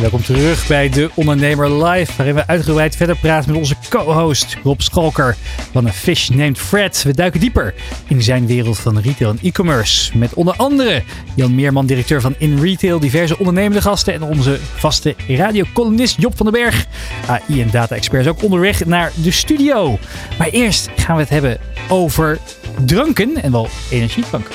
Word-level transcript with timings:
Welkom 0.00 0.22
terug 0.22 0.66
bij 0.66 0.88
De 0.88 1.10
Ondernemer 1.14 1.84
Live, 1.84 2.12
waarin 2.16 2.34
we 2.34 2.46
uitgebreid 2.46 2.96
verder 2.96 3.16
praten 3.16 3.50
met 3.50 3.60
onze 3.60 3.74
co-host 3.88 4.56
Rob 4.62 4.80
Schalker 4.80 5.36
van 5.72 5.86
een 5.86 5.92
Fish 5.92 6.28
Named 6.28 6.58
Fred. 6.58 7.02
We 7.02 7.14
duiken 7.14 7.40
dieper 7.40 7.74
in 8.08 8.22
zijn 8.22 8.46
wereld 8.46 8.78
van 8.78 9.00
retail 9.00 9.30
en 9.30 9.38
e-commerce. 9.42 10.18
Met 10.18 10.34
onder 10.34 10.54
andere 10.56 11.02
Jan 11.34 11.54
Meerman, 11.54 11.86
directeur 11.86 12.20
van 12.20 12.34
In 12.38 12.60
Retail, 12.60 12.98
diverse 12.98 13.38
ondernemende 13.38 13.82
gasten 13.82 14.14
en 14.14 14.22
onze 14.22 14.58
vaste 14.76 15.14
radiocolumnist 15.28 16.20
Job 16.20 16.36
van 16.36 16.46
den 16.46 16.60
Berg. 16.62 16.86
AI 17.26 17.62
en 17.62 17.70
data-experts 17.70 18.28
ook 18.28 18.42
onderweg 18.42 18.84
naar 18.84 19.12
de 19.14 19.30
studio. 19.30 19.98
Maar 20.38 20.48
eerst 20.48 20.88
gaan 20.96 21.16
we 21.16 21.22
het 21.22 21.30
hebben 21.30 21.58
over 21.88 22.38
dranken 22.84 23.42
en 23.42 23.52
wel 23.52 23.68
energiedranken. 23.90 24.54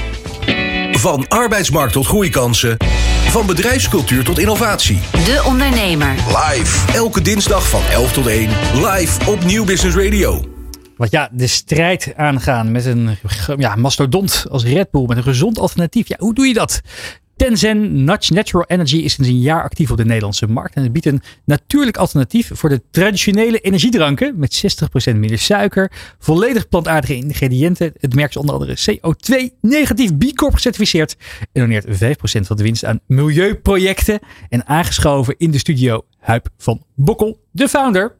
Van 0.91 1.27
arbeidsmarkt 1.27 1.93
tot 1.93 2.05
groeikansen. 2.05 2.77
Van 3.29 3.45
bedrijfscultuur 3.45 4.23
tot 4.23 4.39
innovatie. 4.39 4.99
De 5.11 5.43
Ondernemer. 5.45 6.15
Live. 6.15 6.93
Elke 6.93 7.21
dinsdag 7.21 7.69
van 7.69 7.81
11 7.91 8.11
tot 8.11 8.27
1. 8.27 8.49
Live 8.73 9.31
op 9.31 9.43
Nieuw 9.43 9.65
Business 9.65 9.97
Radio. 9.97 10.45
Want 10.97 11.11
ja, 11.11 11.29
de 11.31 11.47
strijd 11.47 12.13
aangaan 12.15 12.71
met 12.71 12.85
een 12.85 13.17
ja, 13.57 13.75
mastodont 13.75 14.45
als 14.49 14.63
Red 14.63 14.91
Bull, 14.91 15.05
met 15.05 15.17
een 15.17 15.23
gezond 15.23 15.59
alternatief. 15.59 16.07
Ja, 16.07 16.15
hoe 16.19 16.33
doe 16.33 16.47
je 16.47 16.53
dat? 16.53 16.81
Tenzen 17.39 18.03
Natural 18.03 18.65
Energy 18.67 18.97
is 18.97 19.13
sinds 19.13 19.29
een 19.29 19.39
jaar 19.39 19.63
actief 19.63 19.91
op 19.91 19.97
de 19.97 20.05
Nederlandse 20.05 20.47
markt. 20.47 20.75
En 20.75 20.83
het 20.83 20.91
biedt 20.91 21.05
een 21.05 21.21
natuurlijk 21.45 21.97
alternatief 21.97 22.51
voor 22.53 22.69
de 22.69 22.81
traditionele 22.91 23.59
energiedranken. 23.59 24.39
Met 24.39 24.79
60% 25.13 25.15
minder 25.15 25.39
suiker, 25.39 25.91
volledig 26.19 26.69
plantaardige 26.69 27.15
ingrediënten. 27.15 27.93
Het 27.99 28.15
merk 28.15 28.29
is 28.29 28.37
onder 28.37 28.55
andere 28.55 28.77
CO2-negatief 28.77 30.17
B 30.17 30.35
Corp 30.35 30.53
gecertificeerd. 30.53 31.15
En 31.51 31.61
doneert 31.61 31.85
5% 31.85 31.89
van 32.21 32.57
de 32.57 32.63
winst 32.63 32.85
aan 32.85 32.99
milieuprojecten. 33.07 34.19
En 34.49 34.67
aangeschoven 34.67 35.35
in 35.37 35.51
de 35.51 35.57
studio 35.57 36.05
Huip 36.19 36.49
van 36.57 36.83
Bokkel, 36.95 37.39
de 37.51 37.69
founder. 37.69 38.18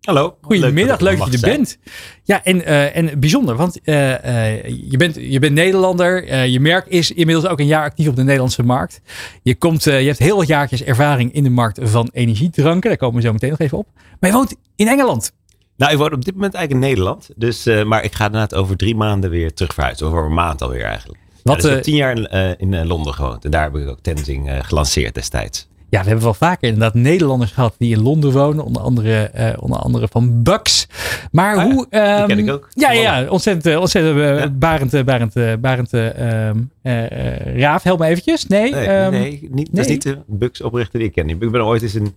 Hallo. 0.00 0.36
Goedemiddag, 0.40 1.00
leuk, 1.00 1.18
dat 1.18 1.26
je 1.32 1.46
er 1.46 1.56
bent. 1.56 1.78
Ja, 2.22 2.44
en, 2.44 2.56
uh, 2.56 2.96
en 2.96 3.20
bijzonder, 3.20 3.56
want 3.56 3.80
uh, 3.84 3.94
uh, 3.94 4.64
je, 4.90 4.96
bent, 4.96 5.14
je 5.14 5.38
bent 5.38 5.54
Nederlander. 5.54 6.34
je 6.44 6.60
merk 6.60 6.86
is 6.86 7.12
inmiddels 7.12 7.46
ook 7.46 7.60
een 7.60 7.66
jaar 7.66 7.84
actief 7.84 8.08
op 8.08 8.16
de 8.16 8.22
Nederlandse 8.22 8.62
markt. 8.62 9.00
Je, 9.42 9.54
komt, 9.54 9.84
je 9.84 9.90
hebt 9.90 10.18
heel 10.18 10.36
wat 10.36 10.46
jaartjes 10.46 10.82
ervaring 10.82 11.32
in 11.32 11.42
de 11.42 11.50
markt 11.50 11.78
van 11.82 12.08
energiedranken. 12.12 12.88
Daar 12.88 12.98
komen 12.98 13.16
we 13.16 13.26
zo 13.26 13.32
meteen 13.32 13.50
nog 13.50 13.58
even 13.58 13.78
op. 13.78 13.86
Maar 14.20 14.30
je 14.30 14.36
woont 14.36 14.56
in 14.76 14.88
Engeland. 14.88 15.32
Nou, 15.76 15.92
ik 15.92 15.98
woon 15.98 16.12
op 16.12 16.24
dit 16.24 16.34
moment 16.34 16.54
eigenlijk 16.54 16.84
in 16.84 16.90
Nederland. 16.90 17.28
Dus, 17.36 17.64
maar 17.64 18.04
ik 18.04 18.14
ga 18.14 18.26
inderdaad 18.26 18.54
over 18.54 18.76
drie 18.76 18.96
maanden 18.96 19.30
weer 19.30 19.54
terug 19.54 19.74
verhuizen. 19.74 20.06
Over 20.06 20.24
een 20.24 20.34
maand 20.34 20.62
alweer 20.62 20.84
eigenlijk. 20.84 21.18
Wat, 21.42 21.56
ja, 21.56 21.62
dus 21.62 21.64
ik 21.64 21.70
heb 21.70 21.82
tien 21.82 21.96
jaar 21.96 22.16
in, 22.16 22.72
in 22.72 22.86
Londen 22.86 23.14
gewoond. 23.14 23.44
En 23.44 23.50
daar 23.50 23.62
heb 23.62 23.76
ik 23.76 23.88
ook 23.88 24.00
Tenzing 24.00 24.50
gelanceerd 24.62 25.14
destijds. 25.14 25.68
Ja, 25.90 26.00
we 26.00 26.06
hebben 26.06 26.24
wel 26.24 26.34
vaker 26.34 26.68
inderdaad 26.68 26.94
Nederlanders 26.94 27.52
gehad 27.52 27.74
die 27.78 27.96
in 27.96 28.02
Londen 28.02 28.32
wonen. 28.32 28.64
Onder 28.64 28.82
andere, 28.82 29.30
uh, 29.36 29.52
onder 29.56 29.78
andere 29.78 30.08
van 30.10 30.42
Bucks. 30.42 30.86
Maar 31.32 31.56
ah, 31.56 31.62
hoe... 31.62 31.86
Ja, 31.90 32.20
um, 32.20 32.26
die 32.26 32.36
ken 32.36 32.44
ik 32.44 32.52
ook. 32.52 32.68
Ja, 32.70 32.92
ja, 32.92 33.26
ontzettend, 33.28 33.76
ontzettend 33.76 34.16
uh, 34.16 34.38
ja. 34.38 34.50
Barend, 34.50 35.04
Barend, 35.04 35.60
Barend 35.60 35.92
um, 35.92 36.70
uh, 36.82 37.58
Raaf. 37.60 37.82
Help 37.82 37.98
me 37.98 38.06
eventjes. 38.06 38.46
Nee, 38.46 38.72
nee, 38.72 38.88
um, 38.88 39.10
nee, 39.10 39.30
niet, 39.30 39.52
nee. 39.52 39.66
dat 39.70 39.84
is 39.84 39.90
niet 39.90 40.02
de 40.02 40.18
Bucks 40.26 40.60
oprichter 40.60 40.98
die 40.98 41.08
ik 41.08 41.14
ken. 41.14 41.28
Ik 41.28 41.38
ben 41.38 41.64
ooit 41.64 41.82
eens 41.82 41.94
in 41.94 42.14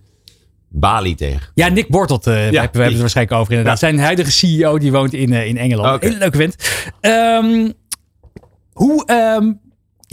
Bali 0.68 1.14
tegen. 1.14 1.48
Ja, 1.54 1.68
Nick 1.68 1.88
Bortelt. 1.88 2.26
Uh, 2.26 2.50
ja, 2.50 2.50
we 2.50 2.58
hebben 2.58 2.84
het 2.84 3.00
waarschijnlijk 3.00 3.38
over 3.38 3.52
inderdaad. 3.52 3.80
Ja. 3.80 3.88
Zijn 3.88 3.98
huidige 3.98 4.30
CEO 4.30 4.78
die 4.78 4.92
woont 4.92 5.12
in, 5.12 5.32
uh, 5.32 5.46
in 5.46 5.56
Engeland. 5.56 5.96
Okay. 5.96 6.08
Heel 6.08 6.18
leuk 6.18 6.34
vent. 6.36 6.56
Um, 7.00 7.72
hoe... 8.72 9.08
Um, 9.40 9.62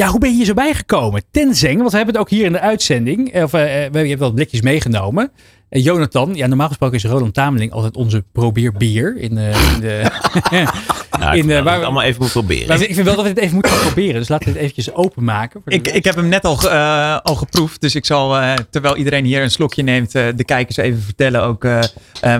ja, 0.02 0.08
hoe 0.08 0.20
ben 0.20 0.30
je 0.30 0.36
hier 0.36 0.46
zo 0.46 0.54
bijgekomen? 0.54 1.24
Tenzeng, 1.32 1.78
want 1.78 1.92
we 1.92 1.98
hebben 1.98 2.16
het 2.16 2.24
ook 2.24 2.30
hier 2.30 2.46
in 2.46 2.52
de 2.52 2.60
uitzending. 2.60 3.36
Of, 3.36 3.42
uh, 3.44 3.50
we 3.52 3.58
hebben 3.68 4.18
wel 4.18 4.32
blikjes 4.32 4.62
meegenomen. 4.62 5.32
En 5.70 5.82
Jonathan, 5.82 6.36
ja, 6.36 6.48
normaal 6.48 6.68
gesproken 6.68 6.98
is 6.98 7.04
Roland 7.04 7.34
Tameling 7.34 7.72
altijd 7.72 7.96
onze 7.96 8.24
probeer 8.32 8.72
bier. 8.72 9.18
In, 9.18 9.38
uh, 9.38 9.74
in 9.74 9.80
de, 9.80 10.12
nou, 11.20 11.38
in, 11.38 11.50
uh, 11.50 11.64
waar 11.64 11.80
we 11.80 11.86
allemaal 11.86 12.04
even 12.04 12.22
moeten 12.22 12.40
proberen. 12.40 12.68
Maar 12.68 12.82
ik 12.82 12.94
vind 12.94 13.06
wel 13.06 13.16
dat 13.16 13.24
we 13.24 13.30
het 13.30 13.40
even 13.40 13.54
moeten 13.54 13.80
proberen. 13.80 14.14
Dus 14.14 14.30
laten 14.30 14.46
we 14.46 14.52
het 14.52 14.62
eventjes 14.62 14.94
openmaken. 14.94 15.62
Ik, 15.66 15.88
ik 15.88 16.04
heb 16.04 16.16
hem 16.16 16.28
net 16.28 16.46
al, 16.46 16.66
uh, 16.66 17.20
al 17.20 17.36
geproefd. 17.36 17.82
Dus 17.82 17.96
ik 17.96 18.06
zal, 18.06 18.56
terwijl 18.70 18.98
iedereen 18.98 19.26
hier 19.26 19.42
een 19.42 19.52
slokje 19.52 19.84
neemt, 19.84 20.12
de 20.12 20.44
kijkers 20.46 20.78
even 20.78 21.02
vertellen 21.02 21.44
ook 21.44 21.68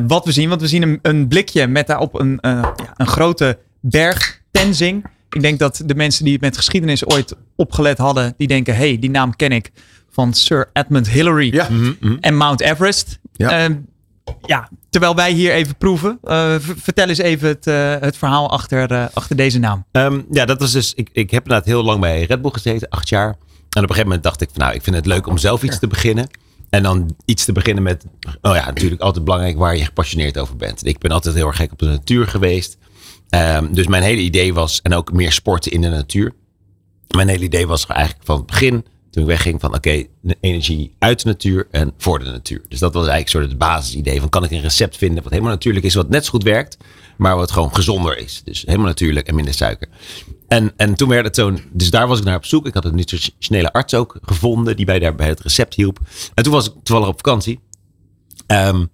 wat 0.08 0.26
we 0.26 0.32
zien. 0.32 0.50
Want 0.50 0.62
we 0.62 0.68
zien 0.68 0.82
een, 0.82 1.00
een 1.02 1.28
blikje 1.28 1.68
met 1.68 1.88
daarop 1.88 2.20
een, 2.20 2.38
ja, 2.42 2.74
een 2.96 3.08
grote 3.08 3.58
berg 3.80 4.42
Tenzing. 4.52 5.06
Ik 5.32 5.42
denk 5.42 5.60
dat 5.60 5.82
de 5.86 5.96
mensen 5.96 6.24
die 6.24 6.34
het 6.34 6.42
met 6.42 6.58
geschiedenis 6.58 7.06
ooit 7.06 7.36
opgelet 7.62 7.98
hadden, 7.98 8.34
die 8.38 8.48
denken, 8.48 8.76
hey, 8.76 9.00
die 9.00 9.10
naam 9.10 9.36
ken 9.36 9.52
ik 9.52 9.72
van 10.12 10.34
Sir 10.34 10.70
Edmund 10.74 11.10
Hillary 11.10 11.54
ja. 11.54 11.68
mm 11.70 11.96
-hmm. 12.00 12.18
en 12.20 12.38
Mount 12.38 12.62
Everest. 12.62 13.20
Ja. 13.34 13.70
Uh, 13.70 13.76
ja, 14.46 14.70
terwijl 14.90 15.16
wij 15.16 15.32
hier 15.32 15.52
even 15.52 15.76
proeven, 15.76 16.20
uh, 16.24 16.56
vertel 16.60 17.08
eens 17.08 17.18
even 17.18 17.48
het, 17.48 17.68
uh, 17.68 17.96
het 18.00 18.18
verhaal 18.18 18.50
achter, 18.50 18.92
uh, 18.92 19.06
achter 19.14 19.36
deze 19.36 19.60
naam. 19.60 19.86
Um, 19.92 20.26
ja, 20.32 20.46
dat 20.46 20.60
was 20.60 20.72
dus, 20.72 20.94
ik, 20.94 21.10
ik 21.12 21.32
heb 21.32 21.44
inderdaad 21.44 21.68
heel 21.68 21.84
lang 21.84 22.00
bij 22.00 22.24
Red 22.24 22.42
Bull 22.42 22.52
gezeten, 22.52 22.90
acht 22.90 23.10
jaar. 23.10 23.28
En 23.28 23.34
op 23.34 23.76
een 23.76 23.82
gegeven 23.82 24.04
moment 24.04 24.24
dacht 24.24 24.42
ik, 24.42 24.50
van, 24.52 24.62
nou, 24.62 24.76
ik 24.76 24.84
vind 24.84 24.96
het 24.96 25.06
leuk 25.06 25.28
om 25.28 25.38
zelf 25.38 25.64
iets 25.64 25.80
te 25.80 25.88
beginnen. 25.88 26.28
En 26.70 26.84
dan 26.84 27.16
iets 27.26 27.46
te 27.46 27.52
beginnen 27.52 27.84
met, 27.84 28.06
oh 28.42 28.56
ja, 28.56 28.66
natuurlijk 28.66 29.02
altijd 29.02 29.24
belangrijk 29.24 29.58
waar 29.58 29.78
je 29.78 29.86
gepassioneerd 29.86 30.38
over 30.38 30.56
bent. 30.56 30.86
Ik 30.86 30.98
ben 30.98 31.12
altijd 31.12 31.36
heel 31.36 31.48
erg 31.48 31.56
gek 31.56 31.72
op 31.72 31.80
de 31.80 31.86
natuur 31.86 32.28
geweest. 32.28 32.78
Um, 33.30 33.74
dus 33.74 33.88
mijn 33.88 34.04
hele 34.04 34.22
idee 34.22 34.54
was, 34.54 34.82
en 34.82 34.94
ook 34.94 35.14
meer 35.14 35.32
sporten 35.32 35.72
in 35.72 35.82
de 35.82 35.90
natuur. 35.90 36.34
Mijn 37.16 37.28
hele 37.28 37.44
idee 37.44 37.68
was 37.68 37.86
eigenlijk 37.86 38.26
van 38.26 38.38
het 38.38 38.46
begin, 38.46 38.86
toen 39.10 39.24
ik 39.24 39.30
wegging, 39.30 39.60
van 39.62 39.76
oké, 39.76 40.04
energie 40.40 40.96
uit 41.00 41.24
de 41.24 41.28
natuur 41.28 41.68
en 41.72 41.94
voor 41.98 42.20
de 42.20 42.26
natuur. 42.26 42.62
Dus 42.68 42.80
dat 42.80 42.94
was 42.94 43.08
eigenlijk 43.08 43.30
soort 43.30 43.46
het 43.46 43.58
basisidee 43.58 44.20
van 44.20 44.30
kan 44.30 44.44
ik 44.44 44.52
een 44.52 44.62
recept 44.62 44.98
vinden 44.98 45.24
wat 45.24 45.32
helemaal 45.32 45.54
natuurlijk 45.54 45.86
is, 45.86 45.94
wat 45.94 46.10
net 46.10 46.26
zo 46.26 46.32
goed 46.32 46.44
werkt, 46.44 46.78
maar 47.18 47.36
wat 47.36 47.52
gewoon 47.52 47.76
gezonder 47.76 48.18
is. 48.18 48.42
Dus 48.44 48.62
helemaal 48.66 48.88
natuurlijk 48.88 49.28
en 49.28 49.36
minder 49.36 49.54
suiker. 49.54 49.88
En, 50.48 50.74
en 50.76 50.96
toen 50.96 51.10
werd 51.10 51.26
het 51.26 51.36
zo'n, 51.36 51.64
dus 51.72 51.90
daar 51.90 52.08
was 52.08 52.20
ik 52.20 52.26
naar 52.26 52.36
op 52.36 52.46
zoek. 52.46 52.68
Ik 52.68 52.74
had 52.74 52.86
een 52.86 52.96
nutritionele 52.96 53.74
arts 53.74 53.94
ook 53.94 54.18
gevonden, 54.22 54.76
die 54.76 54.86
bij, 54.86 55.00
daar, 55.00 55.16
bij 55.16 55.28
het 55.28 55.40
recept 55.40 55.74
hielp. 55.74 56.00
En 56.34 56.44
toen 56.44 56.54
was 56.54 56.68
ik 56.68 56.74
toevallig 56.84 57.10
op 57.10 57.16
vakantie. 57.16 57.60
Um, 58.48 58.90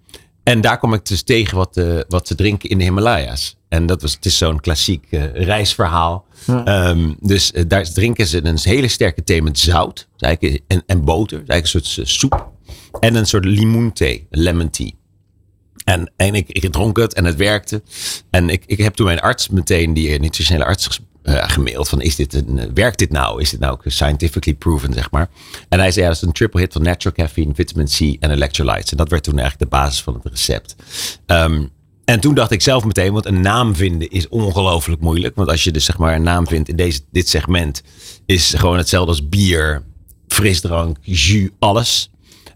en 0.48 0.60
daar 0.60 0.78
kom 0.78 0.94
ik 0.94 1.06
dus 1.06 1.22
tegen 1.22 1.56
wat, 1.56 1.76
uh, 1.76 2.00
wat 2.08 2.26
ze 2.26 2.34
drinken 2.34 2.68
in 2.68 2.78
de 2.78 2.84
Himalaya's. 2.84 3.56
En 3.68 3.86
dat 3.86 4.02
was, 4.02 4.12
het 4.12 4.24
is 4.24 4.38
zo'n 4.38 4.60
klassiek 4.60 5.06
uh, 5.10 5.32
reisverhaal. 5.32 6.26
Ja. 6.46 6.88
Um, 6.88 7.16
dus 7.20 7.52
uh, 7.52 7.62
daar 7.66 7.92
drinken 7.92 8.26
ze 8.26 8.44
een 8.44 8.58
hele 8.62 8.88
sterke 8.88 9.24
thee 9.24 9.42
met 9.42 9.58
zout 9.58 10.08
en, 10.18 10.82
en 10.86 11.04
boter. 11.04 11.42
eigenlijk 11.46 11.74
een 11.74 11.84
soort 11.84 12.08
soep. 12.08 12.50
En 13.00 13.14
een 13.14 13.26
soort 13.26 13.44
limoenthee, 13.44 14.26
lemon 14.30 14.70
tea. 14.70 14.90
En, 15.84 16.12
en 16.16 16.34
ik, 16.34 16.48
ik 16.48 16.72
dronk 16.72 16.96
het 16.96 17.14
en 17.14 17.24
het 17.24 17.36
werkte. 17.36 17.82
En 18.30 18.48
ik, 18.48 18.62
ik 18.66 18.78
heb 18.78 18.94
toen 18.94 19.06
mijn 19.06 19.20
arts 19.20 19.48
meteen, 19.48 19.92
die 19.94 20.18
nutritionele 20.18 20.64
arts 20.64 21.00
uh, 21.28 21.48
gemaild 21.48 21.88
van 21.88 22.00
is 22.00 22.16
dit 22.16 22.34
een, 22.34 22.70
werkt 22.74 22.98
dit 22.98 23.10
nou? 23.10 23.40
Is 23.40 23.50
dit 23.50 23.60
nou 23.60 23.78
scientifically 23.84 24.56
proven, 24.56 24.92
zeg 24.92 25.10
maar? 25.10 25.28
En 25.68 25.78
hij 25.78 25.90
zei 25.90 26.04
ja, 26.04 26.10
dat 26.10 26.22
is 26.22 26.28
een 26.28 26.32
triple 26.32 26.60
hit 26.60 26.72
van 26.72 26.82
natural 26.82 27.16
caffeine, 27.16 27.54
vitamin 27.54 27.86
C 27.86 28.22
en 28.22 28.30
electrolytes. 28.30 28.90
En 28.90 28.96
dat 28.96 29.08
werd 29.08 29.22
toen 29.22 29.38
eigenlijk 29.38 29.70
de 29.70 29.76
basis 29.76 30.02
van 30.02 30.14
het 30.14 30.24
recept. 30.24 30.76
Um, 31.26 31.70
en 32.04 32.20
toen 32.20 32.34
dacht 32.34 32.50
ik 32.50 32.62
zelf 32.62 32.84
meteen, 32.84 33.12
want 33.12 33.26
een 33.26 33.40
naam 33.40 33.74
vinden 33.74 34.10
is 34.10 34.28
ongelooflijk 34.28 35.00
moeilijk. 35.00 35.36
Want 35.36 35.48
als 35.48 35.64
je 35.64 35.72
dus 35.72 35.84
zeg 35.84 35.98
maar 35.98 36.14
een 36.14 36.22
naam 36.22 36.46
vindt 36.46 36.68
in 36.68 36.76
deze, 36.76 37.00
dit 37.12 37.28
segment, 37.28 37.82
is 38.26 38.54
gewoon 38.54 38.76
hetzelfde 38.76 39.10
als 39.10 39.28
bier, 39.28 39.82
frisdrank, 40.28 40.96
jus, 41.00 41.48
alles. 41.58 42.10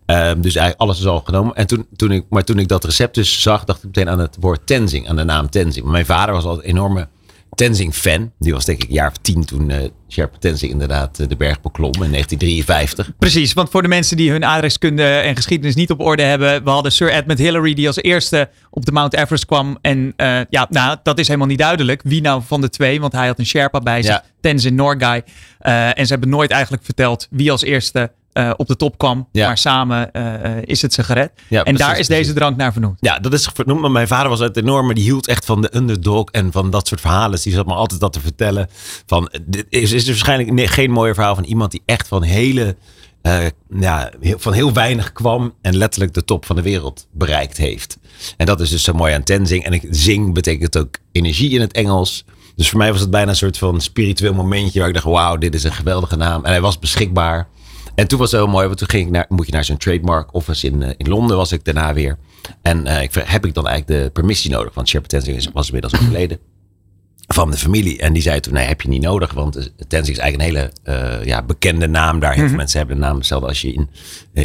Um, 0.06 0.41
dus 0.41 0.55
eigenlijk 0.55 0.81
alles 0.81 0.99
is 0.99 1.06
al 1.06 1.21
genomen. 1.21 1.55
En 1.55 1.67
toen, 1.67 1.87
toen 1.96 2.12
ik, 2.12 2.25
maar 2.31 2.44
toen 2.44 2.58
ik 2.58 2.69
dat 2.69 2.85
recept 2.85 3.14
dus 3.14 3.43
zag, 3.43 3.64
dacht 3.64 3.79
ik 3.79 3.85
meteen 3.85 4.08
aan 4.08 4.19
het 4.19 4.37
woord 4.41 4.67
Tenzing, 4.67 5.08
aan 5.08 5.17
de 5.17 5.25
naam 5.25 5.50
Tenzing. 5.50 5.87
Mijn 5.87 6.06
vader 6.06 6.35
was 6.35 6.44
een 6.44 6.61
enorme 6.61 7.08
Tenzing-fan. 7.54 8.32
Die 8.38 8.52
was 8.52 8.64
denk 8.64 8.82
ik 8.82 8.88
een 8.88 8.94
jaar 8.94 9.08
of 9.08 9.16
tien 9.16 9.44
toen 9.44 9.70
uh, 9.70 9.76
Sherpa 10.08 10.38
Tenzing 10.38 10.72
inderdaad 10.72 11.19
uh, 11.20 11.28
de 11.28 11.37
berg 11.37 11.60
beklom 11.60 11.93
in 12.02 12.10
1953. 12.10 13.10
Precies, 13.19 13.52
want 13.52 13.70
voor 13.70 13.82
de 13.82 13.88
mensen 13.88 14.16
die 14.16 14.31
hun 14.31 14.44
aardrijkskunde 14.44 15.04
en 15.04 15.37
geschiedenis 15.37 15.75
niet 15.75 15.90
op 15.90 16.00
orde 16.00 16.22
hebben. 16.22 16.64
We 16.64 16.70
hadden 16.70 16.93
Sir 16.93 17.12
Edmund 17.12 17.38
Hillary 17.38 17.75
die 17.75 17.87
als 17.87 18.02
eerste 18.02 18.50
op 18.70 18.84
de 18.84 18.93
Mount 18.93 19.14
Everest 19.14 19.46
kwam. 19.46 19.78
En 19.81 19.99
uh, 20.16 20.40
ja, 20.50 20.66
nou, 20.70 20.96
dat 21.02 21.19
is 21.19 21.26
helemaal 21.26 21.49
niet 21.49 21.58
duidelijk. 21.58 22.00
Wie 22.04 22.20
nou 22.20 22.43
van 22.46 22.60
de 22.60 22.69
twee, 22.69 23.00
want 23.00 23.12
hij 23.12 23.26
had 23.26 23.38
een 23.38 23.46
Sherpa 23.46 23.81
bij 23.81 24.02
zich. 24.02 24.12
Ja. 24.12 24.25
Tenzin 24.40 24.75
Norgay. 24.75 25.22
en 25.58 26.06
ze 26.06 26.12
hebben 26.12 26.28
nooit 26.28 26.50
eigenlijk 26.50 26.84
verteld 26.84 27.26
wie 27.31 27.50
als 27.50 27.62
eerste 27.62 28.10
uh, 28.34 28.50
op 28.56 28.67
de 28.67 28.76
top 28.76 28.99
kwam. 28.99 29.29
Ja. 29.32 29.46
Maar 29.46 29.58
samen 29.58 30.11
uh, 30.12 30.50
is 30.62 30.82
het 30.82 30.93
ze 30.93 31.02
gered. 31.02 31.31
Ja, 31.49 31.58
en 31.58 31.62
precies, 31.64 31.81
daar 31.81 31.99
is 31.99 32.06
deze 32.06 32.32
drank 32.32 32.56
naar 32.56 32.73
vernoemd. 32.73 32.96
Ja, 33.00 33.19
dat 33.19 33.32
is 33.32 33.49
vernoemd. 33.55 33.81
Maar 33.81 33.90
mijn 33.90 34.08
vader 34.08 34.29
was 34.29 34.38
het 34.38 34.56
enorme. 34.56 34.94
Die 34.94 35.05
hield 35.05 35.26
echt 35.26 35.44
van 35.44 35.62
de 35.62 35.76
underdog 35.76 36.31
en 36.31 36.52
van 36.52 36.70
dat 36.70 36.88
soort 36.88 37.00
verhalen. 37.00 37.40
Die 37.43 37.52
zat 37.52 37.67
me 37.67 37.75
altijd 37.75 38.00
dat 38.00 38.12
te 38.12 38.20
vertellen. 38.20 38.69
Van, 39.06 39.32
dit 39.46 39.67
is, 39.69 39.93
is 39.93 40.02
er 40.02 40.08
waarschijnlijk 40.08 40.70
geen 40.70 40.90
mooier 40.90 41.14
verhaal 41.14 41.34
van 41.34 41.44
iemand 41.44 41.70
die 41.70 41.82
echt 41.84 42.08
van 42.08 42.23
hele 42.23 42.76
eh, 43.23 43.44
ja, 43.81 44.11
heel- 44.20 44.38
van 44.38 44.52
heel 44.52 44.73
weinig 44.73 45.12
kwam 45.12 45.55
en 45.61 45.76
letterlijk 45.76 46.14
de 46.14 46.25
top 46.25 46.44
van 46.44 46.56
de 46.56 46.62
wereld 46.62 47.06
bereikt 47.12 47.56
heeft. 47.56 47.99
En 48.37 48.46
dat 48.46 48.61
is 48.61 48.70
dus 48.70 48.84
zo 48.84 48.93
mooi 48.93 49.14
aan 49.14 49.23
Tenzing. 49.23 49.64
En 49.64 49.73
ik, 49.73 49.87
zing 49.90 50.34
betekent 50.34 50.79
ook 50.79 50.96
energie 51.12 51.50
in 51.50 51.61
het 51.61 51.73
Engels. 51.73 52.25
Dus 52.56 52.69
voor 52.69 52.79
mij 52.79 52.93
was 52.93 53.00
het 53.00 53.11
bijna 53.11 53.31
een 53.31 53.37
soort 53.37 53.58
van 53.58 53.81
spiritueel 53.81 54.34
momentje 54.34 54.79
waar 54.79 54.88
ik 54.88 54.94
dacht, 54.94 55.06
wauw, 55.06 55.37
dit 55.37 55.55
is 55.55 55.64
een 55.64 55.73
geweldige 55.73 56.17
naam. 56.17 56.44
En 56.44 56.50
hij 56.50 56.61
was 56.61 56.79
beschikbaar. 56.79 57.49
En 57.94 58.09
toen 58.09 58.19
was 58.19 58.31
het 58.31 58.41
heel 58.41 58.50
mooi, 58.50 58.67
want 58.67 58.79
toen 58.79 58.89
ging 58.89 59.06
ik 59.06 59.12
naar, 59.12 59.27
moet 59.29 59.47
je 59.47 59.53
naar 59.53 59.65
zo'n 59.65 59.77
trademark 59.77 60.35
office 60.35 60.67
in, 60.67 60.83
eh, 60.83 60.91
in 60.97 61.09
Londen 61.09 61.37
was 61.37 61.53
ik 61.53 61.65
daarna 61.65 61.94
weer. 61.94 62.19
En 62.62 62.87
eh, 62.87 63.03
ik, 63.03 63.15
heb 63.15 63.47
ik 63.47 63.55
dan 63.55 63.67
eigenlijk 63.67 64.03
de 64.03 64.11
permissie 64.11 64.50
nodig, 64.50 64.75
want 64.75 64.89
Sherpa 64.89 65.06
Tenzing 65.06 65.53
was 65.53 65.67
inmiddels 65.67 65.94
overleden 65.94 66.39
van 67.27 67.50
de 67.50 67.56
familie. 67.56 67.99
En 67.99 68.12
die 68.12 68.23
zei 68.23 68.41
toen, 68.41 68.53
nee, 68.53 68.67
heb 68.67 68.81
je 68.81 68.89
niet 68.89 69.03
nodig. 69.03 69.33
Want 69.33 69.56
eh, 69.56 69.65
Tenzing 69.89 70.17
is 70.17 70.23
eigenlijk 70.23 70.50
een 70.50 70.71
hele 70.87 71.25
ja, 71.25 71.43
bekende 71.43 71.87
naam 71.87 72.21
daar. 72.21 72.35
Heel 72.35 72.49
veel 72.49 72.56
mensen 72.56 72.79
hebben 72.79 72.97
de 72.97 73.03
naam. 73.03 73.17
Hetzelfde 73.17 73.49
als 73.49 73.61
je 73.61 73.73
in, 73.73 73.89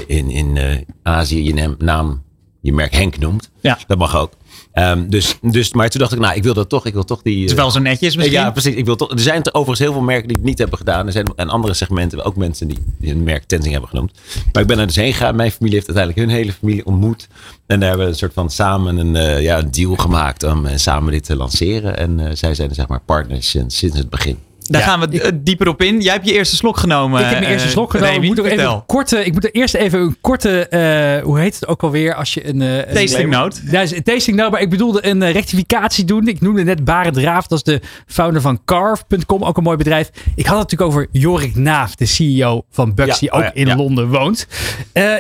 in, 0.08 0.30
in 0.30 0.86
Azië 1.04 1.44
je 1.44 1.76
naam, 1.78 2.24
je 2.62 2.74
merk 2.74 2.94
Henk 2.94 3.18
noemt. 3.18 3.50
Ja. 3.62 3.78
Dat 3.88 3.98
mag 3.98 4.16
ook. 4.16 4.32
Ehm, 4.72 5.10
dus, 5.10 5.38
dus, 5.42 5.74
maar 5.74 5.90
toen 5.90 6.02
dacht 6.02 6.14
ik, 6.14 6.20
nou, 6.20 6.36
ik 6.36 6.44
wil 6.44 6.54
dat 6.54 6.70
toch. 6.70 6.86
Ik 6.86 6.94
wil 6.94 7.04
toch 7.04 7.22
die... 7.22 7.36
Het 7.36 7.46
is 7.46 7.52
eh, 7.52 7.58
wel 7.58 7.72
zo 7.72 7.80
netjes 7.80 8.16
misschien. 8.16 8.38
ja, 8.38 8.52
precies. 8.52 8.76
Ik 8.76 8.86
wil 8.86 8.96
toch, 8.96 9.12
er 9.12 9.20
zijn 9.20 9.44
er 9.44 9.54
overigens 9.54 9.80
heel 9.80 9.92
veel 9.92 10.02
merken 10.02 10.28
die 10.28 10.38
het 10.38 10.46
niet 10.46 10.58
hebben 10.58 10.78
gedaan. 10.78 11.06
Er 11.06 11.12
zijn 11.12 11.28
en 11.36 11.50
andere 11.50 11.74
segmenten, 11.74 12.24
ook 12.24 12.36
mensen 12.36 12.68
die, 12.68 12.78
die 13.00 13.12
een 13.12 13.24
merk 13.24 13.44
Tenzing 13.44 13.72
hebben 13.72 13.90
genoemd. 13.90 14.12
Maar 14.52 14.62
ik 14.62 14.68
ben 14.68 14.80
er 14.80 14.88
dus 14.88 14.96
heen 14.96 15.14
gegaan. 15.14 15.36
Mijn 15.36 15.52
familie 15.52 15.76
heeft 15.76 15.88
uiteindelijk 15.88 16.28
hun 16.28 16.38
hele 16.38 16.54
familie 16.54 16.86
ontmoet. 16.86 17.28
En 17.66 17.80
daar 17.80 17.90
hebben 17.90 18.06
we 18.06 18.12
een 18.12 18.18
soort 18.18 18.34
van 18.34 18.50
samen 18.50 18.98
een, 18.98 19.16
eh, 19.16 19.42
ja, 19.42 19.58
een 19.58 19.72
deal 19.72 19.96
gemaakt 19.96 20.44
om 20.44 20.66
eh, 20.66 20.78
samen 20.78 21.12
dit 21.12 21.24
te 21.24 21.36
lanceren. 21.36 21.98
En 21.98 22.20
eh, 22.20 22.36
zij 22.36 22.56
zijn 22.56 22.74
zeg 22.74 22.88
maar 22.88 23.02
partners 23.06 23.50
sinds, 23.50 23.78
sinds 23.78 23.98
het 23.98 24.10
begin. 24.10 24.38
Daar 24.68 24.82
Ja, 24.82 24.88
gaan 24.88 25.00
we 25.10 25.22
eh, 25.22 25.32
dieper 25.36 25.68
op 25.68 25.82
in. 25.82 26.02
Jij 26.02 26.14
hebt 26.14 26.28
je 26.28 26.34
eerste 26.34 26.56
slok 26.56 26.78
genomen. 26.78 27.20
Ik 27.22 27.26
heb 27.30 27.40
mijn 27.40 27.52
eerste 27.52 27.68
eh, 27.68 27.74
slok 27.74 27.92
genomen. 27.92 28.12
Remy. 28.14 28.24
Ik 28.26 28.30
moet, 28.30 28.40
ook 28.40 28.46
even 28.52 28.66
een 28.72 28.86
korte, 28.86 29.26
ik 29.26 29.34
moet 29.34 29.44
er 29.44 29.52
eerst 29.52 29.74
even 29.76 30.00
een 30.00 30.18
korte, 30.22 30.68
eh, 30.68 31.24
hoe 31.24 31.40
heet 31.40 31.56
het 31.56 31.68
ook 31.68 31.84
alweer 31.84 32.14
als 32.16 32.34
je 32.34 32.48
een... 32.48 32.60
een- 32.62 32.94
Tasting 32.94 33.30
note. 33.30 33.62
Ja, 33.72 33.82
is 33.82 33.92
een 33.92 34.04
tasting 34.04 34.38
note, 34.38 34.52
maar 34.52 34.62
ik 34.62 34.70
bedoelde 34.70 35.06
een 35.06 35.32
rectificatie 35.32 36.06
doen. 36.06 36.28
Ik 36.28 36.42
noemde 36.42 36.64
net 36.64 36.84
Barend 36.86 37.18
Raaf, 37.18 37.48
dat 37.48 37.58
is 37.58 37.64
de 37.64 37.82
founder 38.08 38.42
van 38.42 38.60
Carve.com, 38.66 39.44
ook 39.44 39.58
een 39.58 39.64
mooi 39.64 39.78
bedrijf. 39.78 40.10
Ik 40.36 40.46
had 40.46 40.60
het 40.60 40.72
natuurlijk 40.72 40.92
over 40.92 41.08
Jorik 41.12 41.56
Naaf, 41.56 41.96
de 41.96 42.06
CEO 42.06 42.64
van 42.72 42.94
Bucks, 42.94 43.10
Ja, 43.14 43.20
die 43.20 43.32
ook 43.32 43.40
oh 43.40 43.46
ja, 43.46 43.72
in. 43.72 43.76
Londen 43.78 44.10
woont. 44.10 44.48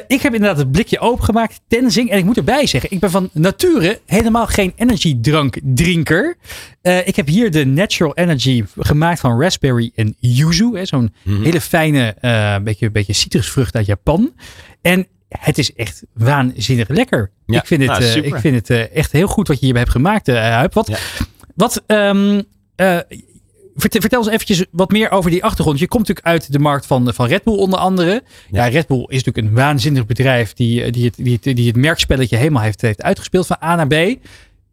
Ik 0.07 0.21
heb 0.21 0.33
inderdaad 0.33 0.57
het 0.57 0.71
blikje 0.71 0.99
opengemaakt, 0.99 1.59
Tenzing. 1.67 2.09
En 2.09 2.17
ik 2.17 2.25
moet 2.25 2.37
erbij 2.37 2.65
zeggen, 2.65 2.91
ik 2.91 2.99
ben 2.99 3.11
van 3.11 3.29
nature 3.33 3.99
helemaal 4.05 4.47
geen 4.47 4.73
energiedrankdrinker. 4.75 6.35
Eh 6.81 7.07
ik 7.07 7.15
heb 7.15 7.27
hier 7.27 7.51
de 7.51 7.65
Natural 7.65 8.15
Energy 8.15 8.63
gemaakt 8.79 9.19
van 9.19 9.36
raspberry 9.39 9.91
en 9.95 10.15
yuzu. 10.19 10.69
hè, 10.73 10.85
Zo'n 10.85 11.13
Mhm. 11.23 11.43
hele 11.43 11.61
fijne, 11.61 12.15
eh 12.19 12.57
beetje, 12.63 12.91
beetje 12.91 13.13
citrusvrucht 13.13 13.75
uit 13.75 13.85
Japan. 13.85 14.33
En 14.81 15.07
het 15.29 15.57
is 15.57 15.73
echt 15.73 16.03
waanzinnig 16.13 16.87
lekker. 16.87 17.31
Ja, 17.45 17.59
ik 17.59 17.65
vind 17.67 17.81
het, 17.81 17.89
nou, 17.91 18.03
eh, 18.03 18.15
ik 18.15 18.35
vind 18.35 18.55
het 18.55 18.69
eh, 18.69 18.95
echt 18.95 19.11
heel 19.11 19.27
goed 19.27 19.47
wat 19.47 19.57
je 19.57 19.63
hierbij 19.63 19.81
hebt 19.83 19.93
gemaakt, 19.95 20.27
Huip. 20.27 20.73
Wat, 20.73 20.87
Ja. 20.87 20.97
wat 21.55 21.83
ehm, 21.87 22.41
eh, 22.75 22.97
vertel, 23.75 24.01
vertel 24.01 24.19
eens 24.19 24.29
eventjes 24.31 24.65
wat 24.71 24.91
meer 24.91 25.11
over 25.11 25.31
die 25.31 25.43
achtergrond. 25.43 25.79
Je 25.79 25.87
komt 25.87 26.07
natuurlijk 26.07 26.27
uit 26.35 26.51
de 26.51 26.59
markt 26.59 26.85
van, 26.85 27.13
van 27.13 27.27
Red 27.27 27.43
Bull 27.43 27.57
onder 27.57 27.79
andere. 27.79 28.23
Ja, 28.51 28.65
Red 28.67 28.87
Bull 28.87 29.05
is 29.07 29.23
natuurlijk 29.23 29.47
een 29.47 29.53
waanzinnig 29.53 30.05
bedrijf 30.05 30.53
die, 30.53 30.91
die, 30.91 31.05
het, 31.05 31.15
die, 31.15 31.33
het, 31.41 31.55
die 31.55 31.67
het 31.67 31.75
merkspelletje 31.75 32.37
helemaal 32.37 32.63
heeft, 32.63 32.81
heeft 32.81 33.01
uitgespeeld 33.01 33.47
van 33.47 33.57
A 33.63 33.75
naar 33.75 33.87
B. 33.87 34.19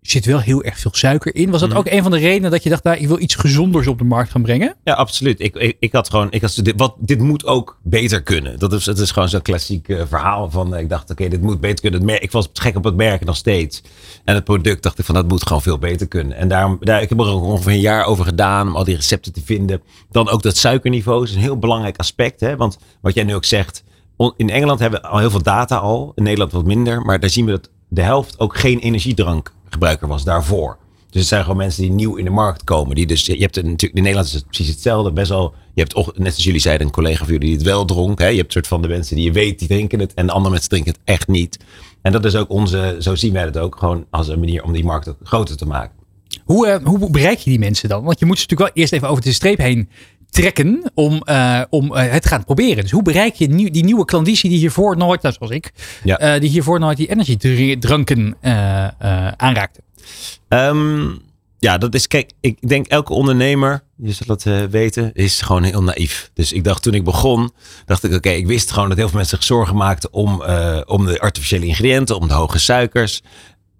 Er 0.04 0.10
zit 0.10 0.24
wel 0.24 0.40
heel 0.40 0.62
erg 0.62 0.78
veel 0.78 0.90
suiker 0.94 1.34
in. 1.34 1.50
Was 1.50 1.60
dat 1.60 1.68
Mhm. 1.68 1.78
ook 1.78 1.86
een 1.88 2.02
van 2.02 2.10
de 2.10 2.18
redenen 2.18 2.50
dat 2.50 2.62
je 2.62 2.68
dacht, 2.70 2.84
nou, 2.84 2.96
ik 2.98 3.06
wil 3.08 3.20
iets 3.20 3.34
gezonders 3.34 3.86
op 3.86 3.98
de 3.98 4.04
markt 4.04 4.30
gaan 4.30 4.42
brengen? 4.42 4.74
Ja, 4.84 4.92
absoluut. 4.94 5.40
Ik, 5.40 5.56
ik, 5.56 5.76
ik 5.78 5.92
had 5.92 6.10
gewoon, 6.10 6.26
ik 6.30 6.40
had, 6.40 6.60
dit, 6.62 6.74
wat, 6.76 6.94
dit 6.98 7.18
moet 7.20 7.46
ook 7.46 7.78
beter 7.82 8.22
kunnen. 8.22 8.58
Dat 8.58 8.72
is, 8.72 8.86
het 8.86 8.98
is 8.98 9.10
gewoon 9.10 9.28
zo'n 9.28 9.42
klassiek 9.42 9.88
eh, 9.88 10.02
verhaal 10.08 10.50
van, 10.50 10.74
eh, 10.74 10.80
ik 10.80 10.88
dacht, 10.88 11.10
oké, 11.10 11.28
dit 11.28 11.40
moet 11.40 11.60
beter 11.60 11.80
kunnen. 11.80 12.00
Het 12.00 12.08
merk, 12.08 12.22
ik 12.22 12.30
was 12.30 12.48
gek 12.52 12.76
op 12.76 12.84
het 12.84 12.96
merk 12.96 13.24
nog 13.24 13.36
steeds. 13.36 13.82
En 14.24 14.34
het 14.34 14.44
product 14.44 14.82
dacht 14.82 14.98
ik 14.98 15.04
van, 15.04 15.14
dat 15.14 15.28
moet 15.28 15.46
gewoon 15.46 15.62
veel 15.62 15.78
beter 15.78 16.08
kunnen. 16.08 16.36
En 16.36 16.48
daarom, 16.48 16.76
daar, 16.80 17.02
ik 17.02 17.08
heb 17.08 17.20
er 17.20 17.26
ongeveer 17.34 17.72
een 17.72 17.80
jaar 17.80 18.04
over 18.04 18.24
gedaan 18.24 18.68
om 18.68 18.76
al 18.76 18.84
die 18.84 18.96
recepten 18.96 19.32
te 19.32 19.40
vinden. 19.44 19.82
Dan 20.10 20.28
ook 20.28 20.42
dat 20.42 20.56
suikerniveau 20.56 21.22
is 21.24 21.34
een 21.34 21.40
heel 21.40 21.58
belangrijk 21.58 21.96
aspect. 21.96 22.40
Hè? 22.40 22.56
Want 22.56 22.78
wat 23.00 23.14
jij 23.14 23.24
nu 23.24 23.34
ook 23.34 23.44
zegt, 23.44 23.84
in 24.36 24.50
Engeland 24.50 24.80
hebben 24.80 25.00
we 25.00 25.08
al 25.08 25.18
heel 25.18 25.30
veel 25.30 25.42
data 25.42 25.76
al. 25.76 26.12
In 26.14 26.22
Nederland 26.22 26.52
wat 26.52 26.64
minder. 26.64 27.02
Maar 27.02 27.20
daar 27.20 27.30
zien 27.30 27.44
we 27.44 27.50
dat 27.50 27.70
de 27.88 28.02
helft 28.02 28.38
ook 28.38 28.56
geen 28.58 28.80
energiedrankgebruiker 29.74 30.08
was 30.08 30.24
daarvoor. 30.24 30.78
Dus 31.10 31.22
het 31.22 31.30
zijn 31.30 31.42
gewoon 31.42 31.56
mensen 31.56 31.82
die 31.82 31.90
nieuw 31.90 32.16
in 32.16 32.24
de 32.24 32.30
markt 32.30 32.64
komen. 32.64 32.94
Die 32.94 33.06
dus, 33.06 33.26
je 33.26 33.36
hebt 33.36 33.54
het 33.54 33.64
natuurlijk, 33.64 33.94
in 33.94 34.02
Nederland 34.02 34.26
is 34.26 34.32
het 34.34 34.46
precies 34.46 34.68
hetzelfde. 34.68 35.12
Best 35.12 35.28
wel, 35.28 35.54
je 35.74 35.82
hebt, 35.82 36.18
net 36.18 36.34
als 36.34 36.44
jullie 36.44 36.60
zeiden, 36.60 36.86
een 36.86 36.92
collega 36.92 37.24
van 37.24 37.32
jullie 37.32 37.48
die 37.48 37.56
het 37.56 37.66
wel 37.66 37.84
dronk. 37.84 38.18
Hè? 38.18 38.26
Je 38.26 38.36
hebt 38.36 38.46
een 38.46 38.52
soort 38.52 38.66
van 38.66 38.82
de 38.82 38.88
mensen 38.88 39.16
die 39.16 39.24
je 39.24 39.32
weet, 39.32 39.58
die 39.58 39.68
drinken 39.68 40.00
het. 40.00 40.14
En 40.14 40.26
de 40.26 40.32
andere 40.32 40.50
mensen 40.50 40.70
drinken 40.70 40.92
het 40.92 41.00
echt 41.04 41.28
niet. 41.28 41.58
En 42.02 42.12
dat 42.12 42.24
is 42.24 42.36
ook 42.36 42.50
onze, 42.50 42.96
zo 42.98 43.14
zien 43.14 43.32
wij 43.32 43.44
het 43.44 43.58
ook, 43.58 43.76
gewoon 43.76 44.06
als 44.10 44.28
een 44.28 44.38
manier 44.38 44.62
om 44.62 44.72
die 44.72 44.84
markt 44.84 45.14
groter 45.22 45.56
te 45.56 45.66
maken. 45.66 45.92
Hoe, 46.44 46.66
eh, 46.66 46.84
hoe 46.84 47.10
bereik 47.10 47.38
je 47.38 47.50
die 47.50 47.58
mensen 47.58 47.88
dan? 47.88 48.04
Want 48.04 48.18
je 48.18 48.26
moet 48.26 48.38
ze 48.38 48.42
natuurlijk 48.42 48.74
wel 48.74 48.82
eerst 48.82 48.92
even 48.92 49.08
over 49.08 49.22
de 49.22 49.32
streep 49.32 49.58
heen 49.58 49.88
trekken 50.34 50.90
om, 50.94 51.22
eh, 51.22 51.60
om 51.70 51.94
eh, 51.96 52.12
het 52.12 52.22
te 52.22 52.28
gaan 52.28 52.44
proberen. 52.44 52.82
Dus 52.82 52.90
hoe 52.90 53.02
bereik 53.02 53.34
je 53.34 53.48
nieuw, 53.48 53.70
die 53.70 53.84
nieuwe 53.84 54.04
klanditie 54.04 54.50
die 54.50 54.58
hiervoor 54.58 54.96
nooit, 54.96 55.22
nou, 55.22 55.34
zoals 55.38 55.52
ik, 55.52 55.72
Ja. 56.04 56.18
eh, 56.18 56.40
die 56.40 56.50
hiervoor 56.50 56.78
nooit 56.80 56.96
die 56.96 57.08
energiedranken 57.10 58.36
aanraakte? 59.36 59.80
Ehm, 60.48 61.08
ja, 61.58 61.78
dat 61.78 61.94
is, 61.94 62.06
kijk, 62.06 62.30
ik 62.40 62.68
denk 62.68 62.86
elke 62.86 63.12
ondernemer, 63.12 63.82
je 63.96 64.12
zal 64.12 64.26
het 64.36 64.46
eh, 64.46 64.62
weten, 64.70 65.10
is 65.14 65.40
gewoon 65.40 65.62
heel 65.62 65.82
naïef. 65.82 66.30
Dus 66.34 66.52
ik 66.52 66.64
dacht 66.64 66.82
toen 66.82 66.94
ik 66.94 67.04
begon, 67.04 67.52
dacht 67.86 68.04
ik, 68.04 68.12
oké, 68.14 68.30
ik 68.30 68.46
wist 68.46 68.70
gewoon 68.70 68.88
dat 68.88 68.98
heel 68.98 69.08
veel 69.08 69.16
mensen 69.18 69.36
zich 69.36 69.46
zorgen 69.46 69.76
maakten 69.76 70.12
om, 70.12 70.42
om 70.86 71.06
de 71.06 71.20
artificiële 71.20 71.66
ingrediënten, 71.66 72.16
om 72.20 72.28
de 72.28 72.34
hoge 72.34 72.58
suikers. 72.58 73.22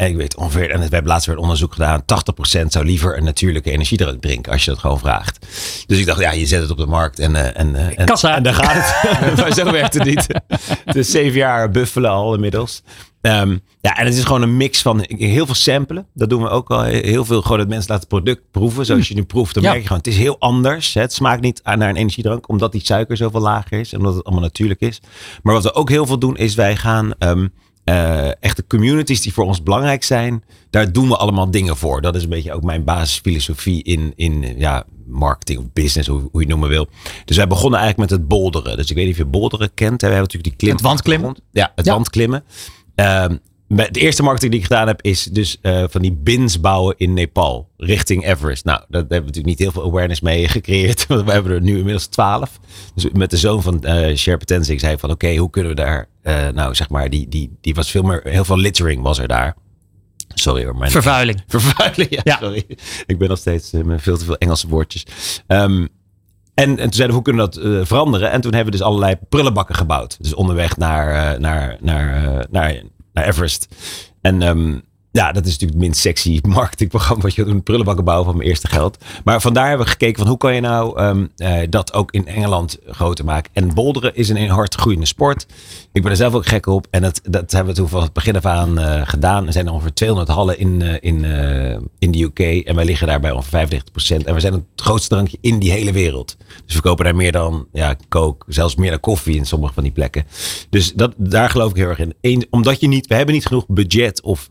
Ik 0.09 0.17
weet 0.17 0.37
ongeveer, 0.37 0.71
en 0.71 0.77
we 0.77 0.83
hebben 0.83 1.07
laatst 1.07 1.27
weer 1.27 1.37
onderzoek 1.37 1.73
gedaan, 1.73 2.03
80% 2.03 2.67
zou 2.67 2.85
liever 2.85 3.17
een 3.17 3.25
natuurlijke 3.25 3.71
energiedrank 3.71 4.23
drinken 4.23 4.53
als 4.53 4.65
je 4.65 4.71
dat 4.71 4.81
gewoon 4.81 4.99
vraagt. 4.99 5.47
Dus 5.87 5.99
ik 5.99 6.07
dacht, 6.07 6.21
ja, 6.21 6.33
je 6.33 6.47
zet 6.47 6.61
het 6.61 6.71
op 6.71 6.77
de 6.77 6.87
markt 6.87 7.19
en, 7.19 7.37
eh, 7.37 7.61
en, 7.61 7.77
eh, 7.77 7.99
en, 7.99 8.07
Kassa. 8.07 8.37
en 8.37 8.43
daar 8.43 8.55
gaat 8.55 8.73
het. 8.75 9.37
maar 9.41 9.53
zo 9.53 9.71
werkt 9.71 9.95
het 9.95 10.05
niet. 10.05 10.27
Dus 10.85 11.11
zeven 11.11 11.39
jaar 11.39 11.71
buffelen 11.71 12.11
al 12.11 12.35
inmiddels. 12.35 12.83
Ehm, 13.21 13.57
ja, 13.81 13.97
en 13.97 14.05
het 14.07 14.15
is 14.15 14.25
gewoon 14.25 14.43
een 14.43 14.57
mix 14.57 14.83
van 14.83 15.05
heel 15.09 15.47
veel 15.47 15.55
samplen. 15.55 16.07
Dat 16.15 16.31
doen 16.31 16.43
we 16.43 16.49
ook 16.49 16.71
al. 16.71 16.83
Heel 16.83 17.25
veel 17.25 17.43
gewoon 17.43 17.59
dat 17.59 17.69
mensen 17.69 17.91
laten 17.93 18.09
het 18.09 18.23
product 18.23 18.51
proeven. 18.51 18.87
Zoals 18.87 19.09
je 19.09 19.15
nu 19.15 19.25
proeft, 19.25 19.55
dan 19.55 19.63
Ja. 19.63 19.69
merk 19.69 19.81
je 19.81 19.87
gewoon, 19.87 20.03
het 20.05 20.13
is 20.13 20.19
heel 20.19 20.37
anders. 20.39 20.95
Hè. 20.95 21.01
Het 21.01 21.13
smaakt 21.13 21.41
niet 21.43 21.61
aan- 21.63 21.79
naar 21.79 21.89
een 21.89 21.97
energiedrank, 21.97 22.49
omdat 22.49 22.73
die 22.73 22.85
suiker 22.85 23.17
zoveel 23.17 23.41
lager 23.41 23.79
is. 23.81 23.93
En 23.93 23.99
omdat 23.99 24.15
het 24.15 24.25
allemaal 24.25 24.43
natuurlijk 24.45 24.81
is. 24.81 25.01
Maar 25.43 25.55
wat 25.55 25.63
we 25.63 25.75
ook 25.75 25.89
heel 25.89 26.07
veel 26.07 26.19
doen, 26.19 26.37
is 26.37 26.55
wij 26.55 26.77
gaan 26.77 27.13
ehm 27.19 27.47
eh, 27.85 28.43
echt 28.43 28.57
de 28.57 28.65
communities 28.69 29.21
die 29.21 29.33
voor 29.33 29.45
ons 29.45 29.63
belangrijk 29.63 30.05
zijn, 30.05 30.45
daar 30.71 30.93
doen 30.93 31.09
we 31.09 31.17
allemaal 31.17 31.51
dingen 31.51 31.77
voor. 31.77 32.01
Dat 32.01 32.15
is 32.17 32.23
een 32.23 32.29
beetje 32.29 32.53
ook 32.53 32.63
mijn 32.63 32.85
basisfilosofie 32.85 33.83
in, 33.83 34.13
in 34.17 34.45
eh, 34.45 34.59
ja, 34.59 34.85
marketing 35.07 35.59
of 35.59 35.65
business, 35.73 36.09
hoe, 36.09 36.19
hoe 36.21 36.31
je 36.33 36.39
het 36.39 36.49
noemen 36.49 36.69
wil. 36.69 36.89
Dus 37.25 37.37
wij 37.37 37.47
begonnen 37.47 37.81
eigenlijk 37.81 38.11
met 38.11 38.19
het 38.19 38.29
bolderen. 38.29 38.77
Dus 38.77 38.91
ik 38.91 38.97
weet 38.97 39.05
niet 39.05 39.15
of 39.15 39.19
je 39.21 39.25
bolderen 39.27 39.75
kent. 39.75 40.01
hè. 40.01 40.09
We 40.09 40.15
hebben 40.15 40.33
natuurlijk 40.33 40.49
die 40.51 40.57
klim. 40.57 40.73
Het 40.73 40.83
wandklimmen? 40.85 41.37
Ja, 41.51 41.73
het 41.75 41.87
Ja. 41.87 41.93
wandklimmen. 41.93 42.45
Met 43.69 43.95
de 43.95 44.01
eerste 44.01 44.23
marketing 44.23 44.51
die 44.53 44.61
ik 44.61 44.67
gedaan 44.67 44.87
heb, 44.87 45.03
is 45.03 45.25
dus 45.25 45.59
eh, 45.61 45.85
van 45.89 46.03
die 46.03 46.13
bins 46.13 46.61
bouwen 46.61 46.95
in 46.99 47.13
Nepal 47.13 47.69
richting 47.77 48.27
Everest. 48.27 48.65
Nou, 48.65 48.79
daar 48.79 49.01
hebben 49.01 49.09
we 49.09 49.15
natuurlijk 49.15 49.47
niet 49.47 49.59
heel 49.59 49.71
veel 49.73 49.85
awareness 49.85 50.21
mee 50.21 50.49
gecreëerd. 50.59 51.07
Want 51.07 51.25
we 51.25 51.33
hebben 51.33 51.53
er 51.53 51.61
nu 51.61 51.77
inmiddels 51.77 52.07
twaalf. 52.07 52.61
Dus 52.95 53.07
met 53.13 53.31
de 53.31 53.37
zoon 53.37 53.63
van 53.63 53.85
eh 53.85 54.17
Sherpa 54.17 54.45
Tenzing 54.45 54.81
zei 54.81 54.99
van 54.99 55.11
oké, 55.11 55.37
hoe 55.37 55.51
kunnen 55.51 55.71
we 55.71 55.77
daar, 55.77 56.09
eh, 56.25 56.49
nou 56.49 56.75
zeg 56.75 56.89
maar, 56.89 57.11
die, 57.11 57.29
die, 57.29 57.59
die 57.61 57.75
was 57.75 57.91
veel 57.91 58.03
meer, 58.03 58.21
heel 58.25 58.45
veel 58.45 58.59
littering 58.59 59.03
was 59.03 59.19
er 59.19 59.29
daar. 59.29 59.55
Sorry 60.35 60.65
hoor, 60.65 60.77
mijn 60.77 60.91
Vervuiling. 60.91 61.43
Vervuiling, 61.47 62.11
ja, 62.11 62.21
Ja. 62.25 62.37
sorry. 62.41 62.65
Ik 63.07 63.19
ben 63.19 63.29
nog 63.29 63.39
steeds 63.39 63.73
eh, 63.73 63.83
met 63.83 64.03
veel 64.03 64.17
te 64.17 64.25
veel 64.25 64.37
Engelse 64.37 64.69
woordjes. 64.69 65.07
Ehm, 65.47 65.87
en, 66.55 66.69
en 66.69 66.77
toen 66.77 66.93
zeiden 66.93 67.07
we, 67.07 67.13
hoe 67.13 67.23
kunnen 67.23 67.45
we 67.45 67.51
dat 67.51 67.65
eh, 67.65 67.87
veranderen? 67.87 68.31
En 68.31 68.41
toen 68.41 68.55
hebben 68.55 68.73
we 68.73 68.79
dus 68.79 68.87
allerlei 68.87 69.17
prullenbakken 69.29 69.75
gebouwd. 69.75 70.17
Dus 70.23 70.35
onderweg 70.35 70.77
naar, 70.77 71.41
naar, 71.41 71.77
naar, 71.81 72.47
naar, 72.51 72.83
naar 73.13 73.25
Everest. 73.27 73.69
En 74.21 74.43
ehm, 74.43 74.79
ja, 75.21 75.33
dat 75.33 75.47
is 75.47 75.51
natuurlijk 75.51 75.73
het 75.73 75.81
minst 75.81 76.01
sexy 76.01 76.41
marketingprogramma 76.49 77.23
wat 77.23 77.35
je 77.35 77.45
doet. 77.45 77.65
Prullenbakken 77.65 78.05
bouwen 78.05 78.27
van 78.27 78.37
mijn 78.37 78.49
eerste 78.49 78.69
geld. 78.69 79.05
Maar 79.25 79.41
vandaar 79.41 79.69
hebben 79.69 79.87
we 79.87 79.93
gekeken 79.93 80.19
van 80.19 80.29
hoe 80.29 80.37
kan 80.37 80.55
je 80.55 80.61
nou 80.61 80.99
ehm, 80.99 81.27
eh, 81.37 81.61
dat 81.71 81.93
ook 81.93 82.13
in 82.13 82.27
Engeland 82.27 82.79
groter 82.87 83.25
maken. 83.25 83.51
En 83.55 83.75
boulderen 83.75 84.15
is 84.15 84.29
een 84.29 84.49
hard 84.49 84.75
groeiende 84.75 85.07
sport. 85.07 85.47
Ik 85.93 86.03
ben 86.03 86.11
er 86.11 86.17
zelf 86.17 86.35
ook 86.35 86.47
gek 86.47 86.67
op. 86.67 86.87
En 86.91 87.03
dat, 87.03 87.21
dat 87.29 87.51
hebben 87.51 87.75
we 87.75 87.81
toen 87.81 87.89
van 87.89 88.03
het 88.03 88.13
begin 88.13 88.37
af 88.37 88.45
aan 88.45 88.79
eh, 88.79 89.01
gedaan. 89.05 89.47
Er 89.47 89.53
zijn 89.53 89.69
ongeveer 89.69 89.95
200 89.95 90.31
hallen 90.31 90.59
in, 90.59 90.83
eh, 90.83 90.97
in, 91.01 91.25
in 91.99 92.11
de 92.11 92.23
UK. 92.23 92.67
En 92.67 92.75
wij 92.75 92.85
liggen 92.85 93.07
daar 93.07 93.21
bij 93.21 93.31
ongeveer 93.31 93.83
95%. 94.23 94.27
En 94.27 94.35
we 94.35 94.41
zijn 94.41 94.53
het 94.53 94.63
grootste 94.77 95.09
drankje 95.09 95.39
in 95.41 95.59
die 95.59 95.71
hele 95.71 95.93
wereld. 95.93 96.37
Dus 96.67 96.75
we 96.75 96.83
kopen 96.83 97.05
daar 97.05 97.17
meer 97.17 97.33
dan 97.33 97.67
ja, 97.73 97.97
coke. 98.09 98.53
Zelfs 98.53 98.75
meer 98.75 98.91
dan 98.91 99.01
koffie 99.01 99.37
in 99.37 99.47
sommige 99.47 99.75
van 99.75 99.83
die 99.83 99.93
plekken. 99.93 100.27
Dus 100.71 100.93
dat, 100.93 101.15
daar 101.17 101.51
geloof 101.51 101.71
ik 101.71 101.77
heel 101.77 101.89
erg 101.89 101.99
in. 101.99 102.15
Eén, 102.21 102.47
omdat 102.51 102.81
je 102.81 102.89
niet, 102.89 103.07
we 103.07 103.15
hebben 103.15 103.35
niet 103.35 103.47
genoeg 103.47 103.67
budget 103.69 104.23
of 104.23 104.51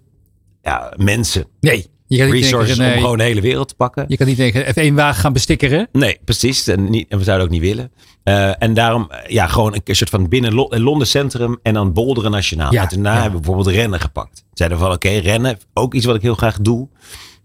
ja, 0.64 0.94
mensen 0.98 1.46
Nee, 1.60 1.86
Je 2.08 2.18
kan 2.18 2.32
niet 2.32 2.44
resources 2.44 2.78
tegen 2.78 2.92
om 2.92 2.98
eh, 2.98 3.02
gewoon 3.02 3.18
de 3.18 3.24
hele 3.24 3.42
wereld 3.42 3.68
te 3.68 3.76
pakken. 3.76 4.06
Je 4.08 4.18
kan 4.18 4.28
niet 4.28 4.38
tegen 4.38 4.66
F1-wagen 4.66 5.22
gaan 5.22 5.34
bestikkeren. 5.34 5.88
Nee, 5.92 6.20
precies. 6.26 6.68
En, 6.68 6.90
niet, 6.90 7.06
en 7.10 7.18
we 7.18 7.24
zouden 7.24 7.46
ook 7.48 7.52
niet 7.54 7.62
willen. 7.62 7.92
Eh, 8.24 8.62
en 8.64 8.74
daarom, 8.74 9.08
eh, 9.10 9.30
ja, 9.30 9.48
gewoon 9.48 9.76
een 9.84 9.96
soort 9.96 10.10
van 10.10 10.28
binnen 10.30 10.54
Lo- 10.54 10.70
Londen 10.70 11.08
Centrum 11.08 11.60
en 11.64 11.74
dan 11.74 11.94
Bolderen 11.94 12.32
Nationaal. 12.32 12.72
Ja, 12.74 12.82
en 12.82 12.88
daarna 12.90 13.14
ja. 13.14 13.22
hebben 13.22 13.40
we 13.40 13.46
bijvoorbeeld 13.46 13.76
rennen 13.76 14.00
gepakt. 14.00 14.46
Zeiden 14.54 14.78
van, 14.78 14.92
oké, 14.92 15.10
rennen, 15.10 15.58
ook 15.74 15.94
iets 15.94 16.06
wat 16.06 16.16
ik 16.16 16.22
heel 16.22 16.36
graag 16.36 16.58
doe. 16.62 16.88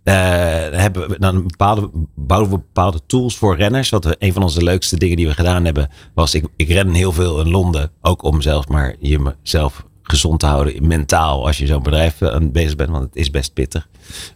Eh, 0.04 0.14
dan 0.70 0.80
hebben 0.80 1.08
we 1.08 1.18
dan 1.18 1.42
bepaalde, 1.46 1.90
bouwen 2.14 2.50
we 2.50 2.56
bepaalde 2.56 3.00
tools 3.06 3.36
voor 3.36 3.56
renners. 3.56 3.88
Wat 3.88 4.04
we, 4.04 4.16
een 4.18 4.32
van 4.32 4.42
onze 4.42 4.62
leukste 4.62 4.96
dingen 4.98 5.16
die 5.16 5.26
we 5.26 5.34
gedaan 5.34 5.64
hebben, 5.64 5.88
was 6.14 6.34
ik, 6.34 6.44
ik 6.56 6.68
ren 6.68 6.92
heel 6.92 7.12
veel 7.12 7.40
in 7.40 7.50
Londen. 7.50 7.90
Ook 8.00 8.22
om 8.22 8.40
zelf 8.40 8.68
maar 8.68 8.94
jezelf 9.00 9.84
gezond 10.10 10.40
te 10.40 10.46
houden, 10.46 10.86
mentaal, 10.86 11.46
als 11.46 11.58
je 11.58 11.66
zo'n 11.66 11.82
bedrijf 11.82 12.20
eh, 12.20 12.28
aan 12.28 12.52
bezig 12.52 12.76
bent. 12.76 12.90
Want 12.90 13.04
het 13.04 13.16
is 13.16 13.30
best 13.30 13.52
pittig. 13.52 13.88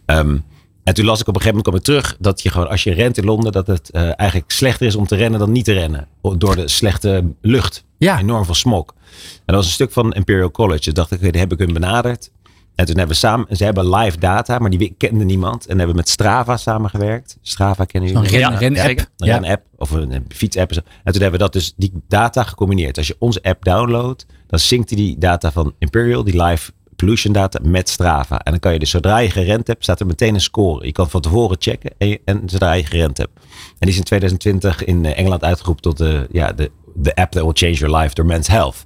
Ehm, 0.05 0.37
en 0.83 0.93
toen 0.93 1.05
las 1.05 1.21
ik 1.21 1.27
op 1.27 1.35
een 1.35 1.41
gegeven 1.41 1.63
moment 1.63 1.63
kwam 1.63 1.75
ik 1.75 2.03
terug 2.03 2.17
dat 2.19 2.41
je 2.41 2.49
gewoon 2.49 2.69
als 2.69 2.83
je 2.83 2.93
rent 2.93 3.17
in 3.17 3.25
Londen 3.25 3.51
dat 3.51 3.67
het 3.67 3.89
eh, 3.89 4.01
eigenlijk 4.01 4.51
slechter 4.51 4.87
is 4.87 4.95
om 4.95 5.07
te 5.07 5.15
rennen 5.15 5.39
dan 5.39 5.51
niet 5.51 5.65
te 5.65 5.73
rennen 5.73 6.07
door 6.37 6.55
de 6.55 6.67
slechte 6.67 7.23
lucht. 7.41 7.83
Ja. 7.97 8.19
Enorm 8.19 8.45
veel 8.45 8.53
smog. 8.53 8.85
En 8.87 9.41
dat 9.45 9.55
was 9.55 9.65
een 9.65 9.71
stuk 9.71 9.91
van 9.91 10.13
Imperial 10.13 10.51
College. 10.51 10.83
Dus 10.83 10.93
dacht 10.93 11.11
ik, 11.11 11.19
die 11.31 11.39
heb 11.41 11.51
ik 11.51 11.59
hun 11.59 11.73
benaderd. 11.73 12.31
En 12.75 12.85
toen 12.85 12.97
hebben 12.97 13.13
we 13.13 13.19
samen, 13.21 13.57
ze 13.57 13.63
hebben 13.63 13.89
live 13.95 14.17
data, 14.17 14.57
maar 14.59 14.69
die 14.69 14.95
kende 14.97 15.23
niemand. 15.23 15.63
En 15.65 15.77
hebben 15.77 15.95
we 15.95 16.01
met 16.01 16.09
Strava 16.09 16.57
samengewerkt. 16.57 17.37
Strava 17.41 17.85
kennen 17.85 18.11
jullie? 18.11 18.29
ren, 18.29 18.39
Ja. 18.39 18.61
Een 18.61 18.75
Ja. 19.15 19.37
ren-app 19.37 19.65
of 19.75 19.91
een, 19.91 20.25
fiets-app. 20.29 20.71
en. 20.71 20.83
En 21.03 21.11
toen 21.13 21.21
hebben 21.21 21.39
we 21.39 21.45
dat 21.45 21.53
dus, 21.53 21.73
die 21.77 21.91
data 22.07 22.43
gecombineerd. 22.43 22.97
Als 22.97 23.07
je 23.07 23.15
onze 23.19 23.43
app 23.43 23.63
downloadt, 23.65 24.25
dan 24.47 24.59
hij 24.89 24.97
die 24.97 25.17
data 25.17 25.51
van 25.51 25.73
Imperial, 25.79 26.23
die 26.23 26.43
live 26.43 26.71
pollution 26.95 27.33
data, 27.33 27.59
met 27.63 27.89
Strava. 27.89 28.39
En 28.39 28.51
dan 28.51 28.59
kan 28.59 28.73
je 28.73 28.79
dus, 28.79 28.89
zodra 28.89 29.17
je 29.17 29.29
gerend 29.29 29.67
hebt, 29.67 29.83
staat 29.83 29.99
er 29.99 30.05
meteen 30.05 30.33
een 30.33 30.41
score. 30.41 30.85
Je 30.85 30.91
kan 30.91 31.09
van 31.09 31.21
tevoren 31.21 31.57
checken 31.59 31.91
en, 31.97 32.07
je- 32.07 32.21
en 32.25 32.41
zodra 32.45 32.73
je 32.73 32.85
gerend 32.85 33.17
hebt. 33.17 33.31
En 33.35 33.43
die 33.79 33.89
is 33.89 33.97
in 33.97 34.03
2020 34.03 34.83
in 34.83 35.05
eh, 35.05 35.17
Engeland 35.19 35.43
uitgeroepen 35.43 35.83
tot 35.83 35.97
de, 35.97 36.27
ja, 36.31 36.51
de, 36.51 36.71
de 36.95 37.15
app 37.15 37.31
that 37.31 37.43
will 37.43 37.51
change 37.53 37.73
your 37.73 37.97
life 37.97 38.13
door 38.13 38.25
men's 38.25 38.47
health. 38.47 38.85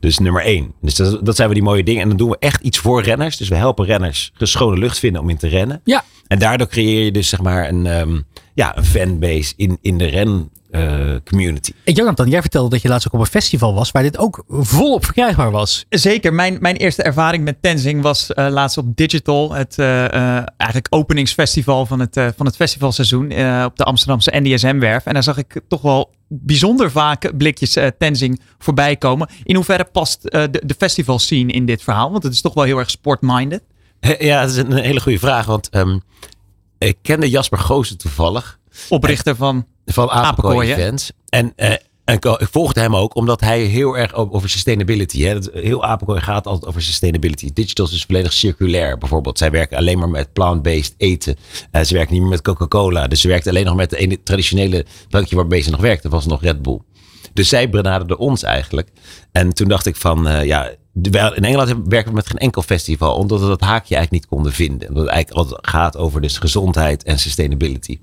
Dus 0.00 0.18
nummer 0.18 0.42
één. 0.42 0.72
Dus 0.80 0.94
dat, 0.94 1.26
dat 1.26 1.36
zijn 1.36 1.48
we 1.48 1.54
die 1.54 1.62
mooie 1.62 1.82
dingen. 1.84 2.02
En 2.02 2.08
dan 2.08 2.16
doen 2.16 2.30
we 2.30 2.36
echt 2.38 2.62
iets 2.62 2.78
voor 2.78 3.02
renners. 3.02 3.36
Dus 3.36 3.48
we 3.48 3.54
helpen 3.54 3.84
renners 3.86 4.32
schone 4.46 4.78
lucht 4.78 4.98
vinden 4.98 5.20
om 5.22 5.30
in 5.30 5.36
te 5.36 5.48
rennen. 5.48 5.80
Ja. 5.84 6.04
En 6.26 6.38
daardoor 6.38 6.66
creëer 6.66 7.04
je 7.04 7.12
dus 7.12 7.28
zeg 7.28 7.40
maar 7.40 7.68
een, 7.68 7.86
ehm, 7.86 8.20
ja, 8.58 8.76
een 8.76 8.84
fanbase 8.84 9.52
in, 9.56 9.78
in 9.80 9.98
de 9.98 10.06
ren 10.06 10.50
eh, 10.70 11.14
community. 11.24 11.72
En 11.84 11.92
Jonathan, 11.94 12.28
jij 12.28 12.40
vertelde 12.40 12.68
dat 12.70 12.82
je 12.82 12.88
laatst 12.88 13.06
ook 13.06 13.12
op 13.12 13.20
een 13.20 13.26
festival 13.26 13.74
was 13.74 13.90
waar 13.90 14.02
dit 14.02 14.18
ook 14.18 14.44
volop 14.48 15.04
verkrijgbaar 15.04 15.50
was. 15.50 15.84
Zeker. 15.88 16.34
Mijn, 16.34 16.56
mijn 16.60 16.76
eerste 16.76 17.02
ervaring 17.02 17.44
met 17.44 17.56
Tenzing 17.62 18.02
was 18.02 18.32
eh, 18.32 18.48
laatst 18.50 18.78
op 18.78 18.96
Digital. 18.96 19.52
Het 19.52 19.78
eh, 19.78 20.04
eh, 20.04 20.44
eigenlijk 20.56 20.86
openingsfestival 20.94 21.86
van 21.86 22.00
het, 22.00 22.16
eh, 22.16 22.28
van 22.36 22.46
het 22.46 22.56
festivalseizoen. 22.56 23.30
eh, 23.30 23.62
op 23.66 23.76
de 23.76 23.84
Amsterdamse 23.84 24.32
NDSM-werf. 24.34 25.04
En 25.06 25.12
daar 25.14 25.22
zag 25.22 25.36
ik 25.38 25.60
toch 25.68 25.82
wel 25.82 26.10
bijzonder 26.28 26.90
vaak 26.90 27.36
blikjes 27.36 27.76
eh, 27.76 27.86
Tenzing 27.98 28.40
voorbij 28.58 28.96
komen. 28.96 29.28
In 29.44 29.54
hoeverre 29.54 29.84
past 29.84 30.24
eh, 30.24 30.42
de, 30.50 30.62
de 30.66 30.74
festival 30.78 31.18
scene 31.18 31.52
in 31.52 31.66
dit 31.66 31.82
verhaal? 31.82 32.10
Want 32.10 32.22
het 32.22 32.32
is 32.32 32.40
toch 32.40 32.54
wel 32.54 32.64
heel 32.64 32.78
erg 32.78 32.90
sportminded. 32.90 33.62
Ja, 34.18 34.40
dat 34.40 34.50
is 34.50 34.56
een 34.56 34.72
hele 34.72 35.00
goede 35.00 35.18
vraag. 35.18 35.46
Want 35.46 35.68
ehm, 35.68 35.98
ik 36.78 36.96
kende 37.02 37.30
Jasper 37.30 37.58
Goosen 37.58 37.98
toevallig. 37.98 38.58
Oprichter 38.88 39.36
van 39.36 39.66
van 39.86 40.10
Apenkooi. 40.10 40.68
En, 41.28 41.52
eh, 41.56 41.70
en 42.04 42.14
ik 42.14 42.48
volgde 42.50 42.80
hem 42.80 42.96
ook 42.96 43.14
omdat 43.14 43.40
hij 43.40 43.60
heel 43.62 43.96
erg 43.98 44.14
over 44.14 44.50
sustainability. 44.50 45.22
Hè. 45.22 45.34
Dat- 45.34 45.50
Heel 45.52 45.84
Apenkooi 45.84 46.20
gaat 46.20 46.46
altijd 46.46 46.66
over 46.66 46.82
sustainability. 46.82 47.50
Digital 47.52 47.84
is 47.84 47.90
dus 47.90 48.04
volledig 48.04 48.32
circulair. 48.32 48.98
Bijvoorbeeld, 48.98 49.38
zij 49.38 49.50
werken 49.50 49.76
alleen 49.76 49.98
maar 49.98 50.08
met 50.08 50.32
plant-based 50.32 50.94
eten. 50.96 51.36
Eh, 51.70 51.82
ze 51.84 51.94
werken 51.94 52.12
niet 52.12 52.22
meer 52.22 52.30
met 52.30 52.42
Coca-Cola. 52.42 53.06
Dus 53.06 53.20
ze 53.20 53.28
werkt 53.28 53.46
alleen 53.46 53.64
nog 53.64 53.74
met 53.76 53.90
de 53.90 53.96
ene 53.96 54.22
traditionele 54.22 54.86
drankje 55.08 55.36
waarmee 55.36 55.60
ze 55.60 55.70
nog 55.70 55.80
werkt. 55.80 56.02
Dat 56.02 56.12
was 56.12 56.26
nog 56.26 56.42
Red 56.42 56.62
Bull. 56.62 56.78
Dus 57.32 57.48
zij 57.48 57.70
benaderden 57.70 58.18
ons 58.18 58.42
eigenlijk. 58.42 58.88
En 59.32 59.52
toen 59.54 59.68
dacht 59.68 59.86
ik 59.86 59.96
van, 59.96 60.28
eh, 60.28 60.44
ja, 60.44 60.70
in 61.02 61.44
Engeland 61.44 61.68
hebben- 61.68 61.88
werken 61.88 62.08
we 62.10 62.14
met 62.16 62.26
geen 62.26 62.38
enkel 62.38 62.62
festival. 62.62 63.14
Omdat 63.14 63.40
we 63.40 63.46
dat 63.46 63.60
haakje 63.60 63.94
eigenlijk 63.94 64.10
niet 64.10 64.26
konden 64.32 64.52
vinden. 64.52 64.88
Omdat 64.88 65.02
het 65.04 65.12
eigenlijk 65.12 65.46
altijd 65.46 65.68
gaat 65.68 65.96
over 65.96 66.20
dus 66.20 66.38
gezondheid 66.38 67.02
en 67.02 67.18
sustainability. 67.18 67.98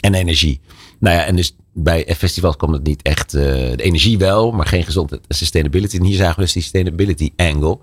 En 0.00 0.14
energie. 0.14 0.60
Nou 1.00 1.16
ja, 1.16 1.24
en 1.24 1.36
dus 1.36 1.56
bij 1.72 2.14
festivals 2.18 2.56
kwam 2.56 2.72
het 2.72 2.82
niet 2.82 3.02
echt. 3.02 3.34
eh, 3.34 3.42
de 3.42 3.82
energie 3.82 4.18
wel, 4.18 4.50
maar 4.50 4.66
geen 4.66 4.84
gezondheid 4.84 5.22
en 5.26 5.36
sustainability. 5.36 5.96
En 5.96 6.04
hier 6.04 6.16
zagen 6.16 6.34
we 6.36 6.40
dus 6.42 6.52
die 6.52 6.62
sustainability 6.62 7.30
angle. 7.36 7.78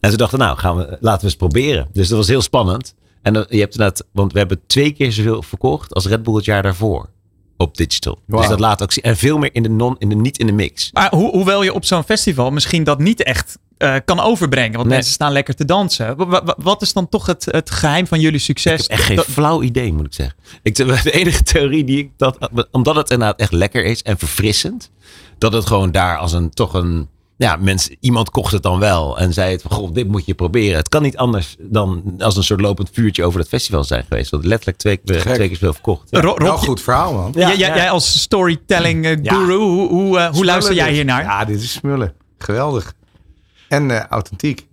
En 0.00 0.10
ze 0.10 0.16
dachten, 0.16 0.38
nou, 0.38 0.58
gaan 0.58 0.76
we, 0.76 0.96
laten 1.00 1.20
we 1.20 1.24
eens 1.26 1.36
proberen. 1.36 1.88
Dus 1.92 2.08
dat 2.08 2.18
was 2.18 2.28
heel 2.28 2.42
spannend. 2.42 2.94
En 3.22 3.32
je 3.34 3.38
hebt 3.60 3.72
inderdaad, 3.74 4.06
want 4.12 4.32
we 4.32 4.38
hebben 4.38 4.60
twee 4.66 4.92
keer 4.92 5.12
zoveel 5.12 5.42
verkocht 5.42 5.94
als 5.94 6.06
Red 6.06 6.22
Bull 6.22 6.34
het 6.34 6.44
jaar 6.44 6.62
daarvoor. 6.62 7.12
Op 7.56 7.76
digital. 7.76 8.18
Dus 8.26 8.48
dat 8.48 8.60
laat 8.60 8.82
ook 8.82 8.92
zien. 8.92 9.04
En 9.04 9.16
veel 9.16 9.38
meer 9.38 9.50
in 9.54 9.62
de 9.62 9.68
non, 9.68 9.96
in 9.98 10.08
de, 10.08 10.14
niet 10.14 10.38
in 10.38 10.46
de 10.46 10.52
mix. 10.52 10.90
Maar 10.92 11.10
ho 11.10 11.30
hoewel 11.30 11.62
je 11.62 11.72
op 11.74 11.84
zo'n 11.84 12.02
festival 12.04 12.50
misschien 12.50 12.84
dat 12.84 12.98
niet 12.98 13.22
echt 13.22 13.58
eh, 13.78 13.94
kan 14.04 14.20
overbrengen. 14.20 14.72
Want 14.72 14.84
Nee. 14.84 14.94
mensen 14.94 15.12
staan 15.14 15.32
lekker 15.32 15.54
te 15.54 15.64
dansen. 15.64 16.16
Wa- 16.16 16.26
wa- 16.44 16.54
wat 16.58 16.82
is 16.82 16.92
dan 16.92 17.08
toch 17.08 17.26
het, 17.26 17.44
het 17.50 17.70
geheim 17.70 18.06
van 18.06 18.20
jullie 18.20 18.38
Ik 18.38 18.44
succes? 18.44 18.80
heb 18.80 18.90
echt 18.90 19.02
geen 19.02 19.16
Dat- 19.16 19.26
flauw 19.26 19.62
idee, 19.62 19.92
moet 19.92 20.06
ik 20.06 20.14
zeggen. 20.14 20.36
Ik, 20.62 20.74
de 20.74 21.10
enige 21.10 21.42
theorie 21.42 21.84
die 21.84 21.98
ik 21.98 22.10
dat, 22.16 22.38
omdat 22.70 22.96
het 22.96 23.10
inderdaad 23.10 23.38
echt 23.40 23.52
lekker 23.52 23.84
is 23.84 24.02
en 24.02 24.18
verfrissend, 24.18 24.90
dat 25.38 25.52
het 25.52 25.66
gewoon 25.66 25.90
daar 25.92 26.18
als 26.18 26.32
een 26.32 26.50
toch 26.50 26.74
een, 26.74 27.08
ja, 27.36 27.56
mensen, 27.56 27.96
iemand 28.00 28.30
kocht 28.30 28.52
het 28.52 28.62
dan 28.62 28.78
wel 28.78 29.18
en 29.18 29.32
zei 29.32 29.52
het 29.52 29.62
van, 29.62 29.70
goh, 29.70 29.92
dit 29.94 30.08
moet 30.08 30.26
je 30.26 30.34
proberen. 30.34 30.76
Het 30.76 30.88
kan 30.88 31.02
niet 31.02 31.16
anders 31.16 31.56
dan 31.58 32.14
als 32.18 32.36
een 32.36 32.44
soort 32.44 32.60
lopend 32.60 32.90
vuurtje 32.92 33.24
over 33.24 33.40
het 33.40 33.48
festival 33.48 33.84
zijn 33.84 34.04
geweest. 34.08 34.30
Want 34.30 34.44
letterlijk 34.44 34.78
twee, 34.78 34.96
keer- 34.96 35.20
Gek. 35.20 35.34
twee 35.34 35.46
keer 35.48 35.56
zoveel 35.56 35.72
verkocht. 35.72 36.08
Ja. 36.10 36.20
Rob, 36.20 36.38
Wel 36.42 36.56
goed 36.56 36.80
verhaal, 36.82 37.12
man. 37.12 37.32
Ja, 37.34 37.54
jij, 37.54 37.76
ja. 37.76 37.88
als 37.88 38.20
storytelling 38.20 39.04
eh, 39.04 39.16
Ja. 39.22 39.34
guru, 39.34 39.54
hoe, 39.56 39.88
hoe, 39.88 40.18
eh, 40.18 40.30
hoe 40.32 40.44
luister 40.44 40.74
jij 40.74 40.84
Smullen 40.84 41.06
hier 41.06 41.16
dit. 41.16 41.26
naar? 41.26 41.38
Ja, 41.38 41.44
dit 41.44 41.60
is 41.62 41.72
smullen. 41.72 42.12
Geweldig. 42.38 42.92
En 43.74 43.90
eh, 43.90 44.04
authentiek. 44.08 44.66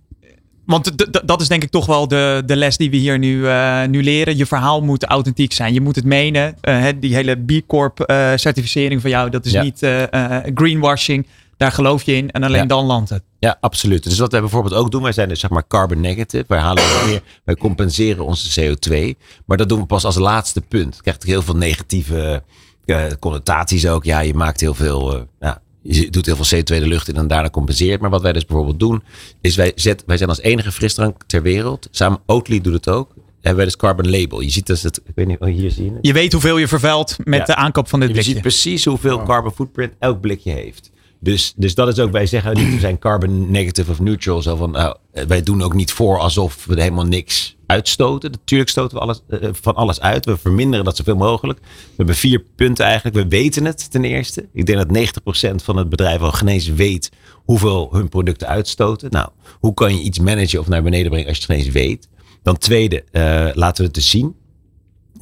Want 0.66 0.92
dat 1.26 1.40
is 1.40 1.48
denk 1.48 1.62
ik 1.62 1.70
toch 1.70 1.86
wel 1.86 2.08
de, 2.08 2.42
de 2.46 2.56
les 2.56 2.76
die 2.76 2.90
we 2.90 2.96
hier 2.96 3.18
nu, 3.18 3.46
eh, 3.48 3.84
nu 3.84 4.02
leren. 4.02 4.36
Je 4.36 4.46
verhaal 4.46 4.82
moet 4.82 5.04
authentiek 5.04 5.52
zijn. 5.52 5.74
Je 5.74 5.80
moet 5.80 5.96
het 5.96 6.04
menen. 6.04 6.56
Eh, 6.60 6.78
hè, 6.80 6.98
die 6.98 7.14
hele 7.14 7.36
B 7.36 7.66
Corp 7.66 8.00
eh, 8.00 8.32
certificering 8.36 9.00
van 9.00 9.10
jou, 9.10 9.30
dat 9.30 9.44
is 9.46 9.52
Ja. 9.52 9.62
niet 9.62 9.82
eh, 9.82 10.12
eh, 10.12 10.44
greenwashing. 10.54 11.26
Daar 11.56 11.72
geloof 11.72 12.02
je 12.02 12.14
in 12.14 12.30
en 12.30 12.42
alleen 12.42 12.60
Ja. 12.60 12.66
dan 12.66 12.84
landt 12.84 13.10
het. 13.10 13.22
Ja, 13.38 13.56
absoluut. 13.60 14.04
Dus 14.04 14.18
wat 14.18 14.32
wij 14.32 14.40
bijvoorbeeld 14.40 14.74
ook 14.74 14.90
doen, 14.90 15.02
wij 15.02 15.12
zijn 15.12 15.28
dus 15.28 15.40
zeg 15.40 15.50
maar 15.50 15.66
carbon 15.66 16.00
negative. 16.00 16.44
Wij 16.48 16.58
halen 16.58 16.82
weer, 17.06 17.22
wij 17.44 17.54
compenseren 17.56 18.24
onze 18.24 18.60
CO2. 18.60 19.14
Maar 19.46 19.56
dat 19.56 19.68
doen 19.68 19.80
we 19.80 19.86
pas 19.86 20.04
als 20.04 20.16
laatste 20.16 20.60
punt. 20.60 20.94
Je 20.96 21.02
krijgt 21.02 21.22
heel 21.22 21.42
veel 21.42 21.56
negatieve 21.56 22.42
eh, 22.84 23.04
connotaties 23.20 23.86
ook. 23.86 24.04
Ja, 24.04 24.20
je 24.20 24.34
maakt 24.34 24.60
heel 24.60 24.74
veel, 24.74 25.14
eh, 25.14 25.20
ja, 25.40 25.61
je 25.82 26.10
doet 26.10 26.26
heel 26.26 26.36
veel 26.36 26.58
CO2 26.58 26.62
de 26.64 26.86
lucht 26.86 27.08
in 27.08 27.16
en 27.16 27.26
daarna 27.28 27.50
compenseert. 27.50 28.00
Maar 28.00 28.10
wat 28.10 28.22
wij 28.22 28.32
dus 28.32 28.44
bijvoorbeeld 28.44 28.78
doen, 28.80 29.02
is 29.40 29.56
wij, 29.56 29.72
zet, 29.74 30.02
wij 30.06 30.16
zijn 30.16 30.28
als 30.28 30.40
enige 30.40 30.72
frisdrank 30.72 31.22
ter 31.26 31.42
wereld. 31.42 31.88
Samen, 31.90 32.20
Oatly 32.26 32.60
doet 32.60 32.72
het 32.72 32.88
ook. 32.88 33.14
Hebben 33.34 33.56
wij 33.56 33.64
dus 33.64 33.76
carbon 33.76 34.10
label. 34.10 34.40
Je 34.40 34.50
ziet 34.50 34.66
dus 34.66 34.82
het, 34.82 34.96
ik 35.04 35.12
weet 35.14 35.26
niet, 35.26 35.38
oh, 35.40 35.48
hier 35.48 35.70
zie 35.70 35.84
je 35.84 35.90
het. 35.90 35.98
Je 36.06 36.12
weet 36.12 36.32
hoeveel 36.32 36.58
je 36.58 36.68
vervuilt 36.68 37.16
met 37.24 37.38
Ja. 37.38 37.44
de 37.44 37.54
aankoop 37.54 37.88
van 37.88 37.98
dit 38.00 38.08
Je 38.08 38.14
blikje. 38.14 38.32
ziet 38.32 38.42
precies 38.42 38.84
hoeveel 38.84 39.22
carbon 39.22 39.52
footprint 39.52 39.92
elk 39.98 40.20
blikje 40.20 40.52
heeft. 40.52 40.90
Dus, 41.20 41.52
dus 41.56 41.74
dat 41.74 41.88
is 41.88 41.98
ook, 41.98 42.10
wij 42.12 42.26
zeggen 42.26 42.56
niet 42.56 42.70
we 42.74 42.78
zijn 42.80 42.98
carbon 42.98 43.50
negative 43.50 43.90
of 43.90 44.00
neutral. 44.00 44.42
Zo 44.42 44.56
van, 44.56 44.70
nou, 44.70 44.96
wij 45.12 45.42
doen 45.42 45.62
ook 45.62 45.74
niet 45.74 45.92
voor 45.92 46.18
alsof 46.18 46.64
we 46.66 46.74
er 46.74 46.80
helemaal 46.82 47.04
niks 47.06 47.56
uitstoten. 47.72 48.30
Natuurlijk 48.30 48.70
stoten 48.70 48.96
we 48.96 49.02
alles, 49.02 49.20
eh, 49.28 49.48
van 49.52 49.74
alles 49.74 50.00
uit. 50.00 50.24
We 50.24 50.36
verminderen 50.36 50.84
dat 50.84 50.96
zoveel 50.96 51.16
mogelijk. 51.16 51.58
We 51.60 51.92
hebben 51.96 52.14
vier 52.14 52.44
punten 52.56 52.84
eigenlijk. 52.84 53.16
We 53.16 53.28
weten 53.28 53.64
het 53.64 53.90
ten 53.90 54.04
eerste. 54.04 54.48
Ik 54.52 54.66
denk 54.66 54.78
dat 54.78 54.90
90% 54.90 55.62
van 55.62 55.76
het 55.76 55.88
bedrijf 55.88 56.20
al 56.20 56.32
genees 56.32 56.68
weet 56.68 57.10
hoeveel 57.32 57.88
hun 57.92 58.08
producten 58.08 58.48
uitstoten. 58.48 59.10
Nou, 59.10 59.28
hoe 59.60 59.74
kan 59.74 59.96
je 59.96 60.02
iets 60.02 60.18
managen 60.18 60.60
of 60.60 60.68
naar 60.68 60.82
beneden 60.82 61.10
brengen 61.10 61.28
als 61.28 61.36
je 61.36 61.42
het 61.42 61.52
geen 61.52 61.64
eens 61.64 61.74
weet? 61.74 62.08
Dan 62.42 62.58
tweede, 62.58 63.04
eh, 63.10 63.48
laten 63.54 63.76
we 63.76 63.84
het 63.84 63.94
dus 63.94 64.10
zien 64.10 64.34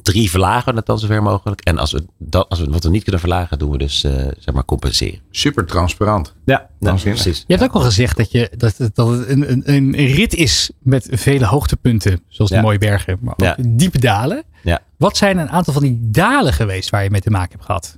drie 0.01 0.29
verlagen 0.29 0.71
we 0.71 0.77
het 0.77 0.85
dan 0.85 0.99
zover 0.99 1.23
mogelijk. 1.23 1.61
En 1.61 1.77
als 1.77 1.91
we, 1.91 2.05
dat, 2.17 2.49
als 2.49 2.59
we 2.59 2.69
wat 2.69 2.83
we 2.83 2.89
niet 2.89 3.03
kunnen 3.03 3.21
verlagen, 3.21 3.59
doen 3.59 3.71
we 3.71 3.77
dus 3.77 4.03
eh, 4.03 4.13
zeg 4.37 4.53
maar 4.53 4.65
compenseren. 4.65 5.19
Super 5.31 5.65
transparant. 5.65 6.33
Ja, 6.45 6.69
nou, 6.79 6.99
precies. 6.99 7.43
Je 7.47 7.53
hebt 7.55 7.63
ook 7.69 7.73
al 7.75 7.81
gezegd 7.81 8.17
dat, 8.17 8.31
je, 8.31 8.51
dat, 8.57 8.77
het- 8.77 8.95
dat 8.95 9.07
het 9.07 9.29
een, 9.29 9.49
een, 9.51 9.63
een 9.69 9.95
rit 9.95 10.33
is 10.33 10.71
met 10.79 11.07
vele 11.11 11.45
hoogtepunten. 11.45 12.21
Zoals 12.27 12.49
de 12.51 12.55
Ja. 12.57 12.61
mooie 12.63 12.77
bergen, 12.77 13.17
maar 13.21 13.33
ook 13.33 13.41
Ja. 13.41 13.55
diepe 13.67 13.99
dalen. 13.99 14.43
Ja. 14.63 14.79
Wat 14.97 15.17
zijn 15.17 15.37
een 15.37 15.49
aantal 15.49 15.73
van 15.73 15.83
die 15.83 15.97
dalen 16.01 16.53
geweest 16.53 16.89
waar 16.89 17.03
je 17.03 17.09
mee 17.09 17.21
te 17.21 17.29
maken 17.29 17.51
hebt 17.51 17.65
gehad? 17.65 17.97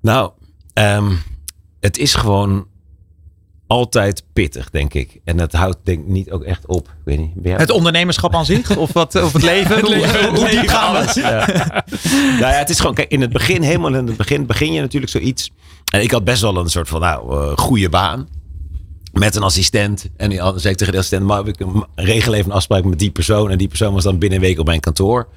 Nou, 0.00 0.30
ehm, 0.72 1.12
het 1.80 1.98
is 1.98 2.14
gewoon 2.14 2.66
altijd 3.70 4.22
pittig, 4.32 4.70
denk 4.70 4.94
ik. 4.94 5.20
En 5.24 5.36
dat 5.36 5.52
houdt 5.52 5.76
denk 5.82 5.98
ik 6.00 6.06
niet 6.06 6.30
ook 6.30 6.42
echt 6.42 6.66
op. 6.66 6.86
Ik 6.88 6.94
weet 7.04 7.18
niet. 7.18 7.30
jij- 7.42 7.56
Het 7.56 7.70
ondernemerschap 7.70 8.34
aan 8.34 8.44
zich? 8.44 8.76
Of, 8.76 8.92
wat, 8.92 9.14
of 9.22 9.32
het 9.32 9.42
leven? 9.52 9.80
Hoe- 9.80 9.94
hoe, 9.96 10.38
hoe 10.38 10.48
diep 10.50 10.68
gaan 10.68 10.92
we? 11.06 11.20
Ja. 11.20 11.46
nou 12.30 12.38
ja, 12.52 12.58
het 12.58 12.70
is 12.70 12.80
gewoon, 12.80 12.94
kijk, 12.94 13.10
in 13.10 13.20
het 13.20 13.32
begin, 13.32 13.62
helemaal 13.62 13.94
in 13.94 14.06
het 14.06 14.16
begin, 14.16 14.46
begin 14.46 14.72
je 14.72 14.80
natuurlijk 14.80 15.12
zoiets. 15.12 15.50
En 15.92 16.02
ik 16.02 16.10
had 16.10 16.24
best 16.24 16.42
wel 16.42 16.56
een 16.56 16.68
soort 16.68 16.88
van, 16.88 17.00
nou, 17.00 17.32
eh, 17.50 17.56
goede 17.56 17.88
baan. 17.88 18.28
met 19.12 19.36
een 19.36 19.42
assistent. 19.42 20.08
En 20.16 20.30
die 20.30 20.38
zei 20.38 20.68
ik 20.72 20.76
tegen 20.76 20.92
de 20.92 20.98
assistent, 20.98 21.26
maar 21.26 21.46
ik 21.46 21.56
regel 21.94 22.34
even 22.34 22.50
een 22.50 22.56
afspraak 22.56 22.84
met 22.84 22.98
die 22.98 23.10
persoon. 23.10 23.50
En 23.50 23.58
die 23.58 23.68
persoon 23.68 23.94
was 23.94 24.04
dan 24.04 24.18
binnen 24.18 24.38
een 24.38 24.44
week 24.44 24.58
op 24.58 24.66
mijn 24.66 24.80
kantoor. 24.80 25.28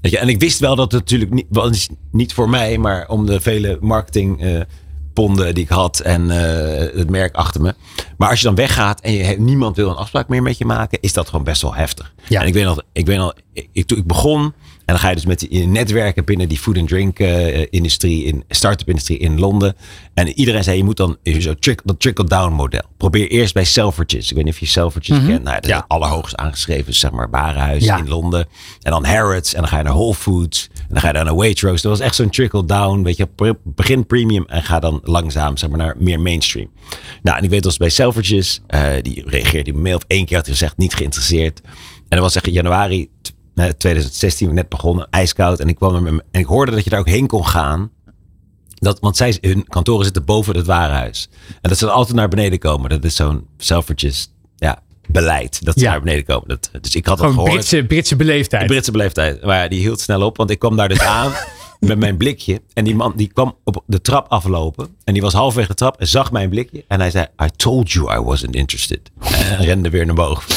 Weet 0.00 0.12
je, 0.12 0.18
en 0.18 0.28
ik 0.28 0.40
wist 0.40 0.58
wel 0.58 0.76
dat 0.76 0.92
het 0.92 1.00
natuurlijk 1.00 1.30
niet, 1.32 1.46
was 1.48 1.88
niet 2.12 2.34
voor 2.34 2.48
mij, 2.48 2.78
maar 2.78 3.08
om 3.08 3.26
de 3.26 3.40
vele 3.40 3.78
marketing 3.80 4.44
uh, 4.44 4.60
ponden 5.12 5.54
die 5.54 5.64
ik 5.64 5.70
had 5.70 5.98
en 5.98 6.22
uh, 6.22 6.36
het 6.98 7.10
merk 7.10 7.34
achter 7.34 7.60
me. 7.60 7.74
Maar 8.16 8.30
als 8.30 8.38
je 8.38 8.46
dan 8.46 8.54
weggaat 8.54 9.00
en 9.00 9.12
je, 9.12 9.40
niemand 9.40 9.76
wil 9.76 9.88
een 9.88 9.96
afspraak 9.96 10.28
meer 10.28 10.42
met 10.42 10.58
je 10.58 10.64
maken, 10.64 10.98
is 11.00 11.12
dat 11.12 11.28
gewoon 11.28 11.44
best 11.44 11.62
wel 11.62 11.74
heftig. 11.74 12.12
Ja. 12.28 12.40
En 12.40 12.46
ik 12.46 12.54
weet 12.54 12.64
nog, 12.64 12.82
ik 12.92 13.06
weet 13.06 13.18
nog, 13.18 13.34
ik, 13.72 13.86
toen 13.86 13.98
ik 13.98 14.06
begon, 14.06 14.54
en 14.84 14.94
dan 14.94 14.98
ga 14.98 15.08
je 15.08 15.14
dus 15.14 15.26
met 15.26 15.38
die 15.38 15.66
netwerken 15.66 16.24
binnen 16.24 16.48
die 16.48 16.58
food 16.58 16.78
and 16.78 16.88
drink 16.88 17.18
uh, 17.18 17.66
industrie, 17.70 18.24
in 18.24 18.44
start-up 18.48 18.88
industrie 18.88 19.18
in 19.18 19.38
Londen. 19.38 19.76
En 20.14 20.28
iedereen 20.28 20.64
zei, 20.64 20.76
je 20.76 20.84
moet 20.84 20.96
dan 20.96 21.16
zo 21.38 21.54
trickle, 21.54 21.82
dat 21.84 22.00
trickle-down 22.00 22.52
model. 22.52 22.82
Probeer 22.96 23.28
eerst 23.28 23.54
bij 23.54 23.64
Selfridges. 23.64 24.30
Ik 24.30 24.36
weet 24.36 24.44
niet 24.44 24.54
of 24.54 24.60
je 24.60 24.66
Selfridges 24.66 25.16
mm 25.16 25.22
-hmm. 25.22 25.32
kent. 25.32 25.42
Nou, 25.42 25.60
dat 25.60 25.70
ja. 25.70 25.76
is 25.76 25.84
allerhoogst 25.86 26.36
aangeschreven, 26.36 26.94
zeg 26.94 27.10
maar, 27.10 27.30
warenhuis 27.30 27.84
ja. 27.84 27.98
in 27.98 28.08
Londen. 28.08 28.46
En 28.80 28.90
dan 28.90 29.04
Harrods. 29.04 29.54
En 29.54 29.60
dan 29.60 29.68
ga 29.68 29.76
je 29.76 29.82
naar 29.82 29.92
Whole 29.92 30.14
Foods. 30.14 30.70
Dan 30.92 31.00
ga 31.00 31.18
je 31.18 31.24
naar 31.24 31.34
Waitrose. 31.34 31.82
Dat 31.82 31.98
was 31.98 32.06
echt 32.06 32.14
zo'n 32.14 32.30
trickle-down. 32.30 33.02
Weet 33.02 33.16
je, 33.16 33.56
begin 33.64 34.06
premium 34.06 34.44
en 34.46 34.62
ga 34.62 34.80
dan 34.80 35.00
langzaam, 35.02 35.56
zeg 35.56 35.68
maar, 35.70 35.78
naar 35.78 35.94
meer 35.98 36.20
mainstream. 36.20 36.70
Nou, 37.22 37.38
en 37.38 37.44
ik 37.44 37.50
weet 37.50 37.64
als 37.64 37.76
bij 37.76 37.88
Selfridges, 37.88 38.60
uh, 38.68 38.90
die 39.02 39.22
reageerde 39.26 39.72
die 39.72 39.80
mail. 39.80 39.96
Of 39.96 40.04
één 40.06 40.24
keer 40.24 40.36
had 40.36 40.46
hij 40.46 40.54
gezegd, 40.54 40.76
niet 40.76 40.94
geïnteresseerd. 40.94 41.60
En 41.62 41.72
dat 42.08 42.18
was 42.18 42.32
zeg 42.32 42.46
januari 42.46 43.10
2016 43.76 44.54
net 44.54 44.68
begonnen, 44.68 45.06
ijskoud. 45.10 45.60
En 45.60 45.68
ik 45.68 45.76
kwam 45.76 46.06
er 46.06 46.12
en 46.30 46.40
ik 46.40 46.46
hoorde 46.46 46.72
dat 46.72 46.84
je 46.84 46.90
daar 46.90 47.00
ook 47.00 47.08
heen 47.08 47.26
kon 47.26 47.46
gaan. 47.46 47.90
Dat, 48.74 49.00
want 49.00 49.16
zij, 49.16 49.38
hun 49.40 49.64
kantoren 49.68 50.04
zitten 50.04 50.24
boven 50.24 50.56
het 50.56 50.66
warenhuis. 50.66 51.28
En 51.60 51.68
dat 51.68 51.78
ze 51.78 51.90
altijd 51.90 52.16
naar 52.16 52.28
beneden 52.28 52.58
komen. 52.58 52.90
Dat 52.90 53.04
is 53.04 53.16
zo'n 53.16 53.46
Selfridges 53.56 54.32
ja, 54.56 54.82
beleid. 55.08 55.64
Dat 55.64 55.78
ze 55.78 55.84
naar 55.84 56.00
beneden 56.00 56.24
komen. 56.24 56.48
Dat, 56.48 56.70
dus 56.80 56.94
ik 56.94 57.06
had 57.06 57.18
dat 57.18 57.30
gehoord. 57.30 57.52
Britse, 57.52 57.84
Britse 57.84 58.16
beleefdheid. 58.16 58.66
Britse 58.66 58.90
beleefdheid. 58.90 59.44
Maar 59.44 59.62
ja, 59.62 59.68
die 59.68 59.80
hield 59.80 60.00
snel 60.00 60.22
op. 60.22 60.36
Want 60.36 60.50
ik 60.50 60.58
kwam 60.58 60.76
daar 60.76 60.88
dus 60.88 61.00
aan 61.00 61.32
met 61.80 61.98
mijn 61.98 62.16
blikje. 62.16 62.62
En 62.72 62.84
die 62.84 62.94
man 62.94 63.12
die 63.16 63.30
kwam 63.32 63.56
op 63.64 63.82
de 63.86 64.00
trap 64.00 64.26
aflopen. 64.28 64.96
En 65.04 65.12
die 65.12 65.22
was 65.22 65.32
halverwege 65.32 65.68
de 65.68 65.74
trap 65.74 66.00
en 66.00 66.08
zag 66.08 66.32
mijn 66.32 66.48
blikje. 66.48 66.84
En 66.88 67.00
hij 67.00 67.10
zei, 67.10 67.26
I 67.42 67.48
told 67.56 67.92
you 67.92 68.18
I 68.18 68.20
wasn't 68.20 68.54
interested. 68.54 69.10
En 69.20 69.64
rende 69.64 69.90
weer 69.90 70.06
naar 70.06 70.14
boven. 70.14 70.54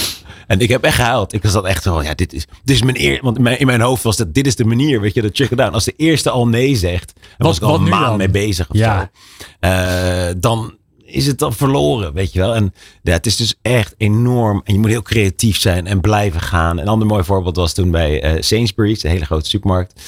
En 0.48 0.60
ik 0.60 0.70
heb 0.70 0.84
echt 0.84 0.96
gehuild. 0.96 1.34
Ik 1.34 1.44
was 1.44 1.64
echt 1.64 1.84
zo, 1.84 2.04
ja, 2.04 2.14
dit 2.14 2.34
is, 2.34 2.48
dit 2.64 2.76
is 2.76 2.82
mijn 2.82 3.00
eer. 3.00 3.20
Want 3.22 3.38
in 3.38 3.44
mijn, 3.44 3.60
in 3.60 3.66
mijn 3.66 3.82
hoofd 3.82 4.04
was 4.04 4.18
dat, 4.18 4.34
dit 4.34 4.48
is 4.48 4.56
de 4.56 4.66
manier, 4.66 5.02
weet 5.02 5.14
je, 5.14 5.22
dat 5.22 5.36
check 5.36 5.58
down. 5.58 5.74
Als 5.74 5.86
de 5.86 5.94
eerste 5.98 6.30
al 6.30 6.48
nee 6.48 6.76
zegt, 6.76 7.14
en 7.38 7.46
was 7.46 7.58
ik 7.58 7.64
al 7.64 7.76
een 7.76 7.90
maand 7.90 8.18
mee 8.18 8.30
bezig 8.30 8.70
of 8.70 8.78
ja. 8.78 9.12
Uh, 9.60 10.34
dan 10.38 10.78
is 11.16 11.28
het 11.28 11.40
dan 11.40 11.54
verloren, 11.54 12.14
weet 12.14 12.34
je 12.34 12.40
wel. 12.40 12.56
En 12.56 12.74
ja, 13.02 13.12
het 13.12 13.26
is 13.26 13.36
dus 13.36 13.56
echt 13.62 13.96
enorm. 13.98 14.62
En 14.64 14.74
je 14.74 14.80
moet 14.80 14.90
heel 14.90 15.02
creatief 15.02 15.60
zijn 15.60 15.88
en 15.88 16.02
blijven 16.02 16.42
gaan. 16.42 16.78
Een 16.78 16.88
ander 16.88 17.08
mooi 17.08 17.24
voorbeeld 17.24 17.56
was 17.56 17.74
toen 17.74 17.92
bij 17.92 18.36
uh, 18.36 18.42
Sainsbury's, 18.42 19.04
een 19.04 19.10
hele 19.10 19.26
grote 19.26 19.50
supermarkt. 19.50 20.02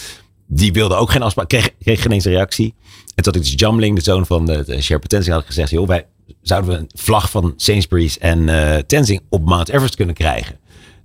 Die 0.47 0.73
wilde 0.73 0.95
ook 0.95 1.11
geen 1.11 1.21
afspraak, 1.21 1.47
kreeg, 1.47 1.71
kreeg 1.79 2.01
geen 2.01 2.11
eens 2.11 2.25
reactie. 2.25 2.75
En 3.15 3.23
toen 3.23 3.33
had 3.33 3.35
ik 3.35 3.41
dus 3.41 3.53
Jamling, 3.55 3.95
de 3.95 4.03
zoon 4.03 4.25
van 4.25 4.45
de, 4.45 4.63
de 4.65 4.81
Sherpa 4.81 5.07
Tenzing, 5.07 5.35
had 5.35 5.45
gezegd, 5.45 5.69
joh, 5.69 5.87
wij, 5.87 6.05
zouden 6.41 6.71
we 6.71 6.77
een 6.77 6.89
vlag 6.93 7.29
van 7.29 7.53
Sainsbury's 7.55 8.17
en 8.17 8.39
uh, 8.39 8.75
Tenzing 8.75 9.21
op 9.29 9.45
Mount 9.45 9.69
Everest 9.69 9.95
kunnen 9.95 10.15
krijgen. 10.15 10.55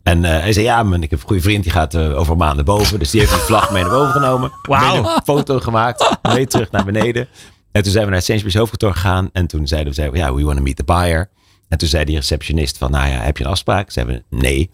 En 0.03 0.23
uh, 0.23 0.31
hij 0.31 0.53
zei, 0.53 0.65
ja, 0.65 0.83
man, 0.83 1.03
ik 1.03 1.11
heb 1.11 1.21
een 1.21 1.27
goede 1.27 1.43
vriend, 1.43 1.63
die 1.63 1.73
gaat 1.73 1.95
uh, 1.95 2.19
over 2.19 2.37
maanden 2.37 2.65
boven. 2.65 2.99
Dus 2.99 3.11
die 3.11 3.21
heeft 3.21 3.33
die 3.33 3.43
vlag 3.43 3.71
mee 3.71 3.83
naar 3.83 3.93
boven 3.93 4.13
genomen. 4.13 4.53
Wauw. 4.63 4.97
Een 4.97 5.23
foto 5.25 5.61
gemaakt, 5.61 6.11
mee 6.23 6.47
terug 6.47 6.71
naar 6.71 6.85
beneden. 6.85 7.29
En 7.73 7.83
toen 7.83 7.93
zijn 7.93 8.05
we 8.05 8.11
naar 8.11 8.19
het 8.19 8.25
Sainsbury's 8.25 8.59
hoofdkantoor 8.59 8.93
gegaan. 8.93 9.29
En 9.33 9.47
toen 9.47 9.67
zeiden 9.67 9.95
we, 9.95 10.19
ja, 10.19 10.35
we 10.35 10.45
want 10.45 10.57
to 10.57 10.63
meet 10.63 10.77
the 10.77 10.85
buyer. 10.85 11.31
En 11.69 11.79
toen 11.79 11.89
zei 11.89 12.05
die 12.05 12.17
receptionist 12.17 12.79
van, 12.79 12.91
nou 12.91 13.09
ja, 13.09 13.21
heb 13.21 13.37
je 13.37 13.45
een 13.45 13.51
afspraak? 13.51 13.91
Zeiden 13.91 14.15
we, 14.15 14.37
nee. 14.37 14.71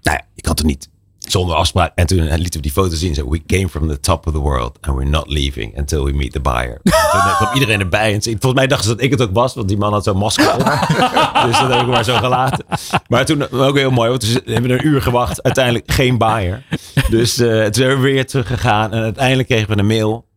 Nou 0.00 0.16
ja, 0.16 0.26
ik 0.34 0.46
had 0.46 0.58
er 0.58 0.64
niet 0.64 0.88
zonder 1.18 1.56
afspraak. 1.56 1.92
En 1.94 2.06
toen 2.06 2.18
lieten 2.18 2.52
we 2.52 2.60
die 2.60 2.72
foto 2.72 2.96
zien. 2.96 3.14
Zo, 3.14 3.28
we 3.28 3.42
came 3.46 3.68
from 3.68 3.88
the 3.88 4.00
top 4.00 4.26
of 4.26 4.32
the 4.32 4.38
world 4.38 4.78
and 4.80 4.96
we're 4.96 5.10
not 5.10 5.28
leaving 5.28 5.78
until 5.78 6.04
we 6.04 6.12
meet 6.12 6.32
the 6.32 6.40
buyer. 6.40 6.80
toen 7.12 7.36
kwam 7.36 7.54
iedereen 7.54 7.80
erbij. 7.80 8.14
En 8.14 8.22
volgens 8.22 8.54
mij 8.54 8.66
dachten 8.66 8.88
ze 8.88 8.94
dat 8.94 9.04
ik 9.04 9.10
het 9.10 9.22
ook 9.22 9.32
was, 9.32 9.54
want 9.54 9.68
die 9.68 9.76
man 9.76 9.92
had 9.92 10.04
zo'n 10.04 10.16
masker 10.16 10.52
op. 10.54 10.58
dus 11.46 11.58
dat 11.58 11.72
heb 11.72 11.80
ik 11.80 11.86
maar 11.86 12.04
zo 12.04 12.16
gelaten. 12.16 12.64
Maar 13.08 13.24
toen 13.24 13.50
ook 13.50 13.76
heel 13.76 13.90
mooi, 13.90 14.10
want 14.10 14.32
we 14.44 14.52
hebben 14.52 14.70
een 14.70 14.86
uur 14.86 15.02
gewacht. 15.02 15.42
Uiteindelijk 15.42 15.92
geen 15.92 16.18
buyer. 16.18 16.64
Dus 17.10 17.38
uh, 17.38 17.64
toen 17.64 17.74
zijn 17.74 17.88
we 17.88 18.02
weer 18.02 18.26
teruggegaan. 18.26 18.92
En 18.92 19.02
uiteindelijk 19.02 19.48
kregen 19.48 19.68
we 19.68 19.78
een 19.78 19.86
mail 19.86 20.30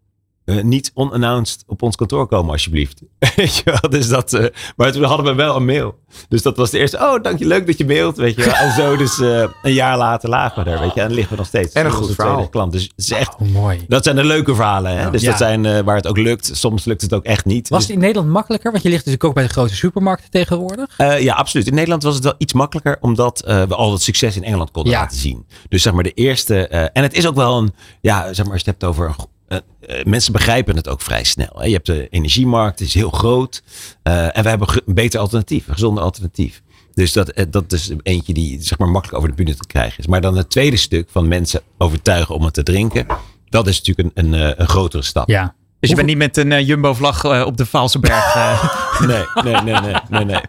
uh, 0.46 0.64
niet 0.64 0.92
unannounced 0.96 1.64
op 1.68 1.82
ons 1.82 1.96
kantoor 1.96 2.28
komen, 2.28 2.52
alsjeblieft. 2.52 3.02
weet 3.36 3.56
je 3.56 3.62
wel? 3.64 3.90
Dus 3.90 4.08
dat, 4.08 4.34
uh, 4.34 4.46
maar 4.76 4.92
toen 4.92 5.04
hadden 5.04 5.26
we 5.26 5.34
wel 5.34 5.56
een 5.56 5.66
mail. 5.66 6.00
Dus 6.30 6.42
dat 6.42 6.58
was 6.58 6.70
de 6.70 6.78
eerste. 6.78 6.98
Oh, 6.98 7.24
dank 7.24 7.40
je, 7.40 7.46
leuk 7.46 7.68
dat 7.68 7.78
je 7.78 7.86
mailt. 7.86 8.18
Weet 8.18 8.36
je 8.36 8.44
wel? 8.46 8.54
En 8.54 8.72
zo, 8.72 8.98
dus 8.98 9.20
uh, 9.20 9.44
een 9.64 9.74
jaar 9.74 9.98
later 9.98 10.30
lagen 10.30 10.64
we 10.64 10.70
daar. 10.70 10.80
Weet 10.80 10.94
je? 10.94 11.02
En 11.02 11.12
liggen 11.12 11.32
we 11.32 11.38
nog 11.38 11.48
steeds. 11.48 11.74
En 11.74 11.86
een 11.86 11.92
goed 11.92 12.16
verhaal. 12.16 12.50
Klant. 12.50 12.72
Dus 12.72 12.84
het 12.84 12.92
is 12.96 13.12
echt. 13.12 13.36
Oh, 13.40 13.48
mooi. 13.48 13.86
Dat 13.88 14.04
zijn 14.04 14.16
de 14.16 14.24
leuke 14.24 14.56
verhalen. 14.56 14.98
Hè? 14.98 15.10
Dus 15.10 15.22
ja. 15.22 15.30
dat 15.30 15.38
zijn 15.38 15.84
waar 15.84 15.96
het 15.96 16.08
ook 16.08 16.18
lukt. 16.18 16.50
Soms 16.54 16.86
lukt 16.86 17.02
het 17.02 17.14
ook 17.14 17.24
echt 17.24 17.46
niet. 17.46 17.70
Was 17.70 17.82
het 17.82 17.92
in 17.92 18.00
Nederland 18.00 18.30
makkelijker? 18.30 18.72
Want 18.72 18.84
je 18.84 18.90
ligt 18.90 19.06
dus 19.06 19.20
ook 19.20 19.34
bij 19.34 19.44
de 19.44 19.50
grote 19.50 19.76
supermarkten 19.76 20.32
tegenwoordig. 20.32 20.98
ja, 21.20 21.34
absoluut. 21.34 21.68
In 21.68 21.74
Nederland 21.74 22.04
was 22.04 22.16
het 22.16 22.24
wel 22.24 22.36
iets 22.38 22.54
makkelijker, 22.54 22.98
omdat 23.02 23.42
we 23.46 23.76
al 23.76 23.92
het 23.92 24.02
succes 24.02 24.36
in 24.36 24.44
Engeland 24.44 24.72
konden 24.72 24.92
ja. 24.92 25.00
laten 25.00 25.18
zien. 25.18 25.46
Dus 25.70 25.82
zeg 25.82 25.94
maar 25.94 26.04
de 26.04 26.14
eerste. 26.14 26.68
en 26.68 27.04
het 27.04 27.14
is 27.14 27.28
ook 27.28 27.36
wel 27.36 27.58
een. 27.58 27.74
Ja, 28.02 28.34
zeg 28.34 28.46
maar, 28.46 28.54
als 28.54 28.64
je 28.64 28.72
het 28.72 28.82
hebt 28.82 28.84
over 28.84 29.08
een 29.08 29.14
uh, 29.48 29.58
mensen 30.04 30.32
begrijpen 30.32 30.76
het 30.76 30.88
ook 30.88 31.02
vrij 31.02 31.24
snel. 31.24 31.52
Hè? 31.54 31.66
Je 31.66 31.74
hebt 31.74 31.86
de 31.86 32.08
energiemarkt, 32.10 32.78
die 32.78 32.88
is 32.88 32.94
heel 32.94 33.10
groot. 33.10 33.64
Uh, 34.04 34.38
en 34.38 34.44
we 34.44 34.50
hebben 34.50 34.68
een 34.86 34.94
beter 34.94 35.20
alternatief, 35.20 35.68
een 35.68 35.74
gezonder 35.74 36.04
alternatief. 36.04 36.62
Dus 36.94 37.14
dat, 37.14 37.46
dat 37.50 37.72
is 37.72 37.92
eentje 38.04 38.34
die 38.34 38.62
zeg 38.62 38.78
maar, 38.78 38.90
makkelijk 38.90 39.18
over 39.18 39.30
de 39.30 39.44
bühne 39.44 39.56
te 39.56 39.68
krijgen 39.68 40.00
is. 40.00 40.08
Maar 40.08 40.22
dan 40.22 40.38
het 40.38 40.50
tweede 40.50 40.78
stuk 40.78 41.10
van 41.12 41.28
mensen 41.28 41.62
overtuigen 41.78 42.36
om 42.36 42.44
het 42.44 42.54
te 42.54 42.64
drinken. 42.64 43.06
Dat 43.50 43.68
is 43.68 43.82
natuurlijk 43.82 44.18
een, 44.18 44.34
een, 44.34 44.62
een 44.62 44.68
grotere 44.68 45.04
stap. 45.04 45.30
Ja. 45.30 45.56
Dus 45.80 45.90
je 45.90 45.96
bent 45.96 46.08
niet 46.08 46.18
met 46.18 46.38
een 46.38 46.52
uh, 46.52 46.68
Jumbo-vlag 46.68 47.24
uh, 47.24 47.46
op 47.46 47.58
de 47.58 47.66
Vaalsenberg. 47.66 48.36
Uh. 48.36 48.64
nee, 49.08 49.24
nee, 49.44 49.62
nee, 49.62 49.80
nee, 49.82 49.96
nee, 50.10 50.26
nee. 50.26 50.42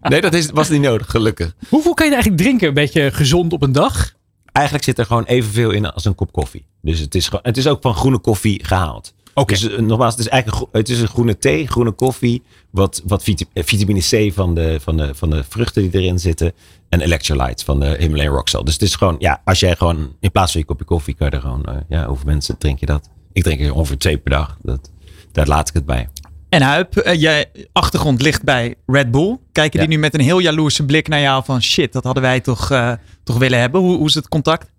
Nee, 0.00 0.20
dat 0.20 0.34
is, 0.34 0.50
was 0.50 0.68
niet 0.68 0.80
nodig, 0.80 1.10
gelukkig. 1.10 1.54
Hoeveel 1.68 1.94
kan 1.94 2.06
je 2.06 2.12
eigenlijk 2.12 2.42
drinken? 2.42 2.68
Een 2.68 2.74
beetje 2.74 3.10
gezond 3.10 3.52
op 3.52 3.62
een 3.62 3.72
dag? 3.72 4.12
Eigenlijk 4.52 4.86
zit 4.86 4.98
er 4.98 5.06
gewoon 5.06 5.24
evenveel 5.24 5.70
in 5.70 5.92
als 5.92 6.04
een 6.04 6.14
kop 6.14 6.32
koffie. 6.32 6.64
Dus 6.82 6.98
het 6.98 7.14
is, 7.14 7.30
het 7.42 7.56
is 7.56 7.66
ook 7.66 7.82
van 7.82 7.94
groene 7.94 8.18
koffie 8.18 8.64
gehaald. 8.64 9.14
Okay. 9.34 9.58
Dus 9.58 9.78
nogmaals, 9.78 10.14
het 10.14 10.24
is 10.24 10.28
eigenlijk 10.28 10.66
het 10.72 10.88
is 10.88 11.00
een 11.00 11.08
groene 11.08 11.38
thee, 11.38 11.66
groene 11.66 11.90
koffie. 11.90 12.42
Wat, 12.70 13.02
wat 13.06 13.22
vitamine 13.54 14.00
C 14.00 14.32
van 14.34 14.54
de, 14.54 14.78
van, 14.80 14.96
de, 14.96 15.14
van 15.14 15.30
de 15.30 15.44
vruchten 15.48 15.82
die 15.90 16.00
erin 16.00 16.18
zitten. 16.18 16.52
En 16.88 17.00
electrolytes 17.00 17.64
van 17.64 17.80
de 17.80 17.96
Himalayan 17.98 18.34
Rock 18.34 18.48
Salt. 18.48 18.64
Dus 18.64 18.74
het 18.74 18.82
is 18.82 18.94
gewoon, 18.94 19.16
ja, 19.18 19.40
als 19.44 19.60
jij 19.60 19.76
gewoon 19.76 20.16
in 20.20 20.30
plaats 20.30 20.52
van 20.52 20.60
je 20.60 20.66
kopje 20.66 20.84
koffie 20.84 21.14
kan 21.14 21.26
je 21.26 21.36
er 21.36 21.40
gewoon, 21.40 21.66
uh, 21.68 21.74
ja, 21.88 22.06
hoeveel 22.06 22.26
mensen 22.26 22.58
drink 22.58 22.78
je 22.78 22.86
dat? 22.86 23.08
Ik 23.32 23.42
drink 23.42 23.60
er 23.60 23.74
ongeveer 23.74 23.98
twee 23.98 24.18
per 24.18 24.30
dag. 24.30 24.56
Dat, 24.62 24.90
daar 25.32 25.46
laat 25.46 25.68
ik 25.68 25.74
het 25.74 25.86
bij. 25.86 26.08
En 26.52 26.62
Huip, 26.62 27.06
uh, 27.06 27.14
je 27.14 27.48
achtergrond 27.72 28.22
ligt 28.22 28.42
bij 28.42 28.74
Red 28.86 29.10
Bull. 29.10 29.38
Kijken 29.52 29.80
ja. 29.80 29.86
die 29.86 29.96
nu 29.96 30.02
met 30.02 30.14
een 30.14 30.20
heel 30.20 30.38
jaloerse 30.38 30.84
blik 30.84 31.08
naar 31.08 31.20
jou 31.20 31.44
van 31.44 31.62
shit, 31.62 31.92
dat 31.92 32.04
hadden 32.04 32.22
wij 32.22 32.40
toch, 32.40 32.72
uh, 32.72 32.92
toch 33.24 33.38
willen 33.38 33.60
hebben? 33.60 33.80
Hoe, 33.80 33.96
hoe 33.96 34.06
is 34.06 34.14
het 34.14 34.28
contact? 34.28 34.70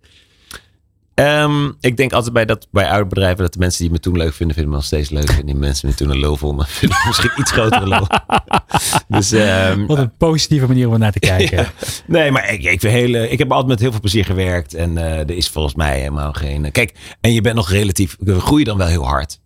Um, 1.16 1.76
ik 1.80 1.98
denk 1.98 2.14
altijd 2.14 2.34
bij, 2.34 2.46
dat, 2.46 2.68
bij 2.72 2.90
oude 2.90 3.10
bedrijven 3.10 3.44
dat 3.44 3.54
de 3.54 3.60
mensen 3.60 3.82
die 3.82 3.92
me 3.92 4.00
toen 4.00 4.18
leuk 4.18 4.34
vinden, 4.34 4.56
vinden 4.56 4.72
me 4.72 4.78
nog 4.78 4.86
steeds 4.86 5.10
leuk. 5.10 5.30
En 5.30 5.46
die 5.46 5.56
mensen 5.56 5.90
me 5.90 5.96
toen 5.96 6.10
een 6.10 6.20
lul 6.20 6.38
vonden, 6.38 6.66
vinden 6.80 6.98
me 6.98 7.08
misschien 7.08 7.32
iets 7.38 7.52
grotere 7.52 7.88
lul. 7.88 8.08
dus, 9.18 9.32
um, 9.32 9.88
Wat 9.88 9.98
een 9.98 10.18
positieve 10.18 10.68
manier 10.68 10.90
om 10.90 11.00
naar 11.00 11.12
te 11.12 11.20
kijken. 11.36 11.58
ja. 11.58 11.72
Nee, 12.08 12.32
maar 12.32 12.54
ik, 12.54 12.64
ik, 12.64 12.82
hele, 12.82 13.30
ik 13.30 13.38
heb 13.38 13.52
altijd 13.52 13.70
met 13.70 13.80
heel 13.80 13.92
veel 13.92 14.00
plezier 14.00 14.26
gewerkt. 14.26 14.74
En 14.74 14.92
uh, 14.92 15.20
er 15.20 15.32
is 15.32 15.50
volgens 15.50 15.76
mij 15.76 16.00
helemaal 16.00 16.34
geen... 16.34 16.72
Kijk, 16.72 16.94
en 17.22 17.34
je 17.34 17.42
bent 17.42 17.56
nog 17.56 17.70
relatief... 17.70 18.16
We 18.20 18.40
groeien 18.40 18.66
dan 18.66 18.78
wel 18.78 18.88
heel 18.88 19.06
hard. 19.06 19.42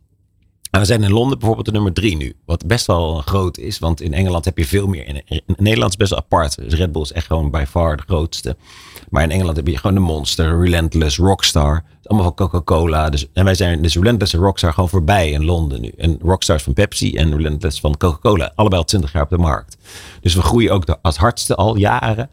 En 0.72 0.80
we 0.80 0.86
zijn 0.86 1.04
in 1.04 1.12
Londen 1.12 1.38
bijvoorbeeld 1.38 1.66
de 1.68 1.72
nummer 1.72 1.94
drie 1.94 2.18
nu. 2.18 2.36
Wat 2.46 2.66
best 2.66 2.86
wel 2.86 3.22
groot 3.26 3.58
is. 3.58 3.80
Want 3.80 4.02
in 4.02 4.14
Engeland 4.14 4.46
heb 4.46 4.58
je 4.58 4.66
veel 4.66 4.88
meer. 4.88 5.08
In, 5.08 5.42
Nederland 5.46 5.92
is 5.92 5.98
best 5.98 6.10
wel 6.10 6.20
apart. 6.20 6.56
Dus 6.56 6.74
Red 6.74 6.92
Bull 6.92 7.02
is 7.02 7.12
echt 7.12 7.26
gewoon 7.26 7.52
by 7.52 7.64
far 7.68 7.98
de 7.98 8.04
grootste. 8.04 8.58
Maar 9.10 9.24
in 9.24 9.32
Engeland 9.32 9.58
heb 9.58 9.68
je 9.68 9.78
gewoon 9.78 9.96
de 9.96 10.02
Monster, 10.02 10.62
Relentless, 10.62 11.18
Rockstar. 11.18 11.84
Allemaal 12.04 12.26
van 12.26 12.36
Coca-Cola. 12.36 13.10
Dus, 13.10 13.28
en 13.34 13.44
wij 13.44 13.56
zijn 13.56 13.82
dus 13.82 13.96
Relentless 13.96 14.34
en 14.34 14.40
Rockstar 14.40 14.74
gewoon 14.74 14.90
voorbij 14.90 15.32
in 15.32 15.46
Londen 15.46 15.82
nu. 15.82 15.92
En 15.98 16.18
Rockstar 16.22 16.60
van 16.60 16.74
Pepsi 16.74 17.16
en 17.16 17.36
Relentless 17.36 17.80
van 17.80 17.98
Coca-Cola. 17.98 18.52
Allebei 18.56 18.82
al 18.82 18.88
20 18.88 19.12
jaar 19.12 19.24
op 19.24 19.30
de 19.30 19.38
markt. 19.38 19.78
Dus 20.22 20.36
we 20.36 20.42
groeien 20.42 20.72
ook 20.72 20.86
de, 20.86 21.02
als 21.02 21.18
hardste 21.18 21.56
al 21.56 21.78
jaren. 21.78 22.30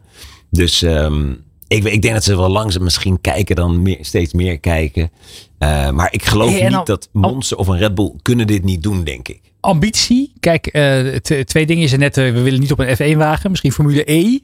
Dus 0.49 0.81
um, 0.81 1.43
ik, 1.67 1.83
ik, 1.83 2.01
denk 2.01 2.13
dat 2.13 2.23
ze 2.23 2.37
wel 2.37 2.49
langzaam 2.49 2.83
misschien 2.83 3.21
kijken 3.21 3.55
dan 3.55 3.81
meer, 3.81 3.97
steeds 4.01 4.33
meer 4.33 4.59
kijken. 4.59 5.11
Uh, 5.59 5.89
maar 5.89 6.13
ik 6.13 6.25
geloof 6.25 6.59
hey, 6.59 6.69
niet 6.69 6.85
dat 6.85 7.09
Monster 7.11 7.57
of 7.57 7.67
een 7.67 7.77
Red 7.77 7.95
Bull 7.95 8.13
kunnen 8.21 8.47
dit 8.47 8.63
niet 8.63 8.83
doen, 8.83 9.03
denk 9.03 9.27
ik. 9.27 9.41
Ambitie? 9.59 10.33
Kijk, 10.39 10.69
uh, 10.75 11.15
twee 11.43 11.65
dingen 11.65 11.83
is 11.83 11.91
er 11.91 11.97
net. 11.97 12.17
Uh, 12.17 12.33
we 12.33 12.41
willen 12.41 12.59
niet 12.59 12.71
op 12.71 12.79
een 12.79 13.13
F1 13.13 13.17
wagen. 13.17 13.49
Misschien 13.49 13.71
Formule 13.71 14.11
E. 14.11 14.39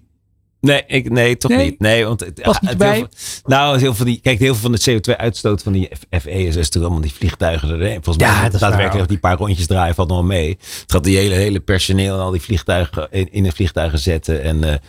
Nee, 0.62 0.84
ik, 0.88 1.10
nee 1.10 1.38
toch 1.38 1.52
Nee? 1.52 1.66
niet. 1.70 1.80
Nee, 1.80 2.06
want 2.06 2.20
het, 2.20 2.62
niet 2.62 2.78
bij? 2.78 2.96
heel 2.96 3.08
veel- 3.10 3.42
nou, 3.46 3.72
heel 3.72 3.80
veel 3.80 3.94
van 3.94 4.06
die, 4.06 4.20
kijk, 4.22 4.40
heel 4.40 4.56
veel 4.56 4.72
van 4.72 4.72
de 4.72 5.00
CO2-uitstoot 5.02 5.64
van 5.64 5.72
die 5.72 5.90
FE 6.22 6.32
is 6.32 6.56
natuurlijk 6.56 6.76
allemaal 6.76 7.02
die 7.02 7.14
vliegtuigen. 7.14 7.70
erheen. 7.70 8.04
Volgens 8.04 8.26
Ja, 8.26 8.42
mij 8.42 8.50
dat 8.50 8.60
daadwerkelijk 8.60 9.10
die 9.10 9.18
paar 9.18 9.38
rondjes 9.38 9.68
draaien 9.68 9.96
valt 9.96 10.10
nog 10.10 10.24
mee. 10.24 10.50
Het 10.50 10.84
gaat 10.88 11.04
die 11.04 11.18
hele, 11.18 11.36
hele 11.36 11.60
personeel 11.60 12.16
en 12.16 12.22
al 12.22 12.32
die 12.32 12.42
vliegtuigen 12.42 13.08
in, 13.12 13.32
in 13.32 13.44
de 13.44 13.52
vliegtuigen 13.52 14.00
zetten. 14.00 14.44
En, 14.44 14.82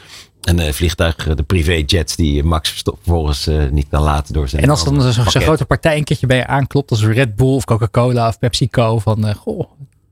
eh 0.45 0.51
en 0.51 0.57
de 0.57 0.73
vliegtuigen, 0.73 1.37
de 1.37 1.43
privéjets 1.43 2.17
die 2.17 2.45
Max 2.45 2.69
Verstappen 2.69 3.03
vervolgens 3.05 3.47
eh, 3.47 3.69
niet 3.71 3.87
kan 3.89 4.03
laten 4.03 4.35
door 4.35 4.49
zijn 4.49 4.63
En 4.63 4.71
als 4.71 4.85
dan 4.85 5.13
zo'n 5.13 5.25
grote 5.25 5.65
partij 5.65 5.97
een 5.97 6.05
keertje 6.05 6.27
bij 6.27 6.37
je 6.37 6.47
aanklopt, 6.47 6.91
als 6.91 7.05
Red 7.05 7.37
Bull 7.37 7.55
of 7.55 7.65
Coca-Cola 7.65 8.29
of 8.29 8.39
PepsiCo, 8.39 8.99
van 8.99 9.27
eh, 9.27 9.35
goh, 9.35 9.71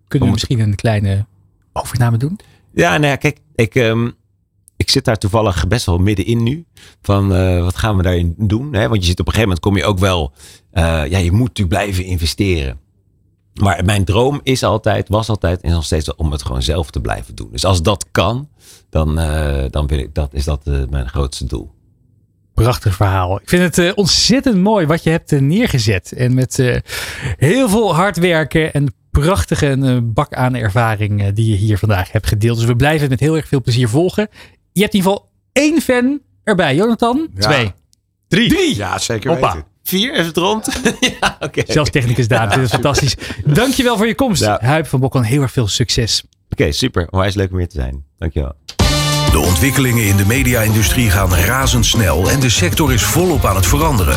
kunnen 0.08 0.28
we 0.28 0.34
misschien 0.34 0.60
een 0.60 0.74
kleine 0.74 1.26
overname 1.72 2.16
doen? 2.16 2.38
Ja, 2.74 2.90
nou 2.90 3.06
ja, 3.06 3.16
kijk, 3.16 3.38
ik, 3.54 3.74
ehm, 3.74 4.10
ik 4.76 4.90
zit 4.90 5.04
daar 5.04 5.18
toevallig 5.18 5.68
best 5.68 5.86
wel 5.86 5.98
middenin 5.98 6.42
nu. 6.42 6.64
Van 7.02 7.34
eh, 7.34 7.62
wat 7.62 7.76
gaan 7.76 7.96
we 7.96 8.02
daarin 8.02 8.34
doen? 8.38 8.74
Hè? 8.74 8.88
Want 8.88 9.00
je 9.00 9.08
zit 9.08 9.20
op 9.20 9.26
een 9.26 9.32
gegeven 9.32 9.56
moment 9.56 9.60
kom 9.60 9.76
je 9.76 9.84
ook 9.84 9.98
wel. 9.98 10.32
eh, 10.70 11.10
ja, 11.10 11.18
je 11.18 11.32
moet 11.32 11.48
natuurlijk 11.48 11.68
blijven 11.68 12.04
investeren. 12.04 12.78
Maar 13.54 13.84
mijn 13.84 14.04
droom 14.04 14.40
is 14.42 14.62
altijd, 14.62 15.08
was 15.08 15.28
altijd 15.28 15.60
en 15.60 15.68
is 15.68 15.74
nog 15.74 15.84
steeds 15.84 16.14
om 16.14 16.32
het 16.32 16.42
gewoon 16.42 16.62
zelf 16.62 16.90
te 16.90 17.00
blijven 17.00 17.34
doen. 17.34 17.48
Dus 17.50 17.64
als 17.64 17.82
dat 17.82 18.06
kan, 18.10 18.48
dan, 18.90 19.18
eh, 19.18 19.64
dan 19.70 19.86
wil 19.86 19.98
ik, 19.98 20.14
dat, 20.14 20.34
is 20.34 20.44
dat 20.44 20.66
eh, 20.66 20.74
mijn 20.90 21.08
grootste 21.08 21.44
doel. 21.44 21.70
Prachtig 22.54 22.94
verhaal. 22.94 23.40
Ik 23.40 23.48
vind 23.48 23.62
het 23.62 23.78
eh, 23.78 23.92
ontzettend 23.94 24.56
mooi 24.56 24.86
wat 24.86 25.02
je 25.02 25.10
hebt 25.10 25.40
neergezet. 25.40 26.12
En 26.12 26.34
met 26.34 26.58
eh, 26.58 26.76
heel 27.36 27.68
veel 27.68 27.94
hard 27.94 28.16
werken 28.16 28.72
en 28.72 28.94
prachtige 29.10 30.00
bak 30.02 30.34
aan 30.34 30.54
ervaring 30.54 31.32
die 31.32 31.50
je 31.50 31.56
hier 31.56 31.78
vandaag 31.78 32.12
hebt 32.12 32.26
gedeeld. 32.26 32.58
Dus 32.58 32.66
we 32.66 32.76
blijven 32.76 33.00
het 33.00 33.10
met 33.10 33.20
heel 33.20 33.36
erg 33.36 33.48
veel 33.48 33.62
plezier 33.62 33.88
volgen. 33.88 34.28
Je 34.72 34.80
hebt 34.80 34.94
in 34.94 34.98
ieder 34.98 35.12
geval 35.12 35.30
één 35.52 35.80
fan 35.80 36.20
erbij. 36.44 36.74
Jonathan? 36.74 37.28
Ja. 37.34 37.40
Twee. 37.40 37.72
Drie. 38.28 38.48
Drie! 38.48 38.76
Ja, 38.76 38.98
zeker 38.98 39.30
Hoppa. 39.30 39.66
Vier, 39.82 40.14
is 40.14 40.26
het 40.26 40.36
rond? 40.36 40.68
ja, 41.20 41.36
oké. 41.40 41.62
Zelfs 41.66 41.90
technicus 41.90 42.28
Daan. 42.28 42.48
Dit 42.48 42.58
is 42.58 42.70
fantastisch. 42.70 43.16
Dankjewel 43.44 43.96
voor 43.96 44.06
je 44.06 44.14
komst. 44.14 44.42
Ja. 44.42 44.58
Huip 44.62 44.86
van 44.86 45.00
Bokkan, 45.00 45.22
heel 45.22 45.42
erg 45.42 45.52
veel 45.52 45.68
succes. 45.68 46.22
Oké, 46.50 46.72
super. 46.72 47.06
Onwijs 47.10 47.34
leuk 47.34 47.50
om 47.50 47.58
hier 47.58 47.68
te 47.68 47.80
zijn. 47.80 48.04
Dankjewel. 48.18 48.54
De 49.40 49.46
ontwikkelingen 49.46 50.04
in 50.04 50.16
de 50.16 50.26
media-industrie 50.26 51.10
gaan 51.10 51.34
razendsnel 51.34 52.30
en 52.30 52.40
de 52.40 52.48
sector 52.48 52.92
is 52.92 53.02
volop 53.02 53.44
aan 53.44 53.56
het 53.56 53.66
veranderen. 53.66 54.16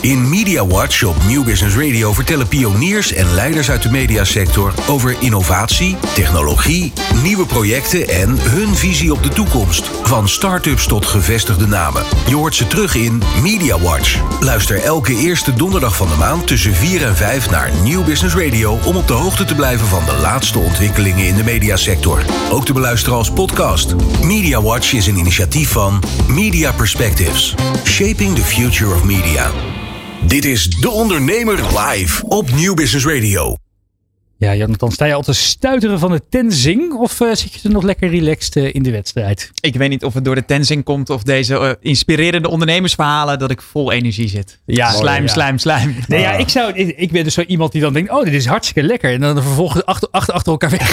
In 0.00 0.28
Media 0.28 0.66
Watch 0.66 1.02
op 1.02 1.16
New 1.26 1.44
Business 1.44 1.76
Radio 1.76 2.12
vertellen 2.12 2.48
pioniers 2.48 3.12
en 3.12 3.34
leiders 3.34 3.70
uit 3.70 3.82
de 3.82 3.90
mediasector 3.90 4.74
over 4.88 5.16
innovatie, 5.18 5.96
technologie, 6.14 6.92
nieuwe 7.22 7.46
projecten 7.46 8.08
en 8.08 8.38
hun 8.40 8.76
visie 8.76 9.12
op 9.12 9.22
de 9.22 9.28
toekomst. 9.28 9.90
Van 10.02 10.28
start-ups 10.28 10.86
tot 10.86 11.06
gevestigde 11.06 11.66
namen. 11.66 12.02
Je 12.28 12.34
hoort 12.34 12.54
ze 12.54 12.66
terug 12.66 12.94
in 12.94 13.22
Media 13.42 13.78
Watch. 13.78 14.18
Luister 14.40 14.82
elke 14.82 15.16
eerste 15.16 15.54
donderdag 15.54 15.96
van 15.96 16.08
de 16.08 16.16
maand 16.16 16.46
tussen 16.46 16.74
4 16.74 17.06
en 17.06 17.16
5 17.16 17.50
naar 17.50 17.70
New 17.84 18.04
Business 18.04 18.34
Radio 18.34 18.78
om 18.84 18.96
op 18.96 19.06
de 19.06 19.12
hoogte 19.12 19.44
te 19.44 19.54
blijven 19.54 19.86
van 19.86 20.04
de 20.04 20.18
laatste 20.20 20.58
ontwikkelingen 20.58 21.26
in 21.26 21.36
de 21.36 21.44
mediasector. 21.44 22.22
Ook 22.50 22.64
te 22.64 22.72
beluisteren 22.72 23.18
als 23.18 23.30
podcast. 23.30 23.94
Media 24.22 24.62
Watch 24.64 24.92
is 24.92 25.06
een 25.06 25.16
initiatief 25.16 25.68
van 25.68 26.02
Media 26.28 26.72
Perspectives. 26.72 27.54
Shaping 27.84 28.34
the 28.34 28.42
future 28.42 28.94
of 28.94 29.04
media. 29.04 29.50
Dit 30.26 30.44
is 30.44 30.66
De 30.66 30.90
Ondernemer 30.90 31.78
live 31.78 32.26
op 32.26 32.50
New 32.50 32.74
Business 32.74 33.06
Radio. 33.06 33.63
Ja, 34.44 34.54
Jonathan, 34.54 34.92
sta 34.92 35.04
je 35.04 35.14
al 35.14 35.22
te 35.22 35.32
stuiteren 35.32 35.98
van 35.98 36.10
de 36.10 36.20
tenzing? 36.28 36.92
Of 36.92 37.20
eh, 37.20 37.28
zit 37.32 37.54
je 37.54 37.60
er 37.68 37.74
nog 37.74 37.82
lekker 37.82 38.10
relaxed 38.10 38.56
eh, 38.56 38.74
in 38.74 38.82
de 38.82 38.90
wedstrijd? 38.90 39.50
Ik 39.60 39.74
weet 39.74 39.88
niet 39.88 40.04
of 40.04 40.14
het 40.14 40.24
door 40.24 40.34
de 40.34 40.44
tenzing 40.44 40.84
komt 40.84 41.10
of 41.10 41.22
deze 41.22 41.58
eh, 41.58 41.70
inspirerende 41.80 42.48
ondernemersverhalen 42.48 43.38
dat 43.38 43.50
ik 43.50 43.62
vol 43.62 43.92
energie 43.92 44.28
zit. 44.28 44.58
Ja, 44.66 44.90
slijm, 44.90 45.22
ja. 45.22 45.28
slijm, 45.28 45.58
slijm. 45.58 45.96
Nee, 46.06 46.20
ja, 46.20 46.32
ik, 46.32 46.48
zou, 46.48 46.72
ik, 46.72 46.96
ik 46.96 47.12
ben 47.12 47.24
dus 47.24 47.34
zo 47.34 47.40
iemand 47.40 47.72
die 47.72 47.80
dan 47.80 47.92
denkt, 47.92 48.10
oh, 48.10 48.24
dit 48.24 48.32
is 48.32 48.46
hartstikke 48.46 48.88
lekker. 48.88 49.12
En 49.12 49.20
dan 49.20 49.42
vervolgens 49.42 49.84
achter, 49.84 50.08
achter, 50.10 50.34
achter 50.34 50.52
elkaar 50.52 50.70
weg. 50.70 50.88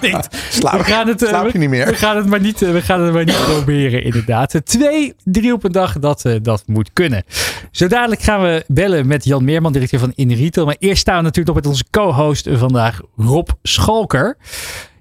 Slaap- 0.50 0.78
we 0.78 0.84
gaan 0.84 1.08
het, 1.08 1.20
slaap 1.20 1.50
je 1.50 1.58
niet 1.58 1.68
meer? 1.68 1.86
We 1.86 1.94
gaan 1.94 2.16
het 2.16 2.26
maar 2.26 2.40
niet, 2.40 2.58
we 2.58 2.82
gaan 2.82 3.00
het 3.00 3.12
maar 3.12 3.24
niet 3.24 3.44
proberen, 3.44 4.04
inderdaad. 4.04 4.60
Twee, 4.64 5.14
drie 5.24 5.52
op 5.52 5.64
een 5.64 5.72
dag, 5.72 5.98
dat, 5.98 6.24
eh, 6.24 6.34
dat 6.42 6.62
moet 6.66 6.90
kunnen. 6.92 7.24
Zo 7.70 7.86
dadelijk 7.86 8.22
gaan 8.22 8.42
we 8.42 8.64
bellen 8.66 9.06
met 9.06 9.24
Jan 9.24 9.44
Meerman, 9.44 9.72
directeur 9.72 10.00
van 10.00 10.12
InRetail. 10.14 10.66
Maar 10.66 10.76
eerst 10.78 11.00
staan 11.00 11.16
we 11.16 11.22
natuurlijk 11.22 11.54
nog 11.54 11.56
met 11.56 11.66
onze 11.66 11.84
co-host 11.90 12.46
vandaag, 12.58 13.00
Rob 13.16 13.48
Schalker. 13.62 14.36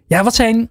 Ja, 0.07 0.23
wat 0.23 0.35
zijn 0.35 0.69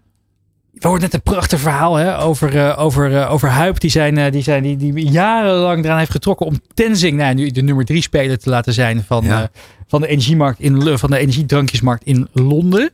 we 0.81 0.89
hoorden 0.89 1.03
net 1.11 1.15
een 1.15 1.33
prachtig 1.33 1.61
verhaal 1.61 1.95
hè, 1.97 2.19
over, 2.21 2.57
eh, 2.57 2.79
over, 2.81 3.17
eh, 3.17 3.33
over 3.33 3.49
Huip. 3.49 3.81
Die, 3.81 3.91
zijn, 3.91 4.19
eh, 4.19 4.33
die, 4.33 4.43
zijn, 4.43 4.63
die, 4.63 4.77
die 4.77 5.11
jarenlang 5.11 5.85
eraan 5.85 5.99
heeft 5.99 6.11
getrokken 6.11 6.47
om 6.47 6.61
Tenzing 6.75 7.17
nou, 7.17 7.35
nu 7.35 7.51
de 7.51 7.63
nummer 7.63 7.85
drie 7.85 8.03
speler 8.03 8.39
te 8.39 8.51
laten 8.51 8.73
zijn 8.73 9.05
van, 9.07 9.25
Ja. 9.25 9.51
van, 9.89 10.01
de, 10.01 10.07
energiemarkt 10.07 10.61
in, 10.61 10.99
van 10.99 11.11
de 11.11 11.19
energiedrankjesmarkt 11.19 12.05
in 12.05 12.29
Londen. 12.33 12.91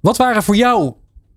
Wat 0.00 0.16
waren 0.16 0.42
voor 0.42 0.56
jou, 0.56 0.82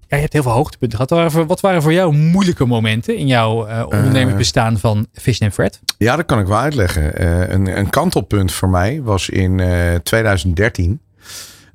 ja, 0.08 0.16
je 0.16 0.22
hebt 0.22 0.34
heel 0.34 0.44
veel 0.44 0.52
hoogtepunten 0.52 0.98
gehad. 0.98 1.10
Wat 1.10 1.20
waren, 1.20 1.34
voor- 1.34 1.48
wat 1.48 1.60
waren 1.62 1.82
voor 1.82 1.94
jou 1.94 2.14
moeilijke 2.16 2.66
momenten 2.66 3.18
in 3.18 3.28
jouw 3.28 3.84
ondernemersbestaan 3.86 4.80
van 4.80 5.08
Fish 5.14 5.42
and 5.42 5.54
Fred? 5.54 5.80
Ja, 5.98 6.16
dat 6.16 6.26
kan 6.26 6.40
ik 6.40 6.48
wel 6.48 6.58
uitleggen. 6.60 7.24
Een, 7.54 7.78
een 7.78 7.90
kantelpunt 7.90 8.52
voor 8.52 8.70
mij 8.70 9.02
was 9.04 9.30
in 9.30 9.60
eh, 9.60 9.96
2013. 9.96 11.00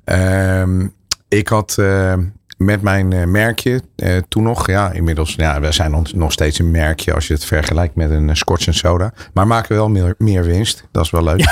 Ehm, 0.03 0.87
ik 1.27 1.47
had 1.47 1.77
eh, 1.77 2.17
met 2.63 2.81
mijn 2.81 3.13
eh, 3.13 3.25
merkje, 3.25 3.81
eh, 3.95 4.17
toen 4.27 4.43
nog, 4.43 4.67
ja, 4.67 4.91
inmiddels, 4.91 5.33
ja, 5.35 5.59
we 5.59 5.71
zijn 5.71 5.91
nog, 5.91 6.13
nog 6.13 6.31
steeds 6.31 6.59
een 6.59 6.71
merkje 6.71 7.13
als 7.13 7.27
je 7.27 7.33
het 7.33 7.45
vergelijkt 7.45 7.95
met 7.95 8.09
een 8.09 8.29
eh, 8.29 8.35
Scotch 8.35 8.67
en 8.67 8.73
soda. 8.73 9.13
Maar 9.33 9.47
maken 9.47 9.75
wel 9.75 9.89
meer, 9.89 10.15
meer 10.17 10.43
winst. 10.43 10.87
Dat 10.91 11.03
is 11.03 11.11
wel 11.11 11.23
leuk. 11.23 11.45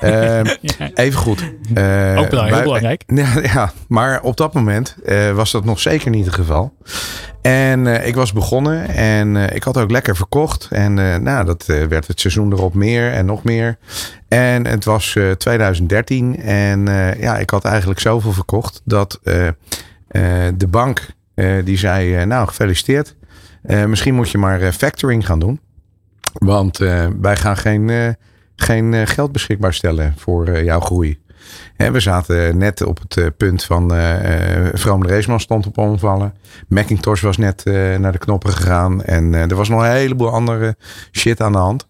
Ehm, 0.00 0.46
even 0.94 1.18
goed. 1.18 1.42
Ook 1.42 2.30
belangrijk, 2.30 2.54
heel 2.54 2.62
belangrijk. 2.62 3.02
Ja, 3.22 3.40
ja, 3.42 3.72
maar 3.88 4.22
op 4.22 4.36
dat 4.36 4.52
moment 4.52 4.96
was 5.34 5.50
dat 5.50 5.64
nog 5.64 5.80
zeker 5.80 6.10
niet 6.10 6.24
het 6.24 6.34
geval. 6.34 6.72
En 7.42 8.06
ik 8.06 8.14
was 8.14 8.32
begonnen 8.32 8.88
en 8.88 9.36
ik 9.36 9.62
had 9.62 9.76
ook 9.76 9.90
lekker 9.90 10.16
verkocht. 10.16 10.68
En 10.70 10.94
nou, 11.22 11.44
dat 11.44 11.66
werd 11.66 12.06
het 12.06 12.20
seizoen 12.20 12.52
erop 12.52 12.74
meer 12.74 13.12
en 13.12 13.26
nog 13.26 13.42
meer. 13.42 13.78
En 14.28 14.66
het 14.66 14.84
was 14.84 15.16
eh, 15.16 15.30
2013 15.30 16.42
en 16.42 16.84
ja, 17.18 17.38
ik 17.38 17.50
had 17.50 17.64
eigenlijk 17.64 18.00
zoveel 18.00 18.32
verkocht 18.32 18.80
dat 18.84 19.20
de 20.56 20.66
bank 20.70 21.06
eh, 21.34 21.64
die 21.64 21.78
zei, 21.78 22.16
eh, 22.16 22.26
nou 22.26 22.46
gefeliciteerd. 22.48 23.16
Eh, 23.62 23.84
misschien 23.84 24.14
moet 24.14 24.30
je 24.30 24.38
maar 24.38 24.60
eh, 24.60 24.72
factoring 24.72 25.26
gaan 25.26 25.38
doen. 25.38 25.60
Want 26.32 26.80
eh, 26.80 27.06
wij 27.20 27.36
gaan 27.36 27.56
geen, 27.56 27.90
eh, 27.90 28.08
geen 28.56 28.94
eh, 28.94 29.06
geld 29.06 29.32
beschikbaar 29.32 29.74
stellen 29.74 30.14
voor 30.16 30.46
eh, 30.46 30.64
jouw 30.64 30.80
groei. 30.80 31.20
Hè, 31.76 31.90
we 31.90 32.00
zaten 32.00 32.58
net 32.58 32.82
op 32.82 32.98
het 32.98 33.16
eh, 33.16 33.26
punt 33.36 33.64
van 33.64 33.94
eh 33.94 34.66
uh, 34.86 35.00
de 35.00 35.06
Reesman 35.06 35.40
stond 35.40 35.66
op 35.66 35.78
omvallen. 35.78 36.34
Macintosh 36.68 37.20
was 37.20 37.36
net 37.36 37.62
eh, 37.62 37.96
naar 37.96 38.12
de 38.12 38.18
knoppen 38.18 38.52
gegaan. 38.52 39.02
En 39.02 39.34
eh, 39.34 39.50
er 39.50 39.56
was 39.56 39.68
nog 39.68 39.82
een 39.82 39.90
heleboel 39.90 40.30
andere 40.30 40.76
shit 41.12 41.40
aan 41.40 41.52
de 41.52 41.58
hand. 41.58 41.86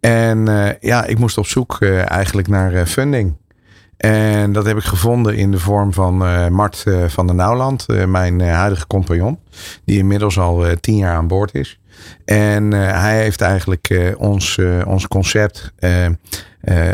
En 0.00 0.48
eh, 0.48 0.74
ja, 0.80 1.04
ik 1.04 1.18
moest 1.18 1.38
op 1.38 1.46
zoek 1.46 1.76
eh, 1.80 2.10
eigenlijk 2.10 2.48
naar 2.48 2.74
eh, 2.74 2.84
funding. 2.84 3.36
En 3.98 4.52
dat 4.52 4.66
heb 4.66 4.76
ik 4.76 4.84
gevonden 4.84 5.36
in 5.36 5.50
de 5.50 5.58
vorm 5.58 5.92
van 5.92 6.24
eh, 6.24 6.48
Mart 6.48 6.84
eh, 6.86 7.04
van 7.04 7.26
der 7.26 7.36
Nauwland, 7.36 7.86
eh, 7.88 8.04
mijn 8.04 8.40
huidige 8.40 8.86
compagnon. 8.86 9.38
Die 9.84 9.98
inmiddels 9.98 10.38
al 10.38 10.64
tien 10.80 10.96
jaar 10.96 11.16
aan 11.16 11.26
boord 11.26 11.54
is. 11.54 11.78
En 12.24 12.72
eh, 12.72 13.00
hij 13.00 13.22
heeft 13.22 13.40
eigenlijk 13.40 13.90
eh, 13.90 14.20
ons, 14.20 14.58
eh, 14.58 14.86
ons 14.86 15.08
concept 15.08 15.72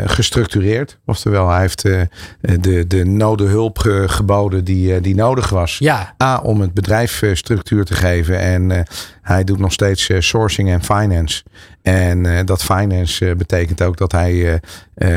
gestructureerd. 0.05 0.99
Oftewel, 1.05 1.49
hij 1.49 1.59
heeft 1.59 1.81
de, 1.81 2.85
de 2.87 3.05
nodige 3.05 3.49
hulp 3.49 3.79
ge- 3.79 4.03
geboden 4.07 4.63
die, 4.63 5.01
die 5.01 5.15
nodig 5.15 5.49
was. 5.49 5.77
Ja, 5.77 6.15
A, 6.23 6.37
om 6.37 6.61
het 6.61 6.73
bedrijf 6.73 7.23
structuur 7.33 7.85
te 7.85 7.93
geven. 7.93 8.39
En 8.39 8.85
hij 9.21 9.43
doet 9.43 9.59
nog 9.59 9.71
steeds 9.71 10.09
sourcing 10.19 10.69
en 10.69 10.83
finance. 10.83 11.43
En 11.81 12.45
dat 12.45 12.63
finance 12.63 13.35
betekent 13.35 13.81
ook 13.81 13.97
dat 13.97 14.11
hij 14.11 14.59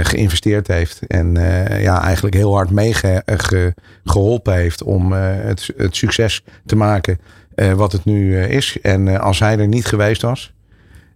geïnvesteerd 0.03 0.67
heeft. 0.67 1.01
En 1.07 1.35
ja, 1.81 2.03
eigenlijk 2.03 2.35
heel 2.35 2.55
hard 2.55 2.71
meegeholpen 2.71 4.55
heeft 4.55 4.83
om 4.83 5.13
het, 5.13 5.71
het 5.77 5.97
succes 5.97 6.43
te 6.67 6.77
maken 6.77 7.19
eh, 7.59 7.73
wat 7.73 7.93
het 7.93 8.05
nu 8.05 8.37
eh, 8.43 8.51
is. 8.51 8.77
En 8.83 9.09
eh, 9.09 9.21
als 9.21 9.39
hij 9.39 9.59
er 9.59 9.69
niet 9.69 9.85
geweest 9.87 10.23
was, 10.23 10.53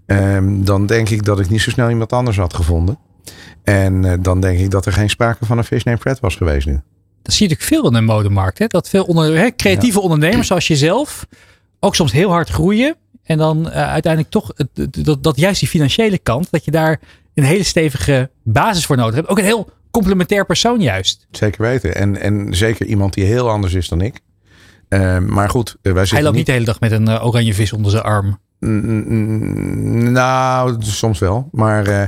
ehm, 0.07 0.63
dan 0.65 0.87
denk 0.87 1.09
ik 1.09 1.25
dat 1.25 1.41
ik 1.41 1.49
niet 1.51 1.61
zo 1.61 1.71
snel 1.71 1.89
iemand 1.91 2.13
anders 2.13 2.37
had 2.37 2.55
gevonden. 2.55 2.99
En 3.65 4.23
dan 4.23 4.41
denk 4.41 4.59
ik 4.59 4.71
dat 4.71 4.87
er 4.87 4.93
geen 4.93 5.11
sprake 5.11 5.45
van 5.45 5.59
een 5.59 5.65
fish 5.65 5.83
named 5.83 6.01
Fred 6.01 6.21
was 6.21 6.37
geweest 6.37 6.67
nu. 6.67 6.81
dat 7.23 7.35
zie 7.35 7.49
je 7.49 7.55
natuurlijk 7.55 7.83
veel 7.83 7.99
in 8.01 8.07
de 8.07 8.13
modemarkt. 8.13 8.59
Hè? 8.59 8.67
Dat 8.67 8.89
veel 8.89 9.05
onder, 9.05 9.37
hè, 9.39 9.51
creatieve 9.57 10.01
ondernemers 10.01 10.47
zoals 10.47 10.67
jezelf 10.67 11.27
ook 11.81 11.95
soms 11.95 12.13
heel 12.13 12.31
hard 12.31 12.49
groeien. 12.49 12.97
En 13.23 13.39
dan 13.39 13.71
uiteindelijk 13.71 14.33
toch 14.33 14.53
het- 14.57 15.05
dat, 15.05 15.23
dat 15.23 15.37
juist 15.37 15.61
die 15.61 15.69
financiële 15.69 16.19
kant, 16.19 16.49
dat 16.51 16.65
je 16.65 16.71
daar 16.71 17.01
een 17.35 17.45
hele 17.45 17.63
stevige 17.63 18.31
basis 18.43 18.87
voor 18.87 18.97
nodig 18.97 19.15
hebt. 19.15 19.29
Ook 19.29 19.39
een 19.39 19.45
heel 19.45 19.71
complementair 19.91 20.47
persoon 20.47 20.81
juist. 20.81 21.27
Zeker 21.31 21.63
weten. 21.63 21.95
En, 21.95 22.21
en 22.21 22.55
zeker 22.57 22.87
iemand 22.87 23.15
die 23.15 23.25
heel 23.25 23.51
anders 23.51 23.75
is 23.75 23.89
dan 23.89 24.01
ik. 24.01 24.21
Eh, 24.93 25.19
maar 25.19 25.49
goed, 25.49 25.69
eh, 25.69 25.77
wij 25.83 25.93
Hij 25.93 26.05
zitten 26.05 26.25
loopt 26.25 26.37
niet 26.37 26.47
de 26.47 26.53
hele 26.53 26.65
dag 26.65 26.81
met 26.81 26.93
een 26.93 27.09
eh, 27.09 27.27
oranje 27.27 27.55
vis 27.55 27.73
onder 27.73 27.91
zijn 27.91 28.03
arm. 28.03 28.39
Mm, 28.59 29.05
mm, 29.09 30.13
nou, 30.13 30.77
soms 30.79 31.19
wel. 31.19 31.49
Maar 31.53 31.89
uh, 31.89 32.03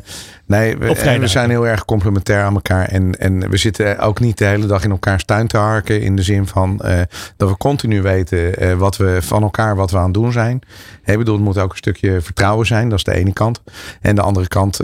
nee, 0.47 0.77
we, 0.79 1.19
we, 1.21 1.27
zijn 1.27 1.51
heel 1.51 1.67
erg 1.67 1.85
complementair 1.85 2.43
aan 2.43 2.55
elkaar. 2.55 2.89
En, 2.89 3.19
en 3.19 3.51
we 3.51 3.57
zitten 3.57 3.99
ook 3.99 4.21
niet 4.21 4.39
de 4.39 4.45
hele 4.45 4.67
dag 4.67 4.85
in 4.85 4.91
elkaars 4.91 5.25
tuin 5.25 5.47
te 5.47 5.57
harken. 5.57 6.01
In 6.01 6.17
de 6.17 6.23
zin 6.23 6.47
van 6.47 6.81
uh, 6.85 7.01
dat 7.37 7.49
we 7.49 7.57
continu 7.57 8.03
weten 8.03 8.63
uh, 8.63 8.75
wat 8.75 8.97
we 8.97 9.19
van 9.23 9.43
elkaar 9.43 9.77
wat 9.77 9.91
we 9.91 9.97
aan 9.97 10.05
het 10.05 10.15
doen 10.15 10.33
zijn. 10.33 10.61
Ik 11.05 11.19
bedoel, 11.19 11.35
het 11.35 11.45
moet 11.45 11.59
ook 11.59 11.71
een 11.71 11.77
stukje 11.77 12.21
vertrouwen 12.21 12.67
zijn. 12.67 12.89
Dat 12.89 12.99
is 12.99 13.05
de 13.05 13.15
ene 13.15 13.33
kant. 13.33 13.63
En 14.01 14.15
de 14.15 14.23
andere 14.23 14.49
kant, 14.49 14.77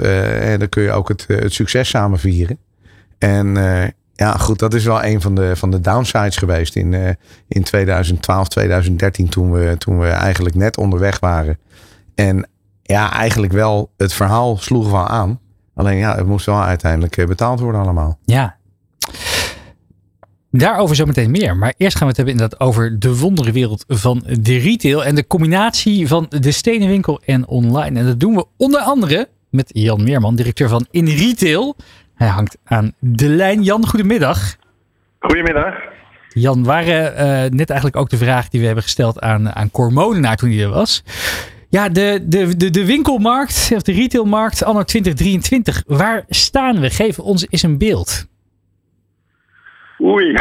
dan 0.58 0.68
kun 0.68 0.82
je 0.82 0.92
ook 0.92 1.08
het, 1.08 1.24
het 1.28 1.52
succes 1.52 1.88
samen 1.88 2.18
vieren. 2.18 2.58
En 3.18 3.56
ja, 4.20 4.32
goed, 4.32 4.58
dat 4.58 4.74
is 4.74 4.84
wel 4.84 5.04
een 5.04 5.20
van 5.20 5.34
de, 5.34 5.56
van 5.56 5.70
de 5.70 5.80
downsides 5.80 6.36
geweest 6.36 6.76
in, 6.76 6.92
uh, 6.92 7.08
in 7.48 7.62
2012, 7.62 8.48
2013, 8.48 9.28
toen 9.28 9.52
we, 9.52 9.74
toen 9.78 9.98
we 9.98 10.08
eigenlijk 10.08 10.54
net 10.54 10.76
onderweg 10.76 11.20
waren. 11.20 11.58
En 12.14 12.48
ja, 12.82 13.12
eigenlijk 13.12 13.52
wel 13.52 13.92
het 13.96 14.12
verhaal 14.12 14.56
sloeg 14.56 14.90
wel 14.90 15.06
aan. 15.06 15.40
Alleen 15.74 15.96
ja, 15.96 16.16
het 16.16 16.26
moest 16.26 16.46
wel 16.46 16.62
uiteindelijk 16.62 17.16
eh, 17.16 17.26
betaald 17.26 17.60
worden 17.60 17.80
allemaal. 17.80 18.18
Ja. 18.24 18.56
Daarover 20.50 20.96
zometeen 20.96 21.30
meer. 21.30 21.56
Maar 21.56 21.74
eerst 21.76 21.96
gaan 21.96 22.06
we 22.06 22.08
het 22.08 22.16
hebben 22.16 22.34
inderdaad 22.34 22.60
over 22.60 22.98
de 22.98 23.16
wonderenwereld 23.16 23.84
van 23.88 24.24
de 24.40 24.56
retail. 24.56 25.04
En 25.04 25.14
de 25.14 25.26
combinatie 25.26 26.08
van 26.08 26.26
de 26.28 26.50
stenenwinkel 26.50 27.20
en 27.24 27.46
online. 27.46 27.98
En 27.98 28.06
dat 28.06 28.20
doen 28.20 28.34
we 28.34 28.46
onder 28.56 28.80
andere 28.80 29.28
met 29.50 29.70
Jan 29.72 30.04
Meerman, 30.04 30.36
directeur 30.36 30.68
van 30.68 30.86
In 30.90 31.06
Retail. 31.06 31.76
Hij 32.20 32.28
hangt 32.28 32.58
aan 32.64 32.92
de 32.98 33.28
lijn. 33.28 33.62
Jan, 33.62 33.86
goedemiddag. 33.86 34.56
Goedemiddag. 35.18 35.74
Jan, 36.28 36.64
waren 36.64 37.12
uh, 37.12 37.50
net 37.50 37.70
eigenlijk 37.70 38.00
ook 38.00 38.10
de 38.10 38.16
vraag 38.16 38.48
die 38.48 38.60
we 38.60 38.66
hebben 38.66 38.84
gesteld 38.84 39.20
aan, 39.20 39.54
aan 39.54 39.70
Cor 39.70 39.92
Molenaar 39.92 40.36
toen 40.36 40.50
hij 40.50 40.62
er 40.62 40.68
was. 40.68 41.04
Ja, 41.68 41.88
de, 41.88 42.20
de, 42.22 42.56
de, 42.56 42.70
de 42.70 42.86
winkelmarkt, 42.86 43.70
of 43.74 43.82
de 43.82 43.92
retailmarkt 43.92 44.64
anno 44.64 44.82
2023. 44.82 45.82
Waar 45.86 46.24
staan 46.28 46.80
we? 46.80 46.90
Geef 46.90 47.18
ons 47.18 47.46
eens 47.50 47.62
een 47.62 47.78
beeld. 47.78 48.26
Oei. 50.02 50.34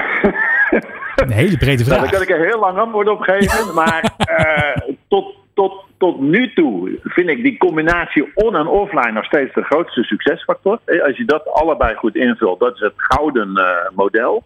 Een 1.15 1.31
hele 1.31 1.57
brede 1.57 1.83
vraag. 1.83 1.97
Nou, 1.99 2.11
daar 2.11 2.25
kan 2.25 2.35
ik 2.35 2.41
er 2.41 2.47
heel 2.47 2.59
lang 2.59 2.77
antwoord 2.77 3.09
op 3.09 3.19
geven. 3.19 3.73
maar 3.79 4.13
uh, 4.29 4.93
tot, 5.07 5.35
tot 5.59 5.85
tot 5.97 6.19
nu 6.19 6.53
toe 6.53 6.99
vind 7.03 7.29
ik 7.29 7.43
die 7.43 7.57
combinatie 7.57 8.31
on- 8.35 8.55
en 8.55 8.67
offline 8.67 9.11
nog 9.11 9.25
steeds 9.25 9.53
de 9.53 9.63
grootste 9.63 10.03
succesfactor. 10.03 10.79
Als 11.05 11.17
je 11.17 11.25
dat 11.25 11.47
allebei 11.47 11.95
goed 11.95 12.15
invult, 12.15 12.59
dat 12.59 12.73
is 12.73 12.79
het 12.79 12.93
gouden 12.95 13.49
uh, 13.57 13.65
model. 13.95 14.43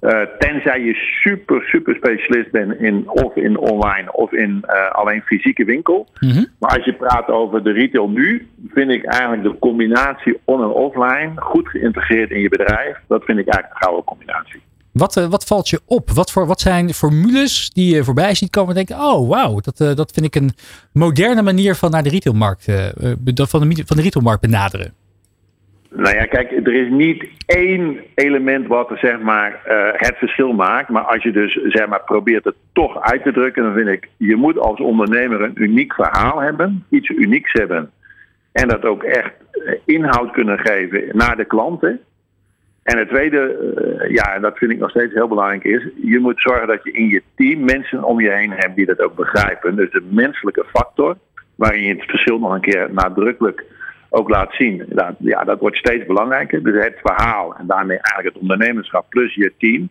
Uh, 0.00 0.20
tenzij 0.38 0.80
je 0.80 0.94
super, 0.94 1.62
super 1.62 1.94
specialist 1.94 2.50
bent 2.50 2.80
in 2.80 3.08
of 3.08 3.36
in 3.36 3.58
online 3.58 4.12
of 4.12 4.32
in 4.32 4.64
uh, 4.66 4.90
alleen 4.90 5.22
fysieke 5.22 5.64
winkel. 5.64 6.08
Mm 6.20 6.30
-hmm. 6.30 6.46
Maar 6.58 6.70
als 6.76 6.84
je 6.84 6.92
praat 6.92 7.28
over 7.28 7.62
de 7.62 7.72
retail 7.72 8.08
nu, 8.08 8.48
vind 8.68 8.90
ik 8.90 9.04
eigenlijk 9.04 9.42
de 9.42 9.58
combinatie 9.58 10.40
on- 10.44 10.62
en 10.62 10.68
offline 10.68 11.32
goed 11.36 11.68
geïntegreerd 11.68 12.30
in 12.30 12.40
je 12.40 12.48
bedrijf. 12.48 12.96
Dat 13.08 13.24
vind 13.24 13.38
ik 13.38 13.48
eigenlijk 13.48 13.78
de 13.78 13.84
gouden 13.84 14.04
combinatie. 14.04 14.60
Wat, 14.98 15.16
uh, 15.16 15.26
wat 15.26 15.44
valt 15.44 15.68
je 15.68 15.80
op? 15.86 16.10
Wat, 16.10 16.32
voor, 16.32 16.46
wat 16.46 16.60
zijn 16.60 16.88
formules 16.90 17.70
die 17.70 17.94
je 17.94 18.04
voorbij 18.04 18.34
ziet 18.34 18.50
komen 18.50 18.76
en 18.76 18.84
denken, 18.84 19.04
oh 19.04 19.28
wauw, 19.28 19.60
dat, 19.60 19.80
uh, 19.80 19.94
dat 19.94 20.12
vind 20.12 20.26
ik 20.26 20.34
een 20.34 20.50
moderne 20.92 21.42
manier 21.42 21.74
van 21.74 21.90
naar 21.90 22.02
de 22.02 22.08
retailmarkt, 22.08 22.68
uh, 22.68 22.76
van, 23.34 23.68
de, 23.68 23.82
van 23.86 23.96
de 23.96 24.02
retailmarkt 24.02 24.40
benaderen? 24.40 24.92
Nou 25.90 26.16
ja, 26.16 26.24
kijk, 26.24 26.50
er 26.50 26.74
is 26.74 26.90
niet 26.90 27.28
één 27.46 27.98
element 28.14 28.66
wat 28.66 28.90
zeg 28.94 29.20
maar, 29.20 29.60
het 29.92 30.16
verschil 30.18 30.52
maakt. 30.52 30.88
Maar 30.88 31.02
als 31.02 31.22
je 31.22 31.32
dus 31.32 31.52
zeg 31.68 31.86
maar, 31.86 32.02
probeert 32.04 32.44
het 32.44 32.54
toch 32.72 33.00
uit 33.00 33.22
te 33.22 33.32
drukken, 33.32 33.62
dan 33.62 33.74
vind 33.74 33.88
ik, 33.88 34.08
je 34.16 34.36
moet 34.36 34.58
als 34.58 34.80
ondernemer 34.80 35.42
een 35.42 35.62
uniek 35.62 35.94
verhaal 35.94 36.40
hebben, 36.40 36.84
iets 36.88 37.08
unieks 37.08 37.52
hebben. 37.52 37.90
En 38.52 38.68
dat 38.68 38.84
ook 38.84 39.02
echt 39.02 39.32
inhoud 39.84 40.30
kunnen 40.30 40.58
geven 40.58 41.02
naar 41.12 41.36
de 41.36 41.44
klanten. 41.44 42.00
En 42.88 42.98
het 42.98 43.08
tweede, 43.08 43.40
uh, 43.40 44.10
ja, 44.10 44.34
en 44.34 44.42
dat 44.42 44.58
vind 44.58 44.70
ik 44.70 44.78
nog 44.78 44.90
steeds 44.90 45.14
heel 45.14 45.28
belangrijk, 45.28 45.64
is 45.64 45.88
je 46.02 46.18
moet 46.18 46.40
zorgen 46.40 46.66
dat 46.66 46.84
je 46.84 46.92
in 46.92 47.08
je 47.08 47.22
team 47.36 47.64
mensen 47.64 48.04
om 48.04 48.20
je 48.20 48.30
heen 48.30 48.52
hebt 48.54 48.76
die 48.76 48.86
dat 48.86 49.00
ook 49.00 49.14
begrijpen. 49.14 49.76
Dus 49.76 49.90
de 49.90 50.06
menselijke 50.10 50.64
factor, 50.72 51.16
waarin 51.54 51.82
je 51.82 51.94
het 51.94 52.10
verschil 52.10 52.38
nog 52.38 52.52
een 52.52 52.60
keer 52.60 52.88
nadrukkelijk 52.92 53.64
ook 54.08 54.28
laat 54.28 54.54
zien. 54.54 54.84
Dat, 54.88 55.14
ja, 55.18 55.44
dat 55.44 55.60
wordt 55.60 55.76
steeds 55.76 56.06
belangrijker. 56.06 56.62
Dus 56.62 56.84
het 56.84 56.98
verhaal 57.02 57.56
en 57.56 57.66
daarmee 57.66 57.98
eigenlijk 58.00 58.34
het 58.34 58.42
ondernemerschap 58.42 59.06
plus 59.08 59.34
je 59.34 59.52
team. 59.58 59.88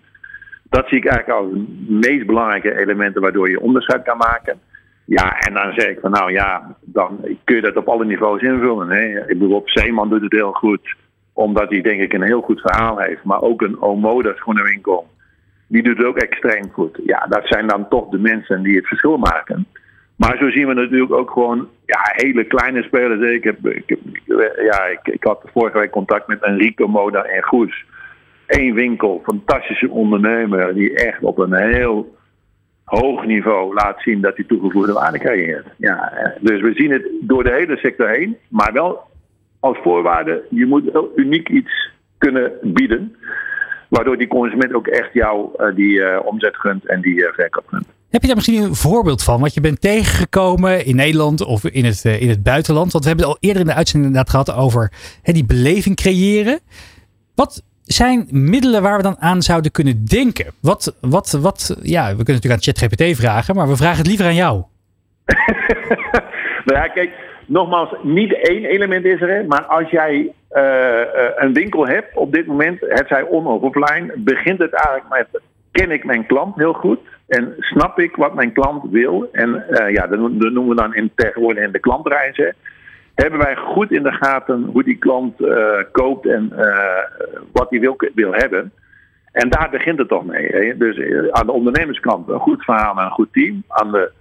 Dat 0.70 0.88
zie 0.88 0.98
ik 0.98 1.06
eigenlijk 1.06 1.40
als 1.40 1.52
de 1.54 1.66
meest 1.88 2.26
belangrijke 2.26 2.80
elementen 2.80 3.22
waardoor 3.22 3.50
je 3.50 3.62
onderscheid 3.62 4.04
kan 4.04 4.18
maken. 4.18 4.60
Ja, 5.06 5.40
en 5.40 5.54
dan 5.54 5.74
zeg 5.74 5.88
ik 5.88 6.00
van 6.00 6.12
nou 6.12 6.32
ja, 6.32 6.76
dan 6.82 7.20
kun 7.44 7.56
je 7.56 7.62
dat 7.62 7.76
op 7.76 7.88
alle 7.88 8.06
niveaus 8.06 8.42
invullen. 8.42 8.90
Hè. 8.90 9.20
Ik 9.20 9.40
bedoel, 9.40 9.56
op 9.56 9.70
Zeeman 9.70 10.10
doet 10.10 10.22
het 10.22 10.32
heel 10.32 10.52
goed 10.52 10.96
omdat 11.38 11.70
hij 11.70 11.82
denk 11.82 12.02
ik 12.02 12.14
een 12.14 12.24
heel 12.24 12.42
goed 12.42 12.62
verhaal 12.62 12.98
heeft. 12.98 13.24
Maar 13.24 13.42
ook 13.42 13.62
een 13.62 13.82
Omoda 13.82 14.34
schoenenwinkel. 14.36 15.08
Die 15.68 15.84
doet 15.84 15.98
het 15.98 16.06
ook 16.06 16.18
extreem 16.18 16.72
goed. 16.72 17.00
Ja, 17.06 17.26
dat 17.30 17.48
zijn 17.48 17.68
dan 17.68 17.88
toch 17.88 18.10
de 18.10 18.18
mensen 18.18 18.64
die 18.64 18.76
het 18.76 18.88
verschil 18.88 19.18
maken. 19.18 19.68
Maar 20.16 20.38
zo 20.38 20.50
zien 20.50 20.68
we 20.68 20.74
natuurlijk 20.74 21.14
ook 21.14 21.32
gewoon 21.32 21.68
ja, 21.86 22.00
hele 22.04 22.44
kleine 22.44 22.84
spelers. 22.84 23.32
Ik, 23.32 23.44
heb, 23.44 23.68
ik, 23.68 23.98
ja, 24.56 24.86
ik, 24.86 25.00
ik 25.04 25.24
had 25.24 25.42
vorige 25.54 25.80
week 25.80 25.92
contact 25.92 26.28
met 26.28 26.44
Enrico 26.44 26.88
Moda 26.88 27.24
en 27.24 27.44
Goes. 27.44 27.86
Eén 28.48 28.74
winkel, 28.74 29.22
fantastische 29.24 29.90
ondernemer. 29.90 30.74
Die 30.74 30.94
echt 30.94 31.24
op 31.24 31.38
een 31.38 31.54
heel 31.54 32.16
hoog 32.84 33.26
niveau 33.26 33.74
laat 33.74 34.02
zien 34.02 34.22
dat 34.22 34.36
hij 34.36 34.46
toegevoegde 34.46 34.94
waarde 34.94 35.20
creëert. 35.20 35.68
Ja, 35.78 36.14
dus 36.40 36.62
we 36.62 36.74
zien 36.74 36.92
het 36.92 37.08
door 37.22 37.44
de 37.44 37.52
hele 37.52 37.78
sector 37.78 38.10
heen. 38.10 38.38
Maar 38.50 38.74
wel 38.74 39.07
als 39.68 39.78
voorwaarde, 39.84 40.44
je 40.50 40.66
moet 40.66 40.84
uniek 41.16 41.50
iets 41.50 41.92
kunnen 42.18 42.52
bieden. 42.64 43.16
Waardoor 43.90 44.18
die 44.18 44.28
consument 44.28 44.74
ook 44.74 44.88
echt 44.88 45.14
jou 45.14 45.50
uh, 45.58 45.76
die 45.76 46.00
uh, 46.00 46.20
omzet 46.24 46.56
gunt 46.56 46.86
en 46.86 47.02
die 47.02 47.16
uh, 47.16 47.28
verkoop 47.34 47.68
gunt. 47.68 47.86
Heb 48.10 48.22
je 48.22 48.28
daar 48.28 48.36
misschien 48.36 48.64
een 48.64 48.76
voorbeeld 48.76 49.24
van? 49.24 49.42
Wat 49.42 49.54
je 49.54 49.62
bent 49.62 49.82
tegengekomen 49.82 50.86
in 50.86 50.96
Nederland 50.96 51.46
of 51.46 51.64
in 51.64 51.86
het, 51.86 52.06
in 52.06 52.30
het 52.30 52.44
buitenland? 52.44 52.92
Want 52.92 53.04
we 53.04 53.10
hebben 53.10 53.28
het 53.28 53.36
al 53.36 53.48
eerder 53.48 53.62
in 53.62 53.68
de 53.68 53.74
uitzending 53.74 54.12
inderdaad 54.12 54.46
gehad 54.46 54.66
over 54.66 54.92
hè, 55.22 55.34
die 55.34 55.46
beleving 55.46 55.96
creëren. 55.96 56.60
Wat 57.36 57.64
zijn 57.84 58.28
middelen 58.30 58.82
waar 58.82 58.98
we 58.98 59.04
dan 59.04 59.20
aan 59.20 59.42
zouden 59.42 59.72
kunnen 59.72 60.06
denken? 60.06 60.46
Wat, 60.62 60.98
wat, 61.02 61.32
wat, 61.32 61.78
ja, 61.82 62.10
we 62.10 62.24
kunnen 62.24 62.34
natuurlijk 62.34 62.54
aan 62.54 62.74
ChatGPT 62.74 63.18
vragen, 63.18 63.56
maar 63.56 63.68
we 63.68 63.76
vragen 63.76 63.98
het 63.98 64.08
liever 64.08 64.26
aan 64.26 64.36
jou. 64.36 64.64
nou 66.66 66.80
ja, 66.80 66.88
kijk, 66.88 67.12
nogmaals, 67.48 67.90
niet 68.02 68.34
één 68.34 68.66
element 68.66 69.06
is 69.06 69.22
er, 69.22 69.46
maar 69.46 69.64
als 69.64 69.90
jij 69.90 70.14
uh, 70.52 70.62
uh, 70.62 71.30
een 71.36 71.54
winkel 71.54 71.88
hebt 71.88 72.16
op 72.16 72.34
dit 72.34 72.46
moment, 72.46 72.80
het 72.80 73.08
zij 73.08 73.22
on- 73.22 73.48
of 73.48 73.62
offline, 73.62 74.14
begint 74.18 74.60
het 74.60 74.74
eigenlijk 74.74 75.10
met: 75.10 75.42
ken 75.72 75.92
ik 75.92 76.06
mijn 76.06 76.26
klant 76.26 76.56
heel 76.56 76.74
goed 76.74 77.00
en 77.28 77.54
snap 77.58 78.00
ik 78.00 78.16
wat 78.16 78.34
mijn 78.34 78.54
klant 78.54 78.92
wil? 78.92 79.30
En 79.32 79.64
uh, 79.70 79.94
ja, 79.94 80.08
dat 80.08 80.20
noemen 80.20 80.68
we 80.68 80.76
dan 80.76 80.96
in, 80.96 81.12
tegenwoordig 81.16 81.64
in 81.64 81.72
de 81.72 81.80
klantreizen. 81.80 82.56
Hebben 83.16 83.40
wij 83.40 83.56
goed 83.56 83.92
in 83.92 84.04
de 84.04 84.12
gaten 84.12 84.70
hoe 84.72 84.84
die 84.84 84.98
klant 84.98 85.36
koopt 85.92 86.26
en 86.26 86.54
wat 87.52 87.70
hij 87.70 87.80
wil, 87.80 87.96
wil 88.16 88.34
hebben? 88.34 88.72
En 89.32 89.50
daar 89.50 89.70
begint 89.72 89.98
het 89.98 90.08
toch 90.08 90.26
mee. 90.26 90.48
Hè? 90.48 90.78
Dus 90.78 91.00
aan 91.32 91.46
de 91.46 91.52
ondernemerskant 91.52 92.30
een 92.30 92.40
goed 92.40 92.64
verhaal 92.64 92.98
en 92.98 93.04
een 93.04 93.12
goed 93.12 93.34
team. 93.34 93.64
Aan 93.68 93.92
de 93.92 94.12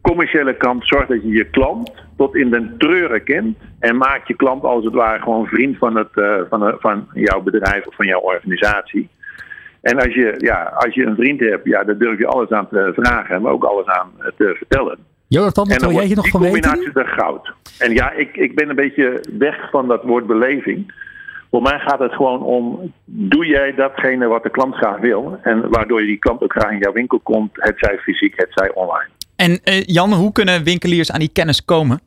commerciële 0.00 0.56
kant 0.56 0.86
zorg 0.86 1.06
dat 1.06 1.22
je 1.22 1.28
je 1.28 1.44
klant 1.44 1.92
tot 2.16 2.36
in 2.36 2.50
den 2.50 2.74
treuren 2.78 3.24
kent. 3.24 3.56
En 3.78 3.96
maak 3.96 4.26
je 4.26 4.36
klant 4.36 4.62
als 4.62 4.84
het 4.84 4.94
ware 4.94 5.22
gewoon 5.22 5.46
vriend 5.46 5.78
van, 5.78 5.96
het, 5.96 6.08
uh, 6.14 6.40
van, 6.48 6.76
van 6.78 7.06
jouw 7.12 7.40
bedrijf 7.40 7.86
of 7.86 7.94
van 7.94 8.06
jouw 8.06 8.20
organisatie. 8.20 9.08
En 9.80 9.96
als 9.96 10.14
je, 10.14 10.34
ja, 10.38 10.62
als 10.62 10.94
je 10.94 11.06
een 11.06 11.16
vriend 11.16 11.40
hebt, 11.40 11.64
ja, 11.64 11.84
dan 11.84 11.98
durf 11.98 12.18
je 12.18 12.26
alles 12.26 12.50
aan 12.50 12.68
te 12.68 12.92
vragen, 12.94 13.42
maar 13.42 13.52
ook 13.52 13.64
alles 13.64 13.86
aan 13.86 14.10
te 14.36 14.54
vertellen. 14.56 14.98
Jonathan, 15.26 15.68
wat 15.68 15.80
wil 15.80 15.90
jij 15.90 16.04
hier 16.04 16.16
nog 16.16 16.28
van 16.28 16.40
weten? 16.40 16.62
Die 16.62 16.70
combinatie 16.70 17.02
is 17.02 17.12
goud. 17.12 17.52
En 17.78 17.92
ja, 17.92 18.12
ik, 18.12 18.36
ik 18.36 18.54
ben 18.54 18.68
een 18.68 18.76
beetje 18.76 19.20
weg 19.38 19.70
van 19.70 19.88
dat 19.88 20.02
woord 20.02 20.26
beleving. 20.26 20.92
Voor 21.50 21.62
mij 21.62 21.78
gaat 21.78 21.98
het 21.98 22.12
gewoon 22.12 22.42
om, 22.42 22.92
doe 23.04 23.46
jij 23.46 23.74
datgene 23.74 24.26
wat 24.26 24.42
de 24.42 24.50
klant 24.50 24.74
graag 24.74 24.98
wil? 24.98 25.38
En 25.42 25.68
waardoor 25.68 26.00
je 26.00 26.06
die 26.06 26.18
klant 26.18 26.42
ook 26.42 26.52
graag 26.52 26.70
in 26.70 26.78
jouw 26.78 26.92
winkel 26.92 27.20
komt, 27.20 27.50
het 27.52 27.74
zij 27.76 27.98
fysiek, 27.98 28.32
het 28.36 28.48
zij 28.50 28.74
online. 28.74 29.08
En 29.44 29.50
uh, 29.50 29.82
Jan, 29.82 30.12
hoe 30.12 30.32
kunnen 30.32 30.64
winkeliers 30.64 31.12
aan 31.12 31.18
die 31.18 31.32
kennis 31.32 31.64
komen? 31.64 32.00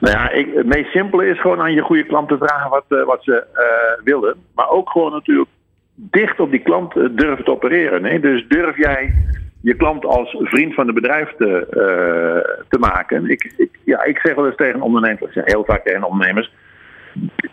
Nou 0.00 0.16
ja, 0.16 0.30
het 0.54 0.66
meest 0.66 0.90
simpele 0.90 1.26
is 1.26 1.40
gewoon 1.40 1.60
aan 1.60 1.72
je 1.72 1.80
goede 1.80 2.06
klant 2.06 2.28
te 2.28 2.36
vragen 2.38 2.70
wat, 2.70 2.84
uh, 2.88 3.04
wat 3.04 3.22
ze 3.22 3.46
uh, 3.54 4.04
willen. 4.04 4.36
Maar 4.54 4.70
ook 4.70 4.90
gewoon 4.90 5.12
natuurlijk 5.12 5.48
dicht 5.94 6.40
op 6.40 6.50
die 6.50 6.62
klant 6.62 6.94
durven 6.94 7.44
te 7.44 7.50
opereren. 7.50 8.04
Hè? 8.04 8.20
Dus 8.20 8.44
durf 8.48 8.76
jij 8.76 9.14
je 9.60 9.74
klant 9.74 10.04
als 10.04 10.36
vriend 10.38 10.74
van 10.74 10.86
het 10.86 10.94
bedrijf 10.94 11.34
te, 11.38 11.66
te 12.68 12.78
maken. 12.78 13.30
Ik, 13.30 13.52
ik, 13.56 13.78
ja, 13.84 14.04
ik 14.04 14.18
zeg 14.18 14.34
wel 14.34 14.46
eens 14.46 14.56
tegen 14.56 14.80
ondernemers, 14.80 15.34
heel 15.34 15.64
vaak 15.64 15.84
tegen 15.84 16.02
ondernemers. 16.02 16.52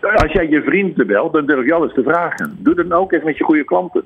Als 0.00 0.32
jij 0.32 0.48
je 0.48 0.62
vrienden 0.62 1.06
belt, 1.06 1.32
dan 1.32 1.46
durf 1.46 1.64
je 1.64 1.74
alles 1.74 1.94
te 1.94 2.02
vragen. 2.02 2.56
Doe 2.58 2.74
dat 2.74 2.92
ook 2.92 3.12
eens 3.12 3.24
met 3.24 3.38
je 3.38 3.44
goede 3.44 3.64
klanten. 3.64 4.04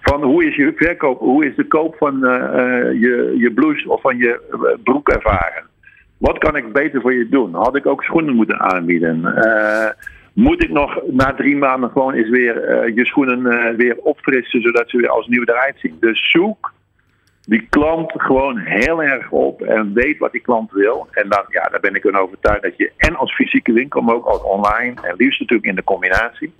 Van 0.00 0.22
hoe 0.22 0.44
is 0.44 0.56
je 0.56 0.72
verkoop, 0.76 1.18
hoe 1.18 1.46
is 1.46 1.56
de 1.56 1.66
koop 1.66 1.96
van 1.96 2.24
eh, 2.24 2.34
eh, 2.34 3.00
je, 3.00 3.34
je 3.38 3.52
blouse 3.52 3.90
of 3.90 4.00
van 4.00 4.16
je 4.16 4.40
eh, 4.50 4.82
broek 4.82 5.08
ervaren? 5.08 5.64
Wat 6.18 6.38
kan 6.38 6.56
ik 6.56 6.72
beter 6.72 7.00
voor 7.00 7.14
je 7.14 7.28
doen? 7.28 7.54
Had 7.54 7.76
ik 7.76 7.86
ook 7.86 8.02
schoenen 8.02 8.34
moeten 8.34 8.60
aanbieden? 8.60 9.34
Moet 10.32 10.62
ik 10.62 10.70
nog 10.70 11.00
na 11.06 11.34
drie 11.34 11.56
maanden 11.56 11.90
gewoon 11.90 12.14
eens 12.14 12.28
weer 12.28 12.54
je 12.94 13.06
schoenen 13.06 13.76
weer 13.76 13.96
opfrissen, 13.96 14.60
zodat 14.60 14.90
ze 14.90 14.96
weer 14.96 15.08
als 15.08 15.26
nieuw 15.26 15.42
eruit 15.44 15.74
zien? 15.78 15.96
Dus 16.00 16.30
zoek 16.30 16.72
die 17.46 17.66
klant 17.70 18.12
gewoon 18.16 18.58
heel 18.58 19.02
erg 19.02 19.30
op 19.30 19.62
en 19.62 19.92
weet 19.92 20.18
wat 20.18 20.32
die 20.32 20.40
klant 20.40 20.72
wil. 20.72 21.08
En 21.10 21.28
dan, 21.28 21.44
ja, 21.48 21.62
daar 21.62 21.80
ben 21.80 21.94
ik 21.94 22.02
van 22.02 22.16
overtuigd 22.16 22.62
dat 22.62 22.76
je 22.76 22.92
en 22.96 23.16
als 23.16 23.34
fysieke 23.34 23.72
winkel, 23.72 24.00
maar 24.00 24.14
ook 24.14 24.26
als 24.26 24.42
online, 24.42 24.94
en 25.02 25.14
liefst 25.16 25.40
natuurlijk 25.40 25.68
in 25.68 25.74
de 25.74 25.84
combinatie, 25.84 26.52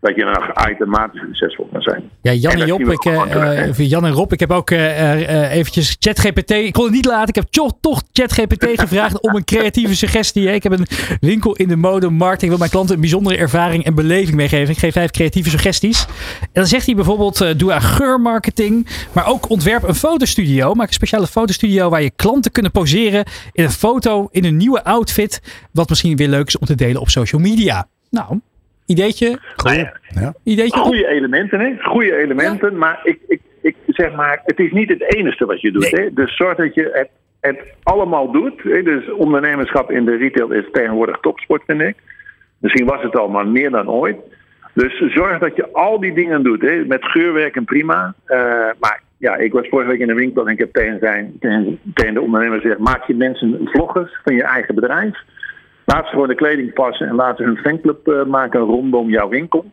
dat 0.00 0.14
je 0.14 0.24
nog 0.24 0.54
uitermate 0.54 1.18
succesvol 1.18 1.68
kan 1.72 1.82
zijn. 1.82 2.10
Ja, 2.22 2.32
Jan 2.32 2.52
En 2.52 2.66
Job, 2.66 2.80
ik, 2.80 3.04
eh, 3.04 3.68
eh, 3.68 3.78
Jan 3.78 4.06
en 4.06 4.12
Rob, 4.12 4.32
ik 4.32 4.40
heb 4.40 4.50
ook 4.50 4.70
eh, 4.70 5.52
eventjes 5.52 5.96
ChatGPT. 5.98 6.50
Ik 6.50 6.72
kon 6.72 6.84
het 6.84 6.92
niet 6.92 7.04
laten. 7.04 7.28
Ik 7.28 7.34
heb 7.34 7.44
toch, 7.50 7.72
toch 7.80 8.02
ChatGPT 8.12 8.66
gevraagd 8.80 9.20
om 9.20 9.34
een 9.34 9.44
creatieve 9.44 9.96
suggestie. 9.96 10.52
Ik 10.52 10.62
heb 10.62 10.72
een 10.72 10.86
winkel 11.20 11.56
in 11.56 11.68
de 11.68 11.76
modemarkt. 11.76 12.42
Ik 12.42 12.48
wil 12.48 12.58
mijn 12.58 12.70
klanten 12.70 12.94
een 12.94 13.00
bijzondere 13.00 13.36
ervaring 13.36 13.84
en 13.84 13.94
beleving 13.94 14.36
meegeven. 14.36 14.72
Ik 14.72 14.78
geef 14.78 14.92
vijf 14.92 15.10
creatieve 15.10 15.50
suggesties. 15.50 16.06
En 16.40 16.48
dan 16.52 16.66
zegt 16.66 16.86
hij 16.86 16.94
bijvoorbeeld: 16.94 17.58
doe 17.58 17.72
aan 17.72 17.82
geurmarketing, 17.82 18.86
maar 19.12 19.26
ook 19.26 19.48
ontwerp 19.48 19.82
een 19.82 19.94
fotostudio. 19.94 20.74
Maak 20.74 20.86
een 20.86 20.92
speciale 20.92 21.26
fotostudio 21.26 21.88
waar 21.88 22.02
je 22.02 22.10
klanten 22.16 22.52
kunnen 22.52 22.70
poseren 22.70 23.24
in 23.52 23.64
een 23.64 23.70
foto 23.70 24.28
in 24.30 24.44
een 24.44 24.56
nieuwe 24.56 24.84
outfit. 24.84 25.42
Wat 25.72 25.88
misschien 25.88 26.16
weer 26.16 26.28
leuk 26.28 26.46
is 26.46 26.58
om 26.58 26.66
te 26.66 26.74
delen 26.74 27.00
op 27.00 27.08
social 27.08 27.40
media. 27.40 27.88
Nou, 28.10 28.40
ideetje. 28.90 29.38
Nou 29.56 29.78
ja, 29.78 30.34
Ideetje. 30.42 30.80
Goede 30.80 31.06
elementen, 31.06 31.60
hè? 31.60 31.74
Goede 31.78 32.16
elementen. 32.16 32.78
Maar 32.78 33.00
ik, 33.02 33.18
ik, 33.28 33.40
ik 33.60 33.76
zeg 33.86 34.14
maar, 34.14 34.40
het 34.44 34.58
is 34.58 34.72
niet 34.72 34.88
het 34.88 35.14
enige 35.14 35.46
wat 35.46 35.60
je 35.60 35.72
doet. 35.72 35.92
Nee. 35.92 36.04
Hè? 36.04 36.12
Dus 36.12 36.36
zorg 36.36 36.56
dat 36.56 36.74
je 36.74 36.90
het, 36.92 37.08
het 37.40 37.74
allemaal 37.82 38.32
doet. 38.32 38.62
Hè? 38.62 38.82
Dus 38.82 39.10
ondernemerschap 39.10 39.90
in 39.90 40.04
de 40.04 40.16
retail 40.16 40.50
is 40.50 40.64
tegenwoordig 40.72 41.18
topsport, 41.20 41.62
vind 41.66 41.80
ik. 41.80 41.96
Misschien 42.58 42.86
was 42.86 43.02
het 43.02 43.16
al, 43.16 43.28
maar 43.28 43.46
meer 43.46 43.70
dan 43.70 43.90
ooit. 43.90 44.16
Dus 44.74 44.98
zorg 45.14 45.38
dat 45.38 45.56
je 45.56 45.72
al 45.72 46.00
die 46.00 46.14
dingen 46.14 46.42
doet. 46.42 46.60
Hè? 46.60 46.84
Met 46.84 47.04
geurwerken 47.04 47.64
prima. 47.64 48.14
Eh, 48.24 48.38
maar 48.80 49.00
ja, 49.16 49.36
ik 49.36 49.52
was 49.52 49.68
vorige 49.68 49.90
week 49.90 50.00
in 50.00 50.06
de 50.06 50.14
winkel 50.14 50.46
en 50.46 50.52
ik 50.52 50.58
heb 50.58 50.72
tegen, 50.72 50.98
zijn, 51.00 51.36
tegen, 51.40 51.78
tegen 51.94 52.14
de 52.14 52.20
ondernemer 52.20 52.60
gezegd: 52.60 52.78
maak 52.78 53.06
je 53.06 53.14
mensen 53.14 53.60
vloggers 53.64 54.20
van 54.24 54.34
je 54.34 54.42
eigen 54.42 54.74
bedrijf. 54.74 55.18
Laat 55.92 56.04
ze 56.04 56.10
gewoon 56.10 56.28
de 56.28 56.34
kleding 56.34 56.72
passen 56.72 57.08
en 57.08 57.14
laten 57.14 57.44
hun 57.44 57.56
fanclub 57.56 58.08
eh, 58.08 58.24
maken 58.24 58.60
rondom 58.60 59.08
jouw 59.08 59.28
winkel. 59.28 59.64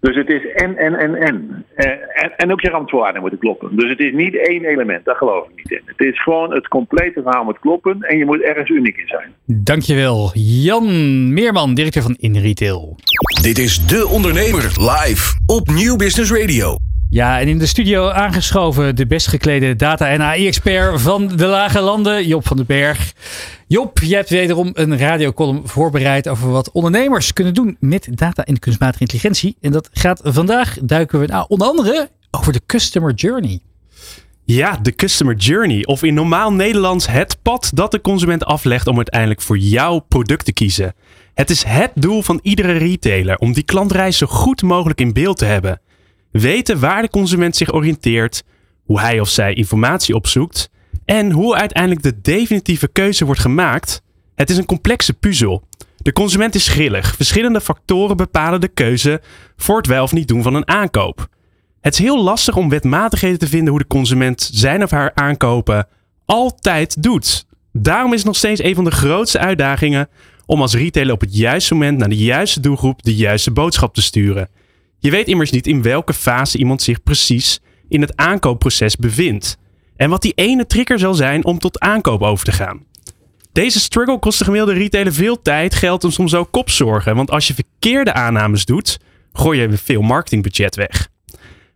Dus 0.00 0.16
het 0.16 0.28
is 0.28 0.52
en, 0.52 0.76
en, 0.76 0.94
en, 0.94 1.14
en. 1.14 1.64
Eh, 1.74 1.90
en, 2.22 2.36
en 2.36 2.52
ook 2.52 2.60
je 2.60 2.68
randvoorwaarden 2.68 3.20
moeten 3.20 3.38
kloppen. 3.38 3.76
Dus 3.76 3.90
het 3.90 3.98
is 3.98 4.12
niet 4.12 4.36
één 4.36 4.64
element, 4.64 5.04
daar 5.04 5.16
geloof 5.16 5.48
ik 5.48 5.56
niet 5.56 5.70
in. 5.70 5.82
Het 5.84 6.00
is 6.00 6.22
gewoon 6.22 6.52
het 6.52 6.68
complete 6.68 7.22
verhaal 7.22 7.44
moet 7.44 7.58
kloppen 7.58 8.00
en 8.00 8.18
je 8.18 8.24
moet 8.24 8.40
ergens 8.40 8.68
uniek 8.68 8.96
in 8.96 9.06
zijn. 9.06 9.32
Dankjewel. 9.46 10.30
Jan 10.34 11.32
Meerman, 11.32 11.74
directeur 11.74 12.02
van 12.02 12.16
InRetail. 12.18 12.96
Dit 13.42 13.58
is 13.58 13.86
De 13.86 14.08
Ondernemer 14.08 14.62
live 14.62 15.38
op 15.46 15.68
Nieuw 15.68 15.96
Business 15.96 16.32
Radio. 16.32 16.76
Ja, 17.12 17.40
en 17.40 17.48
in 17.48 17.58
de 17.58 17.66
studio 17.66 18.08
aangeschoven 18.08 18.96
de 18.96 19.06
best 19.06 19.26
geklede 19.26 19.76
data- 19.76 20.08
en 20.08 20.22
AI-expert 20.22 21.00
van 21.00 21.26
de 21.26 21.46
Lage 21.46 21.80
Landen, 21.80 22.26
Job 22.26 22.46
van 22.46 22.56
den 22.56 22.66
Berg. 22.66 23.12
Job, 23.66 23.98
je 23.98 24.14
hebt 24.14 24.28
wederom 24.28 24.70
een 24.72 24.98
radiocolumn 24.98 25.68
voorbereid 25.68 26.28
over 26.28 26.50
wat 26.50 26.70
ondernemers 26.70 27.32
kunnen 27.32 27.54
doen 27.54 27.76
met 27.80 28.08
data 28.10 28.44
en 28.44 28.58
kunstmatige 28.58 29.00
intelligentie. 29.00 29.56
En 29.60 29.72
dat 29.72 29.88
gaat 29.92 30.20
vandaag, 30.24 30.78
duiken 30.82 31.20
we 31.20 31.26
nou 31.26 31.44
onder 31.48 31.68
andere 31.68 32.10
over 32.30 32.52
de 32.52 32.60
customer 32.66 33.14
journey. 33.14 33.60
Ja, 34.44 34.78
de 34.82 34.94
customer 34.94 35.36
journey. 35.36 35.84
Of 35.84 36.02
in 36.02 36.14
normaal 36.14 36.52
Nederlands 36.52 37.06
het 37.06 37.38
pad 37.42 37.70
dat 37.74 37.90
de 37.90 38.00
consument 38.00 38.44
aflegt 38.44 38.86
om 38.86 38.96
uiteindelijk 38.96 39.40
voor 39.40 39.58
jouw 39.58 39.98
product 39.98 40.44
te 40.44 40.52
kiezen. 40.52 40.94
Het 41.34 41.50
is 41.50 41.62
het 41.62 41.90
doel 41.94 42.22
van 42.22 42.38
iedere 42.42 42.72
retailer 42.72 43.36
om 43.36 43.52
die 43.52 43.64
klantreis 43.64 44.18
zo 44.18 44.26
goed 44.26 44.62
mogelijk 44.62 45.00
in 45.00 45.12
beeld 45.12 45.38
te 45.38 45.44
hebben. 45.44 45.80
Weten 46.32 46.80
waar 46.80 47.02
de 47.02 47.10
consument 47.10 47.56
zich 47.56 47.72
oriënteert, 47.72 48.44
hoe 48.84 49.00
hij 49.00 49.20
of 49.20 49.28
zij 49.28 49.54
informatie 49.54 50.14
opzoekt 50.14 50.70
en 51.04 51.30
hoe 51.30 51.56
uiteindelijk 51.56 52.02
de 52.02 52.20
definitieve 52.20 52.88
keuze 52.88 53.24
wordt 53.24 53.40
gemaakt. 53.40 54.02
Het 54.34 54.50
is 54.50 54.56
een 54.56 54.66
complexe 54.66 55.12
puzzel. 55.12 55.68
De 55.96 56.12
consument 56.12 56.54
is 56.54 56.68
grillig. 56.68 57.14
Verschillende 57.16 57.60
factoren 57.60 58.16
bepalen 58.16 58.60
de 58.60 58.68
keuze 58.68 59.20
voor 59.56 59.76
het 59.76 59.86
wel 59.86 60.02
of 60.02 60.12
niet 60.12 60.28
doen 60.28 60.42
van 60.42 60.54
een 60.54 60.68
aankoop. 60.68 61.28
Het 61.80 61.92
is 61.92 61.98
heel 61.98 62.22
lastig 62.22 62.56
om 62.56 62.68
wetmatigheden 62.68 63.38
te 63.38 63.46
vinden 63.46 63.68
hoe 63.68 63.78
de 63.78 63.86
consument 63.86 64.50
zijn 64.52 64.82
of 64.82 64.90
haar 64.90 65.10
aankopen 65.14 65.86
altijd 66.24 67.02
doet. 67.02 67.46
Daarom 67.72 68.12
is 68.12 68.18
het 68.18 68.26
nog 68.26 68.36
steeds 68.36 68.62
een 68.62 68.74
van 68.74 68.84
de 68.84 68.90
grootste 68.90 69.38
uitdagingen 69.38 70.08
om 70.46 70.60
als 70.60 70.74
retailer 70.74 71.14
op 71.14 71.20
het 71.20 71.36
juiste 71.36 71.74
moment 71.74 71.98
naar 71.98 72.08
de 72.08 72.16
juiste 72.16 72.60
doelgroep 72.60 73.02
de 73.02 73.14
juiste 73.14 73.50
boodschap 73.50 73.94
te 73.94 74.02
sturen. 74.02 74.48
Je 75.02 75.10
weet 75.10 75.26
immers 75.26 75.50
niet 75.50 75.66
in 75.66 75.82
welke 75.82 76.14
fase 76.14 76.58
iemand 76.58 76.82
zich 76.82 77.02
precies 77.02 77.60
in 77.88 78.00
het 78.00 78.16
aankoopproces 78.16 78.96
bevindt. 78.96 79.58
En 79.96 80.10
wat 80.10 80.22
die 80.22 80.32
ene 80.34 80.66
trigger 80.66 80.98
zal 80.98 81.14
zijn 81.14 81.44
om 81.44 81.58
tot 81.58 81.80
aankoop 81.80 82.22
over 82.22 82.44
te 82.44 82.52
gaan. 82.52 82.84
Deze 83.52 83.80
struggle 83.80 84.18
kost 84.18 84.38
de 84.38 84.44
gemiddelde 84.44 84.78
retailer 84.80 85.12
veel 85.12 85.42
tijd, 85.42 85.74
geld 85.74 86.04
en 86.04 86.12
soms 86.12 86.34
ook 86.34 86.50
kopzorgen. 86.50 87.16
Want 87.16 87.30
als 87.30 87.46
je 87.46 87.54
verkeerde 87.54 88.12
aannames 88.12 88.64
doet, 88.64 88.98
gooi 89.32 89.60
je 89.60 89.76
veel 89.76 90.02
marketingbudget 90.02 90.76
weg. 90.76 91.08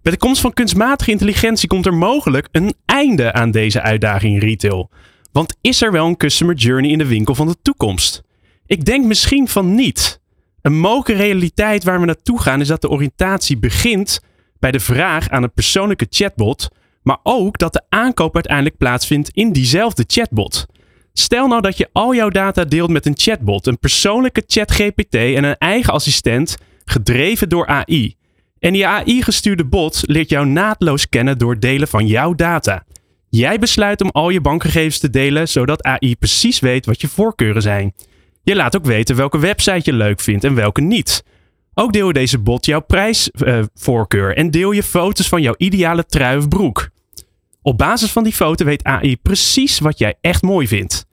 Met 0.03 0.13
de 0.13 0.19
komst 0.19 0.41
van 0.41 0.53
kunstmatige 0.53 1.11
intelligentie 1.11 1.69
komt 1.69 1.87
er 1.87 1.95
mogelijk 1.95 2.49
een 2.53 2.75
einde 2.85 3.33
aan 3.33 3.51
deze 3.51 3.83
uitdaging 3.83 4.35
in 4.35 4.49
retail. 4.49 4.91
Want 5.33 5.57
is 5.61 5.83
er 5.83 5.93
wel 5.93 6.07
een 6.07 6.17
customer 6.17 6.55
journey 6.55 6.91
in 6.91 6.99
de 6.99 7.07
winkel 7.07 7.35
van 7.35 7.47
de 7.47 7.57
toekomst? 7.63 8.23
Ik 8.67 8.85
denk 8.85 9.05
misschien 9.05 9.49
van 9.49 9.75
niet. 9.75 10.21
Een 10.67 10.79
mogelijke 10.79 11.23
realiteit 11.23 11.85
waar 11.85 12.01
we 12.01 12.07
naartoe 12.07 12.41
gaan 12.41 12.61
is 12.61 12.69
dat 12.69 12.81
de 12.81 12.89
oriëntatie 12.89 13.59
begint 13.59 14.21
bij 14.59 14.71
de 14.71 14.81
vraag 14.81 15.29
aan 15.29 15.43
een 15.43 15.53
persoonlijke 15.53 16.07
chatbot, 16.11 16.69
maar 17.03 17.19
ook 17.23 17.59
dat 17.59 17.73
de 17.73 17.83
aankoop 17.89 18.35
uiteindelijk 18.35 18.77
plaatsvindt 18.77 19.31
in 19.31 19.53
diezelfde 19.53 20.05
chatbot. 20.07 20.67
Stel 21.13 21.49
nou 21.49 21.61
dat 21.63 21.77
je 21.77 21.89
al 21.93 22.15
jouw 22.15 22.29
data 22.29 22.65
deelt 22.65 22.91
met 22.91 23.07
een 23.07 23.17
chatbot, 23.17 23.67
een 23.67 23.79
persoonlijke 23.79 24.43
ChatGPT 24.47 25.15
en 25.15 25.45
een 25.45 25.59
eigen 25.59 25.93
assistent, 25.93 26.57
gedreven 26.85 27.49
door 27.49 27.67
AI. 27.67 28.15
En 28.59 28.73
die 28.73 28.87
AI-gestuurde 28.87 29.65
bot 29.65 30.03
leert 30.07 30.31
jou 30.31 30.47
naadloos 30.47 31.09
kennen 31.09 31.39
door 31.39 31.59
delen 31.59 31.89
van 31.89 32.07
jouw 32.07 32.35
data. 32.35 32.85
Jij 33.29 33.59
besluit 33.59 34.01
om 34.01 34.11
al 34.11 34.31
je 34.31 34.41
bankgegevens 34.41 34.99
te 34.99 35.11
delen, 35.11 35.49
zodat 35.49 35.83
AI 35.83 36.17
precies 36.17 36.61
weet 36.61 36.87
wat 36.87 37.01
je 37.01 37.09
voorkeuren 37.09 37.63
zijn. 37.63 37.95
Je 38.47 38.55
laat 38.55 38.77
ook 38.77 38.85
weten 38.85 39.17
welke 39.17 39.39
website 39.39 39.81
je 39.83 39.93
leuk 39.93 40.21
vindt 40.21 40.45
en 40.45 40.55
welke 40.55 40.81
niet. 40.81 41.25
Ook 41.75 41.93
deel 41.93 42.13
deze 42.13 42.39
bot 42.39 42.67
jouw 42.67 42.81
prijsvoorkeur 42.81 44.37
en 44.37 44.51
deel 44.51 44.73
je 44.73 44.83
foto's 44.83 45.29
van 45.29 45.43
jouw 45.43 45.55
ideale 45.57 46.07
trui 46.07 46.39
of 46.39 46.49
broek. 46.49 46.89
Op 47.63 47.79
basis 47.79 48.11
van 48.11 48.25
die 48.25 48.33
foto 48.33 48.65
weet 48.65 48.85
AI 48.85 49.17
precies 49.17 49.79
wat 49.79 49.99
jij 49.99 50.15
echt 50.21 50.43
mooi 50.43 50.69
vindt. 50.69 51.07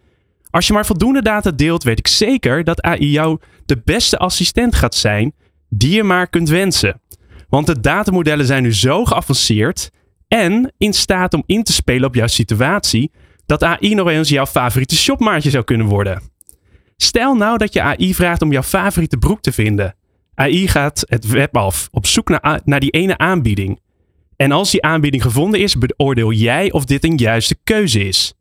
Als 0.50 0.67
je 0.67 0.74
maar 0.74 0.86
voldoende 0.86 1.22
data 1.22 1.52
deelt, 1.52 1.84
weet 1.84 2.00
ik 2.00 2.08
zeker 2.08 2.63
dat 2.63 2.82
AI 2.82 3.12
jou 3.12 3.39
de 3.65 3.82
beste 3.86 4.17
assistent 4.17 4.76
gaat 4.76 4.96
zijn 4.96 5.34
die 5.69 5.96
je 5.96 6.04
maar 6.04 6.28
kunt 6.28 6.50
wensen. 6.50 7.02
Want 7.50 7.67
de 7.67 7.80
datamodellen 7.80 8.46
zijn 8.46 8.63
nu 8.63 8.74
zo 8.74 9.06
geavanceerd 9.06 9.89
en 10.28 10.74
in 10.78 10.93
staat 10.93 11.34
om 11.34 11.43
in 11.46 11.63
te 11.63 11.74
spelen 11.74 12.08
op 12.08 12.15
jouw 12.15 12.28
situatie, 12.28 13.12
dat 13.46 13.63
AI 13.63 13.93
nog 13.93 14.10
eens 14.10 14.30
jouw 14.30 14.46
favoriete 14.46 14.96
shopmaatje 14.96 15.50
zou 15.50 15.63
kunnen 15.63 15.88
worden. 15.88 16.33
Stel 17.04 17.36
nou 17.36 17.58
dat 17.58 17.74
je 17.74 17.82
AI 17.82 18.13
vraagt 18.13 18.42
om 18.42 18.52
jouw 18.52 18.63
favoriete 18.63 19.18
broek 19.18 19.42
te 19.42 19.52
vinden. 19.52 19.96
AI 20.36 20.68
gaat 20.68 21.04
het 21.08 21.28
web 21.28 21.58
af 21.58 21.88
op 21.92 22.06
zoek 22.06 22.30
naar, 22.30 22.62
naar 22.66 22.80
die 22.80 22.89
ene 22.89 23.18
aanbieding. 23.18 23.80
En 24.36 24.52
als 24.52 24.72
die 24.72 24.84
aanbieding 24.84 25.24
gevonden 25.24 25.60
is, 25.60 25.78
beoordeel 25.78 26.32
jij 26.32 26.72
of 26.72 26.86
dit 26.86 27.04
een 27.04 27.18
juiste 27.18 27.56
keuze 27.63 28.08
is. 28.08 28.34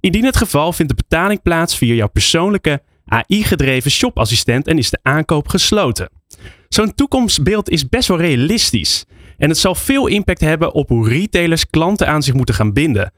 Indien 0.00 0.24
het 0.24 0.36
geval 0.36 0.72
vindt 0.72 0.96
de 0.96 1.02
betaling 1.08 1.42
plaats 1.42 1.76
via 1.76 1.94
jouw 1.94 2.08
persoonlijke 2.08 2.82
AI-gedreven 3.04 3.90
shopassistent 3.90 4.66
en 4.66 4.78
is 4.78 4.90
de 4.90 4.98
aankoop 5.02 5.48
gesloten. 5.48 6.10
Zo'n 6.68 6.94
toekomstbeeld 6.94 7.70
is 7.70 7.88
best 7.88 8.08
wel 8.08 8.18
realistisch. 8.18 9.04
En 9.36 9.48
het 9.48 9.58
zal 9.58 9.74
veel 9.74 10.06
impact 10.06 10.40
hebben 10.40 10.74
op 10.74 10.88
hoe 10.88 11.08
retailers 11.08 11.66
klanten 11.66 12.08
aan 12.08 12.22
zich 12.22 12.34
moeten 12.34 12.54
gaan 12.54 12.72
binden. 12.72 13.12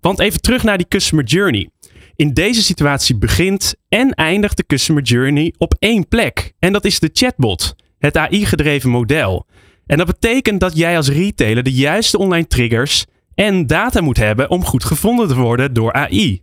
Want 0.00 0.18
even 0.18 0.40
terug 0.40 0.62
naar 0.62 0.78
die 0.78 0.88
customer 0.88 1.24
journey. 1.24 1.70
In 2.18 2.34
deze 2.34 2.62
situatie 2.62 3.16
begint 3.16 3.74
en 3.88 4.14
eindigt 4.14 4.56
de 4.56 4.66
customer 4.66 5.02
journey 5.02 5.54
op 5.58 5.74
één 5.78 6.08
plek. 6.08 6.52
En 6.58 6.72
dat 6.72 6.84
is 6.84 6.98
de 6.98 7.10
chatbot, 7.12 7.74
het 7.98 8.16
AI-gedreven 8.16 8.90
model. 8.90 9.46
En 9.86 9.98
dat 9.98 10.06
betekent 10.06 10.60
dat 10.60 10.76
jij 10.76 10.96
als 10.96 11.08
retailer 11.08 11.62
de 11.62 11.72
juiste 11.72 12.18
online 12.18 12.46
triggers 12.46 13.04
en 13.34 13.66
data 13.66 14.00
moet 14.00 14.16
hebben 14.16 14.50
om 14.50 14.64
goed 14.64 14.84
gevonden 14.84 15.28
te 15.28 15.34
worden 15.34 15.72
door 15.72 15.92
AI. 15.92 16.42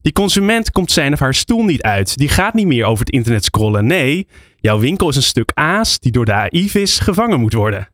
Die 0.00 0.12
consument 0.12 0.70
komt 0.70 0.92
zijn 0.92 1.12
of 1.12 1.18
haar 1.18 1.34
stoel 1.34 1.64
niet 1.64 1.82
uit. 1.82 2.16
Die 2.16 2.28
gaat 2.28 2.54
niet 2.54 2.66
meer 2.66 2.84
over 2.84 3.04
het 3.04 3.14
internet 3.14 3.44
scrollen. 3.44 3.86
Nee, 3.86 4.26
jouw 4.56 4.78
winkel 4.78 5.08
is 5.08 5.16
een 5.16 5.22
stuk 5.22 5.50
aas 5.54 5.98
die 5.98 6.12
door 6.12 6.24
de 6.24 6.32
AI-vis 6.32 6.98
gevangen 6.98 7.40
moet 7.40 7.52
worden. 7.52 7.88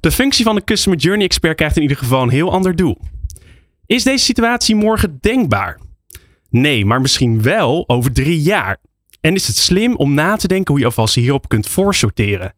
De 0.00 0.10
functie 0.10 0.44
van 0.44 0.54
de 0.54 0.64
Customer 0.64 0.98
Journey 0.98 1.24
Expert 1.24 1.56
krijgt 1.56 1.76
in 1.76 1.82
ieder 1.82 1.96
geval 1.96 2.22
een 2.22 2.28
heel 2.28 2.52
ander 2.52 2.76
doel. 2.76 2.98
Is 3.86 4.02
deze 4.02 4.24
situatie 4.24 4.74
morgen 4.74 5.18
denkbaar? 5.20 5.88
Nee, 6.50 6.84
maar 6.84 7.00
misschien 7.00 7.42
wel 7.42 7.84
over 7.88 8.12
drie 8.12 8.40
jaar. 8.40 8.76
En 9.20 9.34
is 9.34 9.46
het 9.46 9.56
slim 9.56 9.96
om 9.96 10.14
na 10.14 10.36
te 10.36 10.48
denken 10.48 10.70
hoe 10.70 10.78
je 10.78 10.86
alvast 10.86 11.14
hierop 11.14 11.48
kunt 11.48 11.68
voorsorteren? 11.68 12.54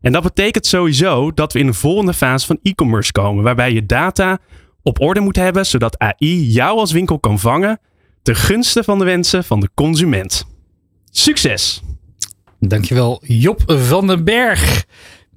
En 0.00 0.12
dat 0.12 0.22
betekent 0.22 0.66
sowieso 0.66 1.32
dat 1.32 1.52
we 1.52 1.58
in 1.58 1.66
een 1.66 1.74
volgende 1.74 2.14
fase 2.14 2.46
van 2.46 2.58
e-commerce 2.62 3.12
komen, 3.12 3.44
waarbij 3.44 3.72
je 3.72 3.86
data 3.86 4.38
op 4.82 5.00
orde 5.00 5.20
moet 5.20 5.36
hebben, 5.36 5.66
zodat 5.66 5.98
AI 5.98 6.50
jou 6.50 6.78
als 6.78 6.92
winkel 6.92 7.18
kan 7.18 7.38
vangen 7.38 7.80
ten 8.22 8.36
gunste 8.36 8.84
van 8.84 8.98
de 8.98 9.04
wensen 9.04 9.44
van 9.44 9.60
de 9.60 9.70
consument. 9.74 10.46
Succes! 11.10 11.82
Dankjewel 12.58 13.22
Job 13.26 13.62
van 13.66 14.06
den 14.06 14.24
Berg. 14.24 14.84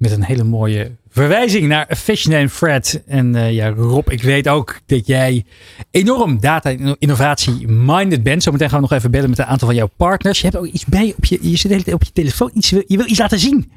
Met 0.04 0.12
een 0.12 0.24
hele 0.24 0.44
mooie 0.44 0.90
verwijzing 1.08 1.68
naar 1.68 1.96
Fashion 1.96 2.34
and 2.34 2.50
Fred. 2.50 3.02
En 3.06 3.34
uh, 3.34 3.52
ja, 3.52 3.68
Rob, 3.68 4.10
ik 4.10 4.22
weet 4.22 4.48
ook 4.48 4.80
dat 4.86 5.06
jij 5.06 5.44
enorm 5.90 6.40
data-innovatie-minded 6.40 8.22
bent. 8.22 8.42
Zometeen 8.42 8.68
gaan 8.68 8.80
we 8.80 8.88
nog 8.88 8.98
even 8.98 9.10
bellen 9.10 9.28
met 9.30 9.38
een 9.38 9.44
aantal 9.44 9.68
van 9.68 9.76
jouw 9.76 9.90
partners. 9.96 10.40
Je 10.40 10.46
hebt 10.46 10.58
ook 10.58 10.66
iets 10.66 10.84
bij 10.84 11.14
op 11.16 11.24
je, 11.24 11.38
je 11.50 11.56
zit 11.56 11.62
de 11.62 11.68
hele 11.68 11.82
tijd 11.82 11.96
op 11.96 12.04
je 12.04 12.12
telefoon. 12.12 12.50
Iets, 12.54 12.70
je 12.70 12.84
wil 12.86 13.06
iets 13.06 13.18
laten 13.18 13.38
zien. 13.38 13.72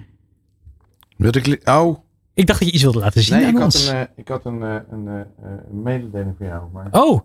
Wil 1.18 1.36
ik... 1.36 1.62
Oh. 1.64 1.98
Ik 2.34 2.48
dacht 2.48 2.60
dat 2.60 2.68
je 2.68 2.74
iets 2.74 2.84
wilde 2.84 3.00
laten 3.00 3.24
zien 3.24 3.38
nee, 3.38 3.46
aan 3.46 3.56
ik 3.56 3.64
ons. 3.64 3.86
Had 3.86 3.94
een, 3.94 4.00
uh, 4.00 4.08
ik 4.16 4.28
had 4.28 4.46
een, 4.46 4.60
uh, 4.62 4.76
een, 4.92 5.08
een 5.08 5.82
mededeling 5.84 6.36
voor 6.38 6.46
jou. 6.46 6.64
Maar... 6.74 6.88
Oh. 6.92 7.22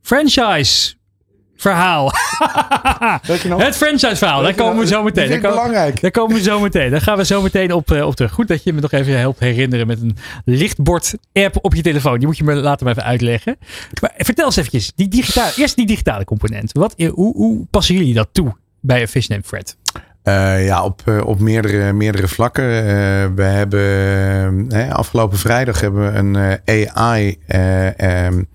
Franchise 0.00 0.94
verhaal. 1.62 2.12
Het 3.56 3.76
franchise 3.76 4.16
verhaal. 4.16 4.42
Daar 4.42 4.54
komen 4.54 4.78
we 4.78 4.86
zo 4.86 5.02
meteen. 5.02 5.28
Dat 5.28 5.36
is 5.36 5.40
belangrijk. 5.40 6.00
Daar 6.00 6.10
komen 6.10 6.36
we 6.36 6.42
zo 6.42 6.60
meteen. 6.60 6.90
Daar 6.90 7.00
gaan 7.00 7.16
we 7.16 7.24
zo 7.24 7.42
meteen 7.42 7.72
op, 7.72 7.90
uh, 7.90 8.06
op 8.06 8.16
terug. 8.16 8.32
Goed 8.32 8.48
dat 8.48 8.64
je 8.64 8.72
me 8.72 8.80
nog 8.80 8.92
even 8.92 9.18
helpt 9.18 9.40
herinneren 9.40 9.86
met 9.86 10.00
een 10.00 10.16
lichtbord-app 10.44 11.58
op 11.60 11.74
je 11.74 11.82
telefoon. 11.82 12.18
Die 12.18 12.26
moet 12.26 12.36
je 12.36 12.44
me 12.44 12.54
later 12.54 12.84
maar 12.84 12.96
even 12.96 13.08
uitleggen. 13.08 13.56
Maar 14.00 14.14
vertel 14.16 14.44
eens 14.44 14.56
eventjes. 14.56 14.92
Die 14.94 15.08
digitale, 15.08 15.52
eerst 15.56 15.76
die 15.76 15.86
digitale 15.86 16.24
component. 16.24 16.72
Wat, 16.72 16.94
hoe, 16.96 17.36
hoe 17.36 17.66
passen 17.70 17.94
jullie 17.94 18.14
dat 18.14 18.28
toe 18.32 18.56
bij 18.80 19.08
Fish 19.08 19.26
Name 19.26 19.42
Fred? 19.44 19.76
Uh, 20.24 20.66
ja, 20.66 20.84
op, 20.84 21.02
op 21.24 21.40
meerdere, 21.40 21.92
meerdere 21.92 22.28
vlakken. 22.28 22.64
Uh, 22.64 22.80
we 23.34 23.42
hebben 23.42 24.92
afgelopen 24.92 25.38
vrijdag 25.38 25.80
hebben 25.80 26.12
we 26.12 26.18
een 26.18 26.86
AI 26.94 27.38
um, 28.26 28.48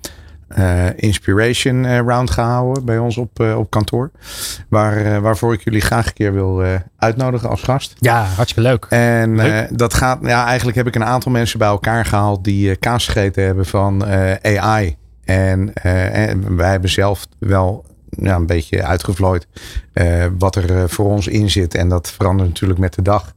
uh, 0.57 0.85
Inspiration 0.95 1.83
uh, 1.83 1.97
Round 1.97 2.29
gehouden 2.29 2.85
bij 2.85 2.97
ons 2.97 3.17
op, 3.17 3.39
uh, 3.39 3.57
op 3.57 3.69
kantoor. 3.69 4.11
Waar, 4.69 5.21
waarvoor 5.21 5.53
ik 5.53 5.63
jullie 5.63 5.81
graag 5.81 6.07
een 6.07 6.13
keer 6.13 6.33
wil 6.33 6.63
uitnodigen 6.97 7.49
als 7.49 7.61
gast. 7.61 7.93
Ja, 7.99 8.23
hartstikke 8.23 8.69
leuk. 8.69 8.85
En 8.89 9.35
leuk. 9.35 9.77
dat 9.77 9.93
gaat, 9.93 10.19
ja, 10.21 10.45
eigenlijk 10.45 10.77
heb 10.77 10.87
ik 10.87 10.95
een 10.95 11.05
aantal 11.05 11.31
mensen 11.31 11.59
bij 11.59 11.67
elkaar 11.67 12.05
gehaald 12.05 12.43
die 12.43 12.75
kaas 12.75 13.05
gegeten 13.05 13.43
hebben 13.43 13.65
van 13.65 14.05
AI. 14.41 14.95
En, 15.23 15.73
en 16.13 16.55
wij 16.55 16.69
hebben 16.71 16.89
zelf 16.89 17.27
wel 17.39 17.85
ja, 18.09 18.35
een 18.35 18.45
beetje 18.45 18.83
uitgevlooid 18.83 19.47
wat 20.37 20.55
er 20.55 20.89
voor 20.89 21.05
ons 21.05 21.27
in 21.27 21.49
zit. 21.49 21.75
En 21.75 21.89
dat 21.89 22.11
verandert 22.11 22.49
natuurlijk 22.49 22.79
met 22.79 22.93
de 22.93 23.01
dag. 23.01 23.33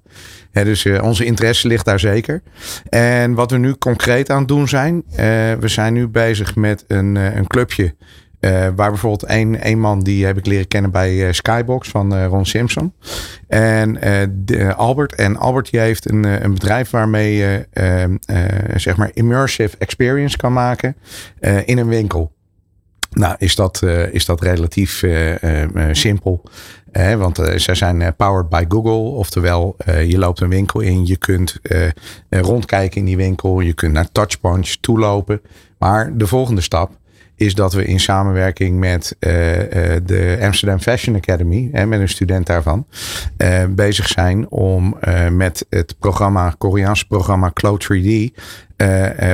Dus 0.65 0.85
uh, 0.85 1.03
onze 1.03 1.25
interesse 1.25 1.69
ligt 1.69 1.85
daar 1.85 2.01
zeker. 2.01 2.43
En 2.89 3.35
wat 3.35 3.51
we 3.51 3.59
nu 3.59 3.75
concreet 3.75 4.31
aan 4.31 4.39
het 4.39 4.49
doen 4.49 4.69
zijn, 4.69 4.95
uh, 5.11 5.17
we 5.61 5.69
zijn 5.69 5.93
nu 5.93 6.09
bezig 6.09 6.57
met 6.57 6.85
een, 6.87 7.15
uh, 7.15 7.37
een 7.37 7.47
clubje. 7.47 7.95
waar 8.41 8.91
bijvoorbeeld 8.91 9.31
een, 9.31 9.59
een 9.61 9.81
man 9.81 10.01
die 10.01 10.27
heb 10.27 10.39
ik 10.39 10.47
leren 10.47 10.69
kennen 10.69 10.91
bij 10.91 11.33
Skybox 11.33 11.89
van 11.89 12.25
Ron 12.25 12.47
Simpson. 12.47 12.93
En 13.49 13.99
Albert. 14.77 15.15
En 15.15 15.37
Albert 15.37 15.71
die 15.71 15.81
heeft 15.81 16.11
een, 16.11 16.45
een 16.45 16.55
bedrijf 16.55 16.91
waarmee 16.91 17.37
je 17.37 17.67
zeg 18.77 18.97
maar 18.97 19.11
immersive 19.13 19.77
experience 19.79 20.37
kan 20.37 20.53
maken 20.53 20.97
in 21.65 21.79
een 21.79 21.89
winkel. 21.89 22.36
Nou, 23.19 23.35
is 23.39 23.55
dat, 23.55 23.81
uh, 23.85 24.15
is 24.15 24.25
dat 24.25 24.41
relatief 24.41 25.03
uh, 25.03 25.43
uh, 25.43 25.89
simpel. 25.93 26.43
want 27.17 27.41
zij 27.57 27.75
zijn 27.75 28.15
powered 28.17 28.49
by 28.49 28.65
Google. 28.69 29.19
Oftewel, 29.19 29.77
je 29.87 30.19
loopt 30.19 30.41
een 30.41 30.49
winkel 30.49 30.81
in. 30.81 31.07
Je 31.07 31.17
kunt 31.17 31.57
rondkijken 32.31 32.99
in 32.99 33.05
die 33.05 33.17
winkel. 33.17 33.61
Je 33.61 33.73
kunt 33.73 33.93
naar 33.93 34.13
Touchpunch 34.13 34.69
toelopen. 34.69 35.41
Maar 35.79 36.17
de 36.17 36.27
volgende 36.27 36.61
stap 36.61 36.91
is 37.35 37.55
dat 37.55 37.73
we 37.73 37.85
in 37.85 38.01
samenwerking 38.01 38.79
met 38.79 39.17
de 39.19 40.39
Amsterdam 40.43 40.79
Fashion 40.79 41.17
Academy, 41.17 41.71
met 41.73 42.01
een 42.01 42.09
student 42.09 42.47
daarvan, 42.47 42.87
bezig 43.69 44.09
zijn 44.09 44.51
om 44.51 44.97
met 45.31 45.67
het 45.71 45.99
programma, 45.99 46.55
Koreaanse 46.59 47.07
programma 47.07 47.51
Cloud 47.53 47.85
3D, 47.93 48.41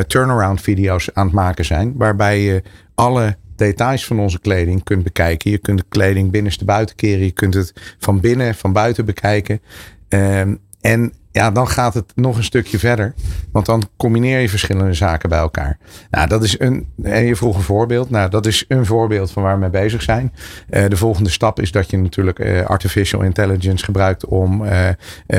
turnaround 0.07 0.61
video's 0.61 1.11
aan 1.13 1.27
het 1.27 1.35
maken 1.35 1.65
zijn. 1.65 1.95
Waarbij 1.97 2.41
je 2.41 2.63
alle 2.95 3.37
details 3.57 4.07
van 4.07 4.21
onze 4.21 4.41
kleding 4.41 4.83
kunt 4.83 5.03
bekijken. 5.03 5.51
Je 5.51 5.59
kunt 5.59 5.79
de 5.79 5.85
kleding 5.89 6.31
binnenste 6.31 6.65
buiten 6.65 6.97
keren. 6.97 7.25
Je 7.25 7.31
kunt 7.31 7.55
het 7.55 7.73
van 7.99 8.21
binnen, 8.21 8.55
van 8.55 8.73
buiten 8.73 9.05
bekijken. 9.05 9.61
Um, 10.09 10.59
en 10.81 11.13
ja, 11.33 11.51
dan 11.51 11.69
gaat 11.69 11.95
het 11.95 12.13
nog 12.15 12.37
een 12.37 12.45
stukje 12.45 12.79
verder. 12.79 13.15
Want 13.53 13.67
dan 13.67 13.89
combineer 13.97 14.41
je 14.41 14.49
verschillende 14.49 14.95
zaken 14.95 15.29
bij 15.29 15.39
elkaar. 15.39 15.79
Nou, 16.11 16.29
dat 16.29 16.43
is 16.43 16.61
een. 16.61 16.87
En 17.03 17.25
je 17.25 17.37
vroeg 17.37 17.57
een 17.57 17.63
voorbeeld. 17.63 18.11
Nou, 18.11 18.31
dat 18.31 18.47
is 18.47 18.65
een 18.69 18.87
voorbeeld 18.87 19.31
van 19.31 19.43
waar 19.43 19.55
we 19.55 19.61
mee 19.61 19.71
bezig 19.71 20.03
zijn. 20.03 20.33
Uh, 20.71 20.89
de 20.89 20.97
volgende 20.97 21.31
stap 21.31 21.61
is 21.61 21.73
dat 21.73 21.91
je 21.91 21.99
natuurlijk 21.99 22.39
uh, 22.39 22.65
artificial 22.65 23.23
intelligence 23.23 23.85
gebruikt 23.85 24.27
om 24.27 24.65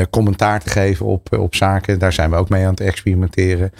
commentaar 0.09 0.59
te 0.59 0.69
geven 0.69 1.05
op, 1.05 1.37
op 1.37 1.55
zaken. 1.55 1.99
Daar 1.99 2.13
zijn 2.13 2.29
we 2.29 2.35
ook 2.35 2.49
mee 2.49 2.63
aan 2.63 2.69
het 2.69 2.79
experimenteren. 2.79 3.71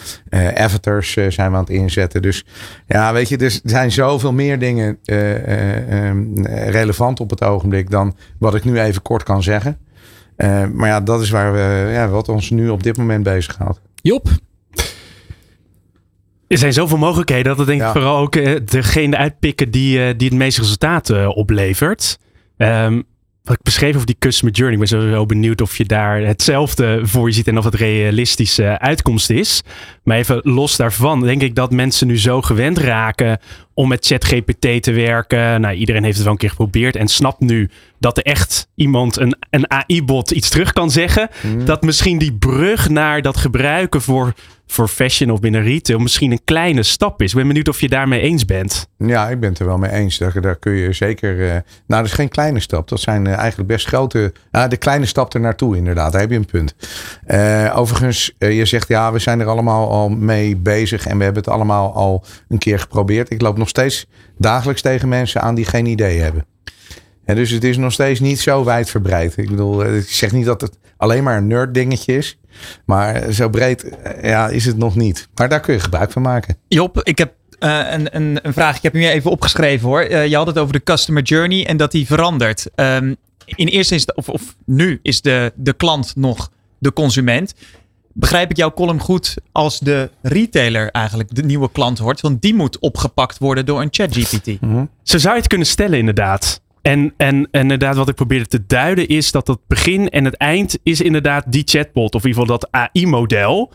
avatars 0.56 1.14
zijn 1.14 1.52
we 1.52 1.58
aan 1.58 1.64
het 1.64 1.70
inzetten. 1.70 2.22
Dus 2.22 2.46
ja, 2.88 3.14
weet 3.14 3.30
je, 3.30 3.38
er 3.38 3.60
zijn 3.64 3.92
zoveel 3.92 4.34
meer 4.34 4.60
dingen 4.60 4.98
um, 5.06 6.46
relevant 6.46 7.20
op 7.20 7.30
het 7.30 7.44
ogenblik 7.44 7.90
dan 7.90 8.16
wat 8.40 8.56
ik 8.56 8.64
nu 8.64 8.80
even 8.80 9.02
kort 9.02 9.24
kan 9.24 9.44
zeggen. 9.44 9.78
Uh, 10.38 10.66
maar 10.74 10.88
ja, 10.90 11.02
dat 11.02 11.22
is 11.22 11.30
waar 11.30 11.54
we, 11.54 11.90
ja, 11.92 12.08
wat 12.08 12.30
ons 12.30 12.50
nu 12.50 12.70
op 12.70 12.84
dit 12.84 12.98
moment 12.98 13.24
bezighoudt. 13.24 13.82
Job? 13.96 14.28
Er 16.48 16.58
zijn 16.58 16.74
zoveel 16.74 16.98
mogelijkheden 16.98 17.46
dat 17.46 17.58
we 17.58 17.66
denk 17.66 17.80
ik 17.80 17.86
ja. 17.86 17.92
vooral 17.92 18.18
ook 18.18 18.36
uh, 18.36 18.60
degene 18.66 19.18
uitpikken 19.18 19.72
die, 19.72 19.98
uh, 19.98 20.14
die 20.18 20.28
het 20.30 20.38
meeste 20.38 20.62
resultaat 20.62 21.28
oplevert. 21.28 22.20
Um, 22.58 23.04
wat 23.44 23.56
ik 23.56 23.62
beschreef 23.64 23.96
over 23.96 24.08
die 24.08 24.16
customer 24.20 24.54
journey. 24.54 24.74
Ik 24.74 24.90
ben 24.90 25.00
sowieso 25.00 25.26
benieuwd 25.26 25.62
of 25.62 25.78
je 25.78 25.86
daar 25.86 26.22
hetzelfde 26.22 27.00
voor 27.04 27.28
je 27.28 27.34
ziet 27.34 27.48
en 27.48 27.58
of 27.58 27.64
het 27.64 27.76
realistische 27.76 28.80
uitkomst 28.80 29.30
is. 29.30 29.62
Maar 30.04 30.18
even 30.18 30.40
los 30.44 30.76
daarvan, 30.76 31.22
denk 31.22 31.42
ik 31.42 31.56
dat 31.56 31.72
mensen 31.72 32.08
nu 32.08 32.20
zo 32.20 32.42
gewend 32.42 32.78
raken 32.78 33.40
om 33.74 33.88
met 33.88 34.06
ChatGPT 34.06 34.84
te 34.84 34.92
werken. 34.92 35.62
Nou, 35.62 35.76
iedereen 35.76 36.04
heeft 36.04 36.16
het 36.16 36.24
wel 36.24 36.34
een 36.34 36.40
keer 36.40 36.50
geprobeerd 36.50 36.96
en 36.96 37.08
snapt 37.08 37.40
nu 37.40 37.70
dat 38.00 38.18
er 38.18 38.24
echt 38.24 38.68
iemand, 38.76 39.18
een, 39.18 39.36
een 39.50 39.72
AI-bot, 39.72 40.32
iets 40.32 40.50
terug 40.50 40.74
kan 40.74 40.92
zeggen. 40.92 41.30
Mm. 41.42 41.66
Dat 41.66 41.82
misschien 41.82 42.18
die 42.18 42.34
brug 42.34 42.90
naar 42.90 43.22
dat 43.22 43.38
gebruiken 43.38 44.02
voor, 44.02 44.34
voor 44.68 44.88
fashion 44.88 45.32
of 45.32 45.40
binnen 45.40 45.64
retail 45.64 46.00
misschien 46.00 46.32
een 46.32 46.44
kleine 46.44 46.84
stap 46.84 47.22
is. 47.22 47.30
Ik 47.30 47.38
ben 47.38 47.48
benieuwd 47.48 47.68
of 47.68 47.82
je 47.82 47.90
daarmee 47.90 48.22
eens 48.22 48.46
bent. 48.46 48.88
Ja, 48.98 49.30
ik 49.30 49.40
ben 49.40 49.50
het 49.50 49.60
er 49.60 49.66
wel 49.66 49.78
mee 49.78 49.92
eens. 49.92 50.18
Daar, 50.18 50.42
daar 50.42 50.56
kun 50.56 50.74
je 50.74 50.94
zeker. 50.94 51.38
Uh, 51.38 51.50
nou, 51.50 51.62
dat 51.88 52.06
is 52.06 52.12
geen 52.12 52.30
kleine 52.30 52.60
stap. 52.60 52.88
Dat 52.88 53.00
zijn 53.00 53.26
uh, 53.26 53.34
eigenlijk 53.34 53.68
best 53.68 53.88
grote. 53.88 54.34
Uh, 54.52 54.68
de 54.68 54.78
kleine 54.78 55.06
stap 55.06 55.34
er 55.34 55.40
naartoe, 55.40 55.78
inderdaad. 55.78 56.12
Daar 56.12 56.22
heb 56.22 56.30
je 56.30 56.36
een 56.36 56.46
punt. 56.46 56.76
Uh, 57.28 57.74
overigens, 57.76 58.36
je 58.38 58.66
zegt 58.66 58.88
ja, 58.88 59.12
we 59.12 59.20
zijn 59.20 59.40
er 59.40 59.48
allemaal 59.48 59.90
al 59.90 60.10
mee 60.10 60.56
bezig 60.56 61.08
en 61.08 61.18
we 61.18 61.24
hebben 61.24 61.44
het 61.44 61.52
allemaal 61.52 61.94
al 61.94 62.26
een 62.50 62.58
keer 62.58 62.80
geprobeerd. 62.80 63.30
Ik 63.30 63.42
loop 63.42 63.58
nog 63.58 63.70
steeds 63.70 64.06
dagelijks 64.38 64.82
tegen 64.82 65.10
mensen 65.10 65.42
aan 65.42 65.56
die 65.56 65.66
geen 65.66 65.86
idee 65.86 66.20
hebben. 66.20 66.46
En 67.26 67.36
dus 67.36 67.50
het 67.50 67.64
is 67.64 67.78
nog 67.78 67.92
steeds 67.92 68.20
niet 68.20 68.40
zo 68.40 68.64
wijdverbreid. 68.64 69.38
Ik 69.38 69.50
bedoel, 69.50 69.96
ik 69.96 70.10
zeg 70.10 70.32
niet 70.32 70.46
dat 70.46 70.62
het 70.62 70.78
alleen 70.98 71.24
maar 71.24 71.38
een 71.38 71.48
nerd 71.48 71.74
dingetje 71.74 72.18
is. 72.18 72.38
Maar 72.86 73.32
zo 73.32 73.50
breed 73.50 73.92
ja, 74.22 74.48
is 74.48 74.66
het 74.66 74.78
nog 74.78 74.96
niet. 74.96 75.28
Maar 75.36 75.50
daar 75.50 75.60
kun 75.60 75.74
je 75.74 75.80
gebruik 75.80 76.12
van 76.12 76.22
maken. 76.22 76.58
Job, 76.68 77.02
ik 77.04 77.18
heb 77.18 77.34
uh, 77.60 77.80
een, 77.92 78.16
een, 78.16 78.40
een, 78.42 78.54
vraag. 78.54 78.76
Ik 78.76 78.84
heb 78.84 78.94
nu 78.94 79.08
even 79.08 79.32
opgeschreven 79.32 79.88
hoor. 79.88 80.08
Uh, 80.10 80.28
je 80.28 80.36
had 80.36 80.48
het 80.48 80.58
over 80.58 80.74
de 80.74 80.84
customer 80.84 81.24
journey 81.24 81.66
en 81.66 81.78
dat 81.78 81.92
die 81.92 82.06
verandert. 82.06 82.70
Um, 82.76 83.16
in 83.46 83.68
eerste 83.68 83.94
instantie, 83.94 84.24
of, 84.24 84.42
of 84.42 84.56
nu 84.66 85.00
is 85.02 85.22
de, 85.22 85.54
de 85.56 85.74
klant 85.74 86.16
nog 86.16 86.52
de 86.80 86.94
consument. 86.94 87.54
Begrijp 88.14 88.52
ik 88.52 88.58
jouw 88.58 88.72
column 88.72 89.00
goed 89.00 89.36
als 89.52 89.80
de 89.80 90.10
retailer 90.22 90.92
eigenlijk 90.92 91.36
de 91.36 91.44
nieuwe 91.44 91.72
klant 91.72 92.00
wordt? 92.00 92.22
Want 92.22 92.42
die 92.42 92.56
moet 92.56 92.80
opgepakt 92.80 93.38
worden 93.38 93.66
door 93.66 93.82
een 93.82 93.88
ChatGPT. 93.92 94.48
Mm 94.48 94.58
-hmm. 94.70 94.90
Zo 95.04 95.18
zou 95.18 95.34
je 95.34 95.40
het 95.40 95.50
kunnen 95.50 95.68
stellen 95.68 96.00
inderdaad. 96.00 96.62
En, 96.84 97.14
en, 97.18 97.48
en 97.52 97.62
inderdaad, 97.62 97.96
wat 97.96 98.10
ik 98.10 98.16
probeerde 98.16 98.48
te 98.48 98.66
duiden 98.66 99.08
is 99.08 99.32
dat 99.32 99.48
het 99.48 99.60
begin 99.68 100.10
en 100.10 100.26
het 100.26 100.38
eind 100.38 100.78
is 100.84 101.02
inderdaad 101.02 101.44
die 101.48 101.64
chatbot. 101.66 102.16
Of 102.16 102.24
in 102.24 102.30
ieder 102.30 102.44
geval 102.44 102.60
dat 102.60 102.72
AI-model. 102.72 103.74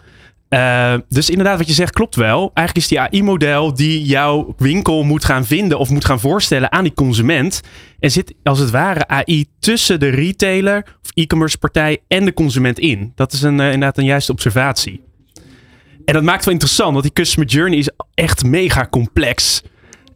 Uh, 0.49 0.95
dus 1.09 1.31
inderdaad, 1.31 1.59
wat 1.59 1.67
je 1.67 1.73
zegt 1.73 1.93
klopt 1.93 2.17
wel. 2.17 2.51
Eigenlijk 2.55 2.77
is 2.77 2.89
die 2.89 3.01
AI-model 3.01 3.75
die 3.75 4.05
jouw 4.05 4.55
winkel 4.57 5.03
moet 5.03 5.25
gaan 5.25 5.47
vinden 5.47 5.79
of 5.79 5.91
moet 5.91 6.05
gaan 6.05 6.21
voorstellen 6.21 6.73
aan 6.73 6.83
die 6.83 6.95
consument. 6.95 7.61
En 7.99 8.11
zit 8.11 8.35
als 8.43 8.59
het 8.59 8.71
ware 8.71 9.07
AI 9.07 9.47
tussen 9.59 10.01
de 10.01 10.09
retailer 10.09 10.83
of 11.03 11.11
e-commerce 11.15 11.59
partij 11.59 11.99
en 12.09 12.25
de 12.25 12.35
consument 12.35 12.79
in. 12.79 13.13
Dat 13.15 13.33
is 13.33 13.43
een, 13.43 13.59
uh, 13.59 13.65
inderdaad 13.65 13.99
een 13.99 14.05
juiste 14.05 14.33
observatie. 14.33 15.03
En 16.05 16.15
dat 16.15 16.23
maakt 16.23 16.45
wel 16.45 16.55
interessant, 16.55 16.93
want 16.93 17.03
die 17.03 17.13
customer 17.13 17.49
journey 17.49 17.79
is 17.79 17.91
echt 18.15 18.45
mega 18.45 18.87
complex. 18.91 19.63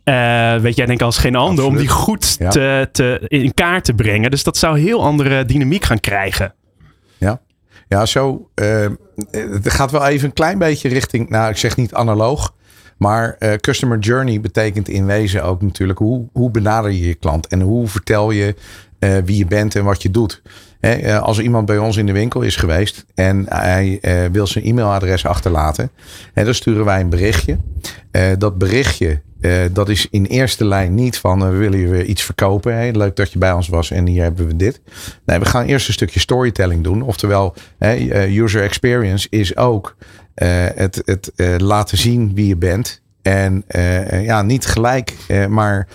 Uh, 0.04 0.56
weet 0.56 0.76
jij 0.76 0.86
denk 0.86 1.00
ik 1.00 1.06
als 1.06 1.18
geen 1.18 1.36
ander, 1.36 1.64
Absoluut. 1.64 1.70
om 1.70 1.76
die 1.76 1.88
goed 1.88 2.36
ja. 2.38 2.48
te, 2.48 2.88
te, 2.92 3.24
in 3.28 3.54
kaart 3.54 3.84
te 3.84 3.94
brengen. 3.94 4.30
Dus 4.30 4.42
dat 4.42 4.56
zou 4.56 4.78
heel 4.78 5.04
andere 5.04 5.44
dynamiek 5.44 5.84
gaan 5.84 6.00
krijgen. 6.00 6.54
Ja, 7.18 7.40
ja 7.88 8.06
zo. 8.06 8.48
Uh, 8.54 8.86
het 9.30 9.70
gaat 9.70 9.90
wel 9.90 10.06
even 10.06 10.26
een 10.26 10.34
klein 10.34 10.58
beetje 10.58 10.88
richting, 10.88 11.28
nou 11.28 11.50
ik 11.50 11.56
zeg 11.56 11.76
niet 11.76 11.94
analoog. 11.94 12.54
Maar 12.96 13.36
uh, 13.38 13.52
customer 13.52 13.98
journey 13.98 14.40
betekent 14.40 14.88
in 14.88 15.06
wezen 15.06 15.44
ook 15.44 15.62
natuurlijk 15.62 15.98
hoe, 15.98 16.28
hoe 16.32 16.50
benader 16.50 16.90
je 16.90 17.06
je 17.06 17.14
klant 17.14 17.46
en 17.46 17.60
hoe 17.60 17.88
vertel 17.88 18.30
je 18.30 18.54
uh, 18.98 19.16
wie 19.24 19.36
je 19.36 19.46
bent 19.46 19.74
en 19.74 19.84
wat 19.84 20.02
je 20.02 20.10
doet. 20.10 20.42
He, 20.80 21.18
als 21.18 21.38
iemand 21.38 21.66
bij 21.66 21.78
ons 21.78 21.96
in 21.96 22.06
de 22.06 22.12
winkel 22.12 22.40
is 22.40 22.56
geweest 22.56 23.04
en 23.14 23.46
hij 23.48 23.98
uh, 24.02 24.30
wil 24.32 24.46
zijn 24.46 24.64
e-mailadres 24.64 25.26
achterlaten, 25.26 25.90
he, 26.32 26.44
dan 26.44 26.54
sturen 26.54 26.84
wij 26.84 27.00
een 27.00 27.10
berichtje. 27.10 27.56
dat 28.38 28.58
berichtje 28.58 29.20
uh, 29.42 29.62
dat 29.72 29.88
is 29.88 30.06
in 30.10 30.24
eerste 30.24 30.64
lijn 30.64 30.94
niet 30.94 31.18
van 31.18 31.42
uh, 31.42 31.48
we 31.48 31.56
willen 31.56 31.78
je 31.78 32.04
iets 32.04 32.22
verkopen. 32.22 32.74
Hey, 32.74 32.92
leuk 32.92 33.16
dat 33.16 33.32
je 33.32 33.38
bij 33.38 33.52
ons 33.52 33.68
was 33.68 33.90
en 33.90 34.06
hier 34.06 34.22
hebben 34.22 34.46
we 34.46 34.56
dit. 34.56 34.80
Nee, 35.24 35.38
we 35.38 35.44
gaan 35.44 35.64
eerst 35.64 35.86
een 35.86 35.92
stukje 35.92 36.20
storytelling 36.20 36.84
doen. 36.84 37.02
Oftewel, 37.02 37.54
uh, 37.78 38.42
user 38.42 38.62
experience 38.62 39.26
is 39.30 39.56
ook 39.56 39.96
het, 40.74 41.02
het 41.04 41.32
laten 41.58 41.98
zien 41.98 42.34
wie 42.34 42.46
je 42.46 42.56
bent. 42.56 43.02
En 43.22 43.64
ja, 44.22 44.42
niet 44.42 44.66
gelijk, 44.66 45.14
maar 45.48 45.88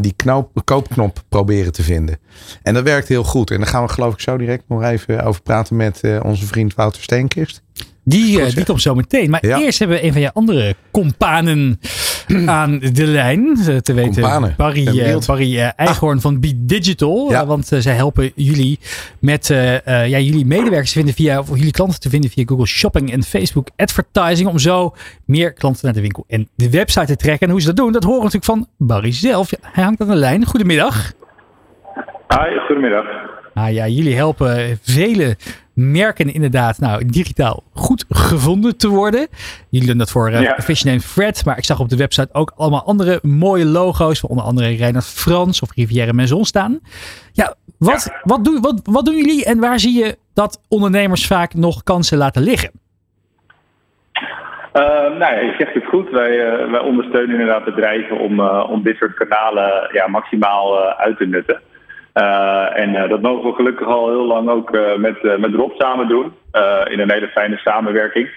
die 0.00 0.12
knoop, 0.16 0.62
koopknop 0.64 1.22
proberen 1.28 1.72
te 1.72 1.82
vinden. 1.82 2.18
En 2.62 2.74
dat 2.74 2.84
werkt 2.84 3.08
heel 3.08 3.24
goed. 3.24 3.50
En 3.50 3.58
daar 3.58 3.66
gaan 3.66 3.86
we 3.86 3.92
geloof 3.92 4.12
ik 4.12 4.20
zo 4.20 4.36
direct 4.36 4.64
nog 4.68 4.82
even 4.82 5.24
over 5.24 5.42
praten 5.42 5.76
met 5.76 6.00
onze 6.22 6.46
vriend 6.46 6.74
Wouter 6.74 7.02
Steenkist. 7.02 7.62
Die, 8.04 8.54
die 8.54 8.64
komt 8.64 8.82
zo 8.82 8.94
meteen. 8.94 9.30
Maar 9.30 9.46
ja. 9.46 9.60
eerst 9.60 9.78
hebben 9.78 9.96
we 9.96 10.04
een 10.04 10.12
van 10.12 10.20
je 10.20 10.32
andere 10.32 10.74
companen 10.90 11.80
aan 12.46 12.78
de 12.78 13.06
lijn. 13.06 13.54
Te 13.82 13.92
weten 13.92 14.12
Companen. 14.12 14.54
Barry, 14.56 14.86
uh, 14.86 15.18
Barry 15.26 15.56
uh, 15.56 15.68
Eichhorn 15.76 16.16
ah. 16.16 16.22
van 16.22 16.40
Be 16.40 16.64
Digital. 16.64 17.30
Ja. 17.30 17.46
want 17.46 17.66
zij 17.66 17.94
helpen 17.94 18.32
jullie 18.34 18.78
met 19.18 19.46
ja, 19.84 20.18
jullie 20.18 20.46
medewerkers 20.46 20.92
te 20.92 20.96
vinden 20.96 21.14
via, 21.14 21.38
of 21.38 21.48
jullie 21.56 21.72
klanten 21.72 22.00
te 22.00 22.08
vinden 22.08 22.30
via 22.30 22.44
Google 22.46 22.66
Shopping 22.66 23.12
en 23.12 23.22
Facebook 23.22 23.68
Advertising. 23.76 24.48
Om 24.48 24.58
zo 24.58 24.94
meer 25.24 25.52
klanten 25.52 25.84
naar 25.84 25.94
de 25.94 26.00
winkel 26.00 26.24
en 26.28 26.48
de 26.54 26.70
website 26.70 27.06
te 27.06 27.16
trekken. 27.16 27.46
En 27.46 27.52
hoe 27.52 27.60
ze 27.60 27.66
dat 27.66 27.76
doen, 27.76 27.92
dat 27.92 28.04
horen 28.04 28.18
we 28.18 28.24
natuurlijk 28.24 28.52
van 28.52 28.86
Barry 28.86 29.12
zelf. 29.12 29.50
Hij 29.60 29.84
hangt 29.84 30.00
aan 30.00 30.08
de 30.08 30.14
lijn. 30.14 30.44
Goedemiddag. 30.44 31.12
Hi, 32.28 32.58
goedemiddag. 32.66 33.04
Ah 33.54 33.72
ja, 33.72 33.86
jullie 33.86 34.16
helpen 34.16 34.78
vele 34.82 35.36
merken 35.74 36.34
inderdaad 36.34 36.78
nou, 36.78 37.04
digitaal 37.06 37.62
goed 37.72 38.04
gevonden 38.08 38.76
te 38.76 38.88
worden. 38.88 39.28
Jullie 39.70 39.88
doen 39.88 39.98
dat 39.98 40.10
voor 40.10 40.30
uh, 40.30 40.42
ja. 40.42 40.54
Vision 40.58 41.00
Fred, 41.00 41.44
maar 41.44 41.58
ik 41.58 41.64
zag 41.64 41.80
op 41.80 41.88
de 41.88 41.96
website 41.96 42.28
ook 42.32 42.52
allemaal 42.56 42.84
andere 42.84 43.18
mooie 43.22 43.64
logo's, 43.64 44.22
onder 44.22 44.44
andere 44.44 44.76
Reinhard 44.76 45.06
Frans 45.06 45.62
of 45.62 45.74
Rivière 45.74 46.12
Maison 46.12 46.44
staan. 46.44 46.80
Ja, 47.32 47.54
wat, 47.78 48.10
ja. 48.10 48.20
Wat, 48.22 48.44
doen, 48.44 48.60
wat, 48.60 48.80
wat 48.84 49.04
doen 49.04 49.16
jullie 49.16 49.44
en 49.44 49.60
waar 49.60 49.78
zie 49.78 50.04
je 50.04 50.16
dat 50.34 50.60
ondernemers 50.68 51.26
vaak 51.26 51.54
nog 51.54 51.82
kansen 51.82 52.18
laten 52.18 52.42
liggen? 52.42 52.70
Uh, 54.74 54.82
nou 54.82 55.18
ja, 55.18 55.40
je 55.40 55.54
zegt 55.58 55.74
het 55.74 55.84
goed. 55.86 56.10
Wij, 56.10 56.30
uh, 56.30 56.70
wij 56.70 56.80
ondersteunen 56.80 57.40
inderdaad 57.40 57.64
bedrijven 57.64 58.18
om, 58.18 58.40
uh, 58.40 58.70
om 58.70 58.82
dit 58.82 58.96
soort 58.96 59.14
kanalen 59.14 59.88
ja, 59.92 60.06
maximaal 60.08 60.78
uit 60.78 61.16
te 61.16 61.26
nutten. 61.26 61.60
Uh, 62.14 62.78
en 62.78 62.94
uh, 62.94 63.08
dat 63.08 63.20
mogen 63.22 63.50
we 63.50 63.54
gelukkig 63.54 63.86
al 63.86 64.08
heel 64.08 64.26
lang 64.26 64.48
ook 64.48 64.74
uh, 64.74 64.96
met, 64.96 65.38
met 65.38 65.54
Rob 65.54 65.72
samen 65.78 66.08
doen. 66.08 66.32
in 66.84 67.00
een 67.00 67.12
hele 67.12 67.28
fijne 67.28 67.56
samenwerking. 67.56 68.28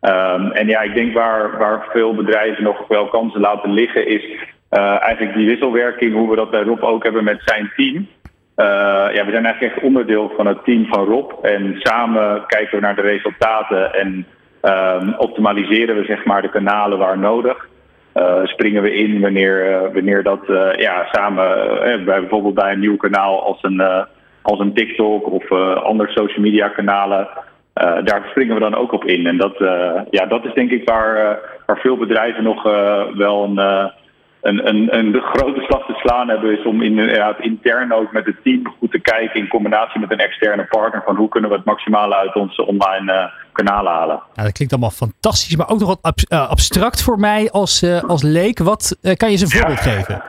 Um, 0.00 0.50
en 0.50 0.66
ja, 0.66 0.80
ik 0.80 0.94
denk 0.94 1.14
waar, 1.14 1.58
waar 1.58 1.86
veel 1.90 2.14
bedrijven 2.14 2.62
nog 2.62 2.88
wel 2.88 3.08
kansen 3.08 3.40
laten 3.40 3.72
liggen, 3.72 4.06
is 4.06 4.24
eigenlijk 4.70 5.36
die 5.36 5.46
wisselwerking, 5.46 6.14
hoe 6.14 6.30
we 6.30 6.36
dat 6.36 6.50
bij 6.50 6.62
Rob 6.62 6.82
ook 6.82 7.02
hebben 7.02 7.24
met 7.24 7.42
zijn 7.44 7.72
team. 7.76 8.08
ja, 9.14 9.24
we 9.24 9.30
zijn 9.30 9.44
eigenlijk 9.44 9.74
echt 9.74 9.84
onderdeel 9.84 10.32
van 10.36 10.46
het 10.46 10.64
team 10.64 10.86
van 10.86 11.04
Rob. 11.04 11.32
En 11.42 11.74
samen 11.78 12.46
kijken 12.46 12.74
we 12.74 12.80
naar 12.80 12.94
de 12.94 13.00
resultaten 13.00 13.94
en 13.94 14.26
um, 14.62 15.14
optimaliseren 15.18 15.96
we 15.96 16.04
zeg 16.04 16.24
maar 16.24 16.42
de 16.42 16.50
kanalen 16.50 16.98
waar 16.98 17.18
nodig. 17.18 17.68
Uh, 18.14 18.44
springen 18.44 18.82
we 18.82 18.94
in 18.94 19.20
wanneer, 19.20 19.70
uh, 19.70 19.92
wanneer 19.92 20.22
dat 20.22 20.48
uh, 20.48 20.74
ja, 20.76 21.08
samen, 21.12 21.46
bij 22.04 22.20
bijvoorbeeld 22.20 22.54
bij 22.54 22.72
een 22.72 22.80
nieuw 22.80 22.96
kanaal 22.96 23.42
als 23.42 23.58
een, 23.62 24.06
als 24.42 24.58
een 24.58 24.74
TikTok 24.74 25.30
of 25.30 25.50
andere 25.82 26.10
social 26.10 26.40
media 26.40 26.68
kanalen, 26.68 27.28
daar 28.04 28.26
springen 28.30 28.54
we 28.54 28.60
dan 28.60 28.74
ook 28.74 28.92
op 28.92 29.04
in. 29.04 29.26
En 29.26 29.36
dat, 29.36 29.54
ja, 30.10 30.26
dat 30.26 30.44
is 30.44 30.54
denk 30.54 30.70
ik 30.70 30.88
waar, 30.88 31.38
waar 31.66 31.78
veel 31.78 31.96
bedrijven 31.96 32.42
nog 32.42 32.62
wel 33.14 33.44
een 33.44 33.90
een, 34.40 34.68
een, 34.68 34.96
een 34.96 35.12
de 35.12 35.20
grote 35.20 35.60
slag 35.60 35.86
te 35.86 35.92
slaan 35.92 36.28
hebben 36.28 36.58
is 36.58 36.64
om 36.64 36.82
inderdaad 36.82 37.40
intern 37.40 37.92
ook 37.92 38.12
met 38.12 38.26
het 38.26 38.36
team 38.42 38.74
goed 38.78 38.90
te 38.90 39.00
kijken 39.00 39.40
in 39.40 39.48
combinatie 39.48 40.00
met 40.00 40.10
een 40.10 40.18
externe 40.18 40.64
partner 40.64 41.02
van 41.04 41.16
hoe 41.16 41.28
kunnen 41.28 41.50
we 41.50 41.56
het 41.56 41.64
maximale 41.64 42.16
uit 42.16 42.34
onze 42.34 42.66
online 42.66 43.12
uh, 43.12 43.24
kanalen 43.52 43.92
halen. 43.92 44.22
Dat 44.34 44.52
klinkt 44.52 44.72
allemaal 44.72 44.90
fantastisch, 44.90 45.56
maar 45.56 45.68
ook 45.68 45.78
nog 45.78 45.88
wat 45.88 46.02
ab 46.02 46.18
uh, 46.32 46.50
abstract 46.50 47.02
voor 47.02 47.18
mij 47.18 47.50
als, 47.50 47.82
uh, 47.82 48.02
als 48.02 48.22
leek. 48.22 48.58
Wat 48.58 48.98
kan 49.00 49.30
je 49.30 49.34
eens 49.34 49.40
een 49.40 49.58
voorbeeld 49.58 49.84
ja. 49.84 49.90
geven? 49.90 50.22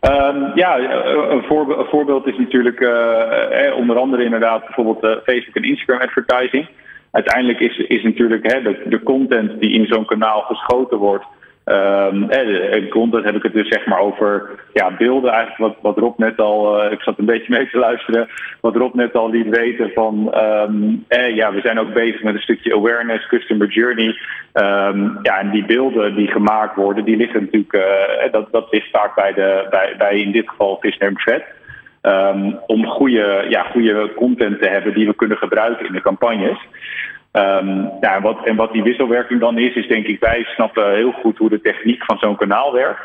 Um, 0.00 0.50
ja, 0.54 0.78
een, 0.78 1.42
voorbe 1.42 1.74
een, 1.74 1.84
voorbeeld 1.84 2.26
is 2.26 2.38
natuurlijk 2.38 2.80
eh, 2.80 3.76
onder 3.76 3.96
andere 3.98 4.24
inderdaad 4.24 4.60
bijvoorbeeld 4.60 5.22
Facebook 5.24 5.54
en 5.54 5.62
Instagram 5.62 6.00
advertising. 6.00 6.68
Uiteindelijk 7.10 7.60
is, 7.60 7.76
is 7.76 8.02
natuurlijk 8.02 8.52
hè, 8.52 8.62
de, 8.62 8.82
de 8.86 9.02
content 9.02 9.60
die 9.60 9.72
in 9.72 9.86
zo'n 9.86 10.04
kanaal 10.04 10.40
geschoten 10.40 10.98
wordt, 10.98 11.24
Um, 11.64 12.30
en 12.30 13.22
heb 13.22 13.34
ik 13.34 13.42
het 13.42 13.52
dus 13.52 13.68
zeg 13.68 13.86
maar 13.86 13.98
over 13.98 14.50
ja, 14.72 14.90
beelden 14.96 15.32
eigenlijk 15.32 15.58
wat, 15.58 15.76
wat 15.82 15.98
Rob 15.98 16.18
net 16.18 16.38
al, 16.40 16.84
uh, 16.84 16.92
ik 16.92 17.02
zat 17.02 17.18
een 17.18 17.24
beetje 17.24 17.56
mee 17.56 17.70
te 17.70 17.78
luisteren, 17.78 18.28
wat 18.60 18.76
Rob 18.76 18.94
net 18.94 19.14
al 19.14 19.30
liet 19.30 19.48
weten 19.48 19.90
van 19.94 20.34
um, 20.38 21.04
eh, 21.08 21.36
ja, 21.36 21.52
we 21.52 21.60
zijn 21.60 21.78
ook 21.78 21.92
bezig 21.92 22.22
met 22.22 22.34
een 22.34 22.40
stukje 22.40 22.74
awareness, 22.74 23.26
customer 23.26 23.68
journey. 23.68 24.06
Um, 24.52 25.18
ja, 25.22 25.38
en 25.38 25.50
die 25.50 25.64
beelden 25.64 26.14
die 26.14 26.28
gemaakt 26.28 26.76
worden, 26.76 27.04
die 27.04 27.16
liggen 27.16 27.40
natuurlijk, 27.40 27.72
uh, 27.72 28.32
dat, 28.32 28.52
dat 28.52 28.66
ligt 28.70 28.90
vaak 28.90 29.14
bij, 29.14 29.32
de, 29.32 29.66
bij, 29.70 29.94
bij 29.98 30.20
in 30.20 30.32
dit 30.32 30.48
geval 30.48 30.78
Visnum 30.80 31.18
Vet. 31.18 31.44
Om 32.66 32.86
goede, 32.86 33.46
ja, 33.48 33.62
goede 33.62 34.12
content 34.16 34.62
te 34.62 34.68
hebben 34.68 34.94
die 34.94 35.06
we 35.06 35.14
kunnen 35.14 35.36
gebruiken 35.36 35.86
in 35.86 35.92
de 35.92 36.02
campagnes. 36.02 36.58
Um, 37.36 37.90
ja, 38.00 38.20
wat, 38.20 38.44
en 38.44 38.56
wat 38.56 38.72
die 38.72 38.82
wisselwerking 38.82 39.40
dan 39.40 39.58
is, 39.58 39.74
is 39.74 39.86
denk 39.86 40.06
ik, 40.06 40.20
wij 40.20 40.44
snappen 40.44 40.94
heel 40.94 41.12
goed 41.12 41.38
hoe 41.38 41.48
de 41.48 41.60
techniek 41.60 42.04
van 42.04 42.18
zo'n 42.18 42.36
kanaal 42.36 42.72
werkt. 42.72 43.00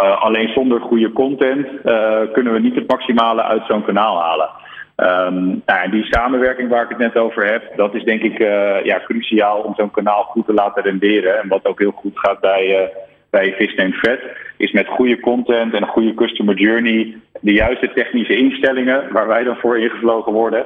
Uh, 0.00 0.22
alleen 0.22 0.48
zonder 0.48 0.80
goede 0.80 1.12
content 1.12 1.66
uh, 1.84 2.20
kunnen 2.32 2.52
we 2.52 2.60
niet 2.60 2.74
het 2.74 2.88
maximale 2.88 3.42
uit 3.42 3.62
zo'n 3.66 3.84
kanaal 3.84 4.20
halen. 4.20 4.48
Um, 4.96 5.62
nou, 5.66 5.82
en 5.82 5.90
die 5.90 6.04
samenwerking 6.04 6.68
waar 6.68 6.82
ik 6.82 6.88
het 6.88 6.98
net 6.98 7.16
over 7.16 7.44
heb, 7.44 7.76
dat 7.76 7.94
is 7.94 8.04
denk 8.04 8.22
ik 8.22 8.38
uh, 8.38 8.84
ja, 8.84 9.00
cruciaal 9.04 9.60
om 9.60 9.74
zo'n 9.74 9.90
kanaal 9.90 10.22
goed 10.22 10.46
te 10.46 10.54
laten 10.54 10.82
renderen. 10.82 11.40
En 11.40 11.48
wat 11.48 11.66
ook 11.66 11.78
heel 11.78 11.90
goed 11.90 12.18
gaat 12.18 12.40
bij, 12.40 12.92
bij 13.30 13.52
Fish 13.52 13.74
Vet, 13.74 14.20
is 14.56 14.72
met 14.72 14.86
goede 14.86 15.20
content 15.20 15.74
en 15.74 15.82
een 15.82 15.88
goede 15.88 16.14
customer 16.14 16.54
journey 16.54 17.16
de 17.40 17.52
juiste 17.52 17.92
technische 17.94 18.36
instellingen, 18.36 19.12
waar 19.12 19.26
wij 19.26 19.44
dan 19.44 19.56
voor 19.56 19.78
ingevlogen 19.78 20.32
worden, 20.32 20.64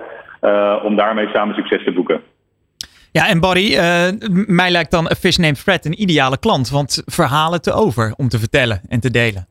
om 0.83 0.97
daarmee 0.97 1.29
samen 1.33 1.55
succes 1.55 1.85
te 1.85 1.93
boeken. 1.93 2.32
Ja, 3.13 3.29
en 3.29 3.41
Barry, 3.41 3.75
uh, 3.75 4.09
mij 4.47 4.71
lijkt 4.71 4.91
dan 4.91 5.07
A 5.07 5.15
Fish 5.15 5.37
Named 5.37 5.59
Fred 5.59 5.85
een 5.85 6.03
ideale 6.03 6.39
klant. 6.39 6.71
Want 6.71 7.03
verhalen 7.07 7.63
te 7.63 7.73
over 7.73 8.15
om 8.17 8.29
te 8.29 8.39
vertellen 8.39 8.81
en 8.89 9.01
te 9.01 9.11
delen. 9.11 9.47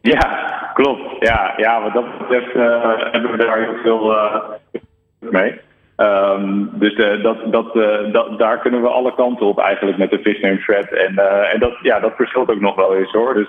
Ja, 0.00 0.70
klopt. 0.74 1.26
Ja, 1.26 1.54
ja 1.56 1.82
wat 1.82 1.92
dat 1.92 2.18
betreft 2.18 2.54
uh, 2.54 2.82
hebben 3.12 3.30
we 3.30 3.36
daar 3.36 3.58
heel 3.58 3.76
veel 3.82 4.12
uh, 4.12 4.34
mee. 5.18 5.60
Um, 5.96 6.70
dus 6.72 6.96
dat, 7.22 7.52
dat, 7.52 7.74
dat, 8.12 8.38
daar 8.38 8.58
kunnen 8.58 8.82
we 8.82 8.88
alle 8.88 9.14
kanten 9.14 9.46
op 9.46 9.58
eigenlijk 9.58 9.98
met 9.98 10.10
de 10.10 10.18
Fish 10.18 10.40
Named 10.40 10.62
Fred. 10.62 10.92
En, 10.92 11.18
en 11.52 11.60
dat, 11.60 11.72
ja, 11.82 12.00
dat 12.00 12.12
verschilt 12.16 12.50
ook 12.50 12.60
nog 12.60 12.74
wel 12.74 12.96
eens 12.96 13.12
hoor. 13.12 13.34
Dus, 13.34 13.48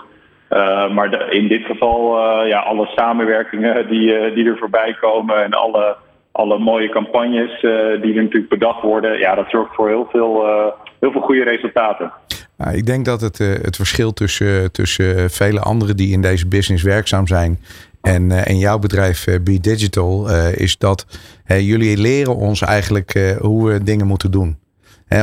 maar 0.93 1.32
in 1.32 1.47
dit 1.47 1.65
geval, 1.65 2.19
ja, 2.45 2.59
alle 2.59 2.86
samenwerkingen 2.95 3.88
die, 3.88 4.34
die 4.34 4.49
er 4.49 4.57
voorbij 4.57 4.97
komen 4.99 5.43
en 5.43 5.53
alle 5.53 5.95
alle 6.34 6.59
mooie 6.59 6.89
campagnes 6.89 7.51
uh, 7.51 8.01
die 8.01 8.13
er 8.13 8.23
natuurlijk 8.23 8.49
bedacht 8.49 8.81
worden, 8.81 9.19
ja, 9.19 9.36
dat 9.36 9.49
zorgt 9.49 9.75
voor 9.75 9.88
heel 9.88 10.07
veel, 10.11 10.45
uh, 10.45 10.65
heel 10.99 11.11
veel 11.11 11.21
goede 11.21 11.43
resultaten. 11.43 12.11
Nou, 12.57 12.75
ik 12.75 12.86
denk 12.86 13.05
dat 13.05 13.21
het, 13.21 13.39
uh, 13.39 13.53
het 13.61 13.75
verschil 13.75 14.13
tussen, 14.13 14.71
tussen 14.71 15.29
vele 15.29 15.59
anderen 15.59 15.97
die 15.97 16.11
in 16.11 16.21
deze 16.21 16.47
business 16.47 16.84
werkzaam 16.84 17.27
zijn 17.27 17.59
En, 18.01 18.31
en 18.31 18.57
jouw 18.57 18.79
bedrijf 18.79 19.25
Be 19.43 19.59
Digital 19.59 20.29
is 20.55 20.77
dat 20.77 21.05
jullie 21.45 21.97
leren 21.97 22.36
ons 22.36 22.61
eigenlijk 22.61 23.36
hoe 23.39 23.69
we 23.69 23.84
dingen 23.84 24.07
moeten 24.07 24.31
doen. 24.31 24.57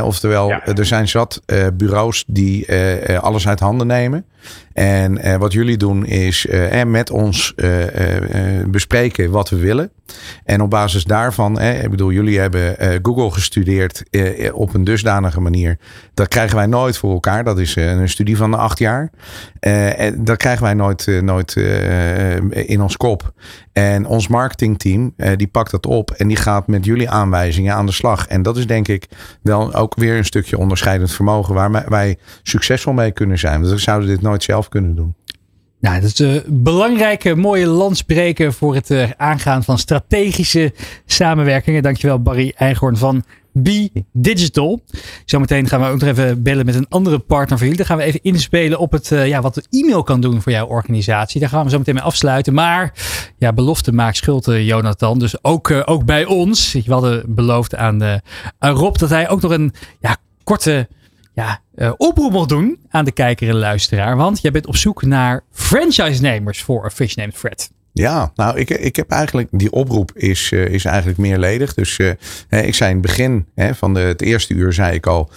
oftewel, 0.03 0.47
ja. 0.47 0.65
er 0.65 0.85
zijn 0.85 1.07
zat 1.07 1.41
bureaus 1.73 2.23
die 2.27 2.67
alles 3.19 3.47
uit 3.47 3.59
handen 3.59 3.87
nemen. 3.87 4.25
En 4.73 5.39
wat 5.39 5.53
jullie 5.53 5.77
doen 5.77 6.05
is 6.05 6.47
met 6.85 7.09
ons 7.09 7.53
bespreken 8.67 9.31
wat 9.31 9.49
we 9.49 9.55
willen. 9.57 9.91
En 10.43 10.61
op 10.61 10.69
basis 10.69 11.03
daarvan, 11.03 11.61
ik 11.61 11.89
bedoel, 11.89 12.11
jullie 12.11 12.39
hebben 12.39 12.75
Google 13.01 13.31
gestudeerd 13.31 14.03
op 14.53 14.73
een 14.73 14.83
dusdanige 14.83 15.41
manier. 15.41 15.77
Dat 16.13 16.27
krijgen 16.27 16.55
wij 16.55 16.65
nooit 16.65 16.97
voor 16.97 17.11
elkaar. 17.11 17.43
Dat 17.43 17.59
is 17.59 17.75
een 17.75 18.09
studie 18.09 18.37
van 18.37 18.53
acht 18.53 18.79
jaar. 18.79 19.09
en 19.59 20.23
dat 20.23 20.37
krijgen 20.37 20.63
wij 20.63 20.73
nooit, 20.73 21.07
nooit 21.21 21.55
in 22.51 22.81
ons 22.81 22.97
kop. 22.97 23.33
En 23.73 24.05
ons 24.05 24.27
marketingteam, 24.27 25.13
die 25.35 25.47
pakt 25.47 25.71
dat 25.71 25.85
op 25.85 26.11
en 26.11 26.27
die 26.27 26.37
gaat 26.37 26.67
met 26.67 26.85
jullie 26.85 27.09
aanwijzingen 27.09 27.73
aan 27.73 27.85
de 27.85 27.91
slag. 27.91 28.27
En 28.27 28.41
dat 28.41 28.57
is 28.57 28.67
denk 28.67 28.87
ik 28.87 29.07
wel 29.41 29.73
ook 29.73 29.95
weer 29.95 30.17
een 30.17 30.25
stukje 30.25 30.57
onderscheidend 30.57 31.11
vermogen 31.11 31.53
waar 31.53 31.89
wij 31.89 32.17
succesvol 32.43 32.93
mee 32.93 33.11
kunnen 33.11 33.39
zijn. 33.39 33.61
We 33.61 33.77
zouden 33.77 34.09
dit 34.09 34.21
nooit 34.21 34.30
zelf 34.39 34.69
kunnen 34.69 34.95
doen. 34.95 35.15
Nou, 35.79 36.01
dat 36.01 36.09
is 36.09 36.19
een 36.19 36.43
belangrijke, 36.47 37.35
mooie 37.35 37.67
landsbreken 37.67 38.53
voor 38.53 38.75
het 38.75 39.15
aangaan 39.17 39.63
van 39.63 39.77
strategische 39.77 40.73
samenwerkingen. 41.05 41.83
Dankjewel 41.83 42.21
Barry 42.21 42.53
Eichhorn 42.55 42.97
van 42.97 43.23
Be 43.53 43.91
Digital. 44.13 44.81
Zometeen 45.25 45.67
gaan 45.67 45.81
we 45.81 45.87
ook 45.87 45.99
nog 45.99 46.09
even 46.09 46.43
bellen 46.43 46.65
met 46.65 46.75
een 46.75 46.85
andere 46.89 47.19
partner 47.19 47.57
van 47.57 47.67
jullie. 47.67 47.77
Dan 47.77 47.85
gaan 47.85 47.97
we 47.97 48.03
even 48.03 48.23
inspelen 48.23 48.79
op 48.79 48.91
het, 48.91 49.11
uh, 49.11 49.27
ja, 49.27 49.41
wat 49.41 49.53
de 49.53 49.63
e-mail 49.69 50.03
kan 50.03 50.21
doen 50.21 50.41
voor 50.41 50.51
jouw 50.51 50.67
organisatie. 50.67 51.39
Daar 51.39 51.49
gaan 51.49 51.63
we 51.63 51.69
zo 51.69 51.77
meteen 51.77 51.95
mee 51.95 52.03
afsluiten. 52.03 52.53
Maar 52.53 52.93
ja, 53.37 53.53
belofte 53.53 53.91
maakt 53.91 54.17
schuld, 54.17 54.47
uh, 54.47 54.67
Jonathan. 54.67 55.19
Dus 55.19 55.43
ook, 55.43 55.71
ook 55.85 56.05
bij 56.05 56.25
ons. 56.25 56.73
We 56.73 56.93
hadden 56.93 57.35
beloofd 57.35 57.75
aan, 57.75 58.03
aan 58.57 58.75
Rob 58.75 58.95
dat 58.95 59.09
hij 59.09 59.29
ook 59.29 59.41
nog 59.41 59.51
een 59.51 59.73
ja, 59.99 60.17
korte 60.43 60.87
ja, 61.33 61.61
oproep 61.97 62.31
mocht 62.31 62.49
doen 62.49 62.79
aan 62.89 63.05
de 63.05 63.11
kijker 63.11 63.49
en 63.49 63.55
luisteraar. 63.55 64.17
Want 64.17 64.41
jij 64.41 64.51
bent 64.51 64.67
op 64.67 64.75
zoek 64.75 65.03
naar 65.03 65.43
franchise-nemers 65.51 66.61
voor 66.61 66.85
A 66.85 66.89
Fish 66.89 67.15
Named 67.15 67.35
Fred. 67.35 67.71
Ja, 67.93 68.31
nou, 68.35 68.59
ik, 68.59 68.69
ik 68.69 68.95
heb 68.95 69.09
eigenlijk, 69.09 69.47
die 69.51 69.71
oproep 69.71 70.11
is, 70.13 70.51
uh, 70.51 70.65
is 70.65 70.85
eigenlijk 70.85 71.17
meerledig. 71.17 71.73
Dus 71.73 71.97
uh, 71.97 72.09
ik 72.49 72.75
zei 72.75 72.89
in 72.89 72.95
het 72.95 73.05
begin 73.05 73.45
hè, 73.55 73.75
van 73.75 73.93
de, 73.93 73.99
het 73.99 74.21
eerste 74.21 74.53
uur, 74.53 74.73
zei 74.73 74.95
ik 74.95 75.07
al, 75.07 75.29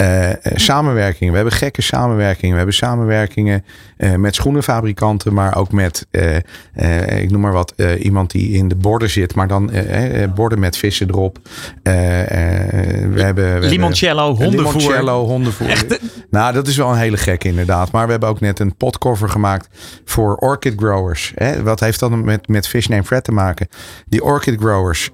uh, 0.00 0.30
samenwerkingen. 0.54 1.32
We 1.32 1.38
hebben 1.38 1.58
gekke 1.58 1.82
samenwerkingen. 1.82 2.50
We 2.50 2.56
hebben 2.56 2.74
samenwerkingen 2.74 3.64
uh, 3.98 4.14
met 4.14 4.34
schoenenfabrikanten, 4.34 5.34
maar 5.34 5.56
ook 5.56 5.72
met, 5.72 6.06
uh, 6.10 7.22
ik 7.22 7.30
noem 7.30 7.40
maar 7.40 7.52
wat, 7.52 7.74
iemand 7.98 8.30
die 8.30 8.50
in 8.50 8.68
de 8.68 8.76
borden 8.76 9.10
zit, 9.10 9.34
maar 9.34 9.48
dan 9.48 9.70
borden 10.34 10.58
met 10.58 10.76
vissen 10.76 11.08
erop. 11.08 11.38
we 11.82 11.90
hebben, 13.14 13.60
we 13.60 13.68
limoncello, 13.68 14.28
hebben, 14.28 14.44
hondenvoer. 14.44 14.80
Limoncello, 14.80 15.24
hondenvoer. 15.24 15.68
Echt? 15.68 16.00
Nou, 16.30 16.52
dat 16.52 16.66
is 16.66 16.76
wel 16.76 16.90
een 16.90 16.98
hele 16.98 17.16
gekke 17.16 17.48
inderdaad. 17.48 17.90
Maar 17.90 18.04
we 18.04 18.10
hebben 18.10 18.28
ook 18.28 18.40
net 18.40 18.58
een 18.58 18.76
potcover 18.76 19.28
gemaakt 19.28 19.68
voor 20.04 20.36
orchid 20.36 20.74
growers. 20.76 21.32
Hè? 21.34 21.62
Wat 21.62 21.80
heeft 21.80 22.00
dat 22.00 22.10
met, 22.10 22.48
met 22.48 22.68
Fish 22.68 22.86
Name 22.86 23.04
Fred 23.04 23.24
te 23.24 23.32
maken? 23.32 23.68
Die 24.06 24.24
orchid 24.24 24.60
growers, 24.60 25.10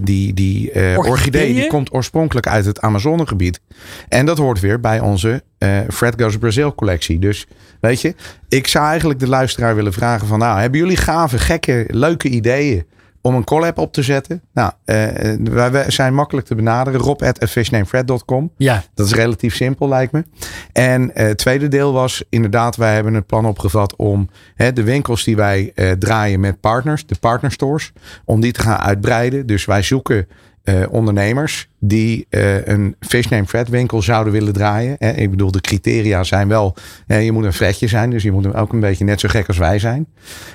die, 0.00 0.34
die 0.34 0.72
orchidee, 0.96 1.54
die 1.54 1.66
komt 1.66 1.92
oorspronkelijk 1.92 2.46
uit 2.46 2.64
het 2.64 2.80
Amazonegebied. 2.80 3.60
En 4.08 4.26
dat 4.26 4.38
hoort 4.38 4.60
weer 4.60 4.80
bij 4.80 5.00
onze 5.00 5.42
Fred 5.88 6.14
Goes 6.22 6.38
Brazil 6.38 6.74
collectie. 6.74 7.18
Dus 7.18 7.46
weet 7.80 8.00
je, 8.00 8.14
ik 8.48 8.66
zou 8.66 8.86
eigenlijk 8.86 9.20
de 9.20 9.28
luisteraar 9.28 9.74
willen 9.74 9.92
vragen 9.92 10.26
van... 10.26 10.38
Nou, 10.38 10.60
hebben 10.60 10.80
jullie 10.80 10.96
gave, 10.96 11.38
gekke, 11.38 11.84
leuke 11.88 12.28
ideeën 12.28 12.86
om 13.22 13.34
een 13.34 13.44
collab 13.44 13.78
op 13.78 13.92
te 13.92 14.02
zetten? 14.02 14.42
Nou, 14.52 14.72
uh, 14.86 15.70
wij 15.70 15.90
zijn 15.90 16.14
makkelijk 16.14 16.46
te 16.46 16.54
benaderen. 16.54 17.00
Rob 17.00 17.22
at 17.22 17.48
fishnamefred.com. 17.48 18.52
Ja. 18.56 18.82
Dat 18.94 19.06
is 19.06 19.12
relatief 19.12 19.54
simpel, 19.54 19.88
lijkt 19.88 20.12
me. 20.12 20.24
En 20.72 21.02
uh, 21.02 21.10
het 21.14 21.38
tweede 21.38 21.68
deel 21.68 21.92
was 21.92 22.24
inderdaad, 22.28 22.76
wij 22.76 22.94
hebben 22.94 23.14
het 23.14 23.26
plan 23.26 23.46
opgevat 23.46 23.96
om 23.96 24.28
hè, 24.54 24.72
de 24.72 24.82
winkels 24.82 25.24
die 25.24 25.36
wij 25.36 25.72
draaien 25.98 26.40
met 26.40 26.60
partners, 26.60 27.06
de 27.06 27.16
partnerstores, 27.20 27.92
om 28.24 28.40
die 28.40 28.52
te 28.52 28.60
gaan 28.60 28.78
uitbreiden. 28.78 29.46
Dus 29.46 29.64
wij 29.64 29.82
zoeken 29.82 30.26
uh, 30.64 30.82
ondernemers 30.90 31.68
die 31.78 32.26
uh, 32.30 32.66
een 32.66 32.96
Fish 33.00 33.26
Name 33.26 33.46
Fred 33.46 33.68
winkel 33.68 34.02
zouden 34.02 34.32
willen 34.32 34.52
draaien. 34.52 34.98
Ik 34.98 35.30
bedoel, 35.30 35.50
de 35.50 35.60
criteria 35.60 36.22
zijn 36.24 36.48
wel, 36.48 36.74
je 37.06 37.32
moet 37.32 37.44
een 37.44 37.52
Fredje 37.52 37.86
zijn, 37.86 38.10
dus 38.10 38.22
je 38.22 38.32
moet 38.32 38.54
ook 38.54 38.72
een 38.72 38.80
beetje 38.80 39.04
net 39.04 39.20
zo 39.20 39.28
gek 39.28 39.48
als 39.48 39.58
wij 39.58 39.78
zijn. 39.78 40.06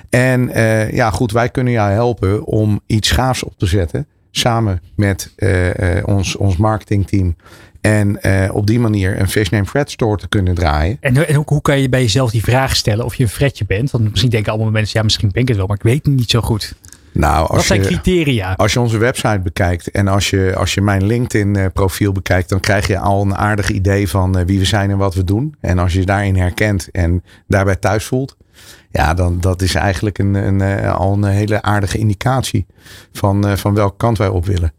En 0.09 0.49
uh, 0.49 0.91
ja, 0.91 1.09
goed, 1.09 1.31
wij 1.31 1.49
kunnen 1.49 1.73
jou 1.73 1.91
helpen 1.91 2.45
om 2.45 2.81
iets 2.85 3.11
gaafs 3.11 3.43
op 3.43 3.53
te 3.57 3.65
zetten, 3.65 4.07
samen 4.31 4.81
met 4.95 5.33
ons, 6.03 6.35
ons 6.35 6.57
marketingteam. 6.57 7.35
En 7.81 8.19
op 8.51 8.67
die 8.67 8.79
manier 8.79 9.19
een 9.19 9.29
Fish 9.29 9.49
Name 9.49 9.65
Fred 9.65 9.91
store 9.91 10.17
te 10.17 10.27
kunnen 10.27 10.55
draaien. 10.55 10.97
En, 10.99 11.27
en 11.27 11.35
hoe, 11.35 11.45
hoe, 11.47 11.61
kan 11.61 11.79
je 11.79 11.89
bij 11.89 12.01
jezelf 12.01 12.31
die 12.31 12.43
vraag 12.43 12.75
stellen 12.75 13.05
of 13.05 13.15
je 13.15 13.23
een 13.23 13.29
Fredje 13.29 13.65
bent? 13.65 13.91
Want 13.91 14.09
misschien 14.09 14.29
denken 14.29 14.51
allemaal 14.51 14.71
mensen, 14.71 14.97
ja 14.97 15.03
misschien 15.03 15.29
ben 15.31 15.41
ik 15.41 15.47
het 15.47 15.57
wel, 15.57 15.67
maar 15.67 15.77
ik 15.77 15.83
weet 15.83 16.05
het 16.05 16.15
niet 16.15 16.29
zo 16.29 16.41
goed. 16.41 16.75
Nou, 17.17 17.47
Wat 17.51 17.63
zijn 17.63 17.81
je, 17.81 17.85
criteria? 17.85 18.53
Als 18.53 18.73
je 18.73 18.79
onze 18.79 18.97
website 18.97 19.39
bekijkt 19.39 19.91
en 19.91 20.07
als 20.07 20.29
je, 20.29 20.53
als 20.57 20.73
je 20.73 20.81
mijn 20.81 21.05
LinkedIn 21.05 21.71
profiel 21.71 22.11
bekijkt, 22.11 22.49
dan 22.49 22.59
krijg 22.59 22.87
je 22.87 22.99
al 22.99 23.21
een 23.21 23.35
aardig 23.35 23.69
idee 23.69 24.09
van 24.09 24.45
wie 24.45 24.59
we 24.59 24.65
zijn 24.65 24.89
en 24.89 24.97
wat 24.97 25.15
we 25.15 25.23
doen. 25.23 25.55
En 25.61 25.79
als 25.79 25.93
je 25.93 25.99
je 25.99 26.05
daarin 26.05 26.35
herkent 26.35 26.89
en 26.91 27.23
daarbij 27.47 27.75
thuis 27.75 28.05
voelt, 28.05 28.37
ja, 28.91 29.13
dan 29.13 29.39
dat 29.39 29.61
is 29.61 29.75
eigenlijk 29.75 30.17
een, 30.17 30.33
een, 30.33 30.85
al 30.89 31.13
een 31.13 31.23
hele 31.23 31.61
aardige 31.61 31.97
indicatie 31.97 32.65
van, 33.11 33.57
van 33.57 33.73
welke 33.73 33.97
kant 33.97 34.17
wij 34.17 34.27
op 34.27 34.45
willen. 34.45 34.73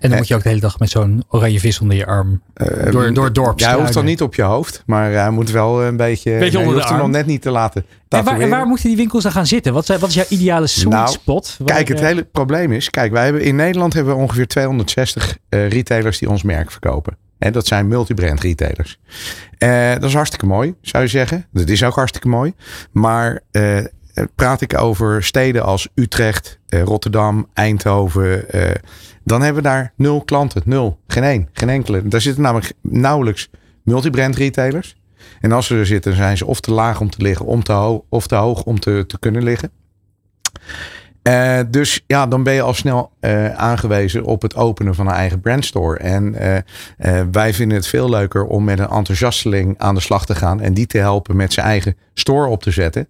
En 0.00 0.08
dan 0.08 0.18
moet 0.18 0.28
je 0.28 0.34
ook 0.34 0.42
de 0.42 0.48
hele 0.48 0.60
dag 0.60 0.78
met 0.78 0.90
zo'n 0.90 1.24
oranje 1.28 1.60
vis 1.60 1.80
onder 1.80 1.96
je 1.96 2.06
arm 2.06 2.42
uh, 2.56 2.90
door, 2.92 3.12
door 3.12 3.24
het 3.24 3.34
dorp 3.34 3.58
Ja, 3.58 3.68
hij 3.68 3.78
hoeft 3.78 3.92
dan 3.92 4.04
niet 4.04 4.22
op 4.22 4.34
je 4.34 4.42
hoofd, 4.42 4.82
maar 4.86 5.12
hij 5.12 5.30
moet 5.30 5.50
wel 5.50 5.82
een 5.82 5.96
beetje... 5.96 6.38
beetje 6.38 6.58
onder 6.58 6.74
de 6.74 6.84
arm. 6.84 6.98
nog 6.98 7.08
net 7.08 7.26
niet 7.26 7.42
te 7.42 7.50
laten 7.50 7.84
en 8.18 8.24
waar, 8.24 8.40
en 8.40 8.48
waar, 8.48 8.66
moeten 8.66 8.88
die 8.88 8.96
winkels 8.96 9.22
dan 9.22 9.32
gaan 9.32 9.46
zitten? 9.46 9.72
Wat, 9.72 9.86
wat 9.86 10.08
is 10.08 10.14
jouw 10.14 10.24
ideale 10.28 10.66
sweet 10.66 10.92
nou, 10.92 11.08
spot? 11.08 11.56
Kijk, 11.64 11.88
het 11.88 12.00
hele 12.00 12.24
probleem 12.24 12.72
is... 12.72 12.90
Kijk, 12.90 13.12
wij 13.12 13.24
hebben 13.24 13.42
in 13.42 13.56
Nederland 13.56 13.92
hebben 13.92 14.14
we 14.14 14.20
ongeveer 14.20 14.46
260 14.46 15.36
uh, 15.50 15.68
retailers 15.68 16.18
die 16.18 16.30
ons 16.30 16.42
merk 16.42 16.70
verkopen. 16.70 17.16
En 17.38 17.52
dat 17.52 17.66
zijn 17.66 17.88
multibrand 17.88 18.40
retailers. 18.40 18.98
Dat 19.58 20.04
is 20.04 20.14
hartstikke 20.14 20.46
mooi, 20.46 20.74
zou 20.80 21.02
je 21.02 21.08
zeggen. 21.08 21.46
Dat 21.52 21.68
is 21.68 21.84
ook 21.84 21.94
hartstikke 21.94 22.28
mooi. 22.28 22.54
Maar 22.92 23.40
praat 24.34 24.60
ik 24.60 24.78
over 24.78 25.22
steden 25.22 25.64
als 25.64 25.88
Utrecht, 25.94 26.58
Rotterdam, 26.68 27.46
Eindhoven. 27.54 28.44
Dan 29.24 29.42
hebben 29.42 29.62
we 29.62 29.68
daar 29.68 29.92
nul 29.96 30.24
klanten. 30.24 30.62
Nul. 30.64 30.98
Geen 31.06 31.24
één. 31.24 31.48
Geen 31.52 31.68
enkele. 31.68 32.08
Daar 32.08 32.20
zitten 32.20 32.42
namelijk 32.42 32.72
nauwelijks 32.82 33.50
multibrand 33.82 34.36
retailers. 34.36 34.96
En 35.40 35.52
als 35.52 35.66
ze 35.66 35.76
er 35.76 35.86
zitten, 35.86 36.14
zijn 36.14 36.36
ze 36.36 36.46
of 36.46 36.60
te 36.60 36.72
laag 36.72 37.00
om 37.00 37.10
te 37.10 37.22
liggen, 37.22 37.46
om 37.46 37.62
te 37.62 38.02
of 38.08 38.26
te 38.26 38.34
hoog 38.34 38.62
om 38.62 38.80
te, 38.80 39.04
te 39.06 39.18
kunnen 39.18 39.42
liggen. 39.42 39.70
Uh, 41.22 41.58
dus 41.68 42.04
ja, 42.06 42.26
dan 42.26 42.42
ben 42.42 42.54
je 42.54 42.62
al 42.62 42.74
snel 42.74 43.12
uh, 43.20 43.54
aangewezen 43.54 44.24
op 44.24 44.42
het 44.42 44.56
openen 44.56 44.94
van 44.94 45.06
een 45.06 45.12
eigen 45.12 45.40
brandstore. 45.40 45.98
En 45.98 46.34
uh, 46.98 47.22
wij 47.30 47.54
vinden 47.54 47.76
het 47.76 47.86
veel 47.86 48.10
leuker 48.10 48.44
om 48.44 48.64
met 48.64 48.78
een 48.78 48.88
enthousiasteling 48.88 49.78
aan 49.78 49.94
de 49.94 50.00
slag 50.00 50.26
te 50.26 50.34
gaan 50.34 50.60
en 50.60 50.74
die 50.74 50.86
te 50.86 50.98
helpen 50.98 51.36
met 51.36 51.52
zijn 51.52 51.66
eigen 51.66 51.96
store 52.14 52.48
op 52.48 52.62
te 52.62 52.70
zetten, 52.70 53.08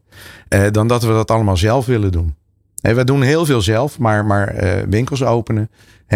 dan 0.71 0.89
dat 0.89 1.03
we 1.03 1.13
dat 1.13 1.31
allemaal 1.31 1.57
zelf 1.57 1.87
willen 1.87 2.13
doen. 2.13 2.35
En 2.81 2.97
we 2.97 3.05
doen 3.05 3.23
heel 3.23 3.45
veel 3.45 3.61
zelf, 3.61 3.99
maar, 3.99 4.27
maar 4.27 4.55
winkels 4.89 5.25
openen, 5.25 5.71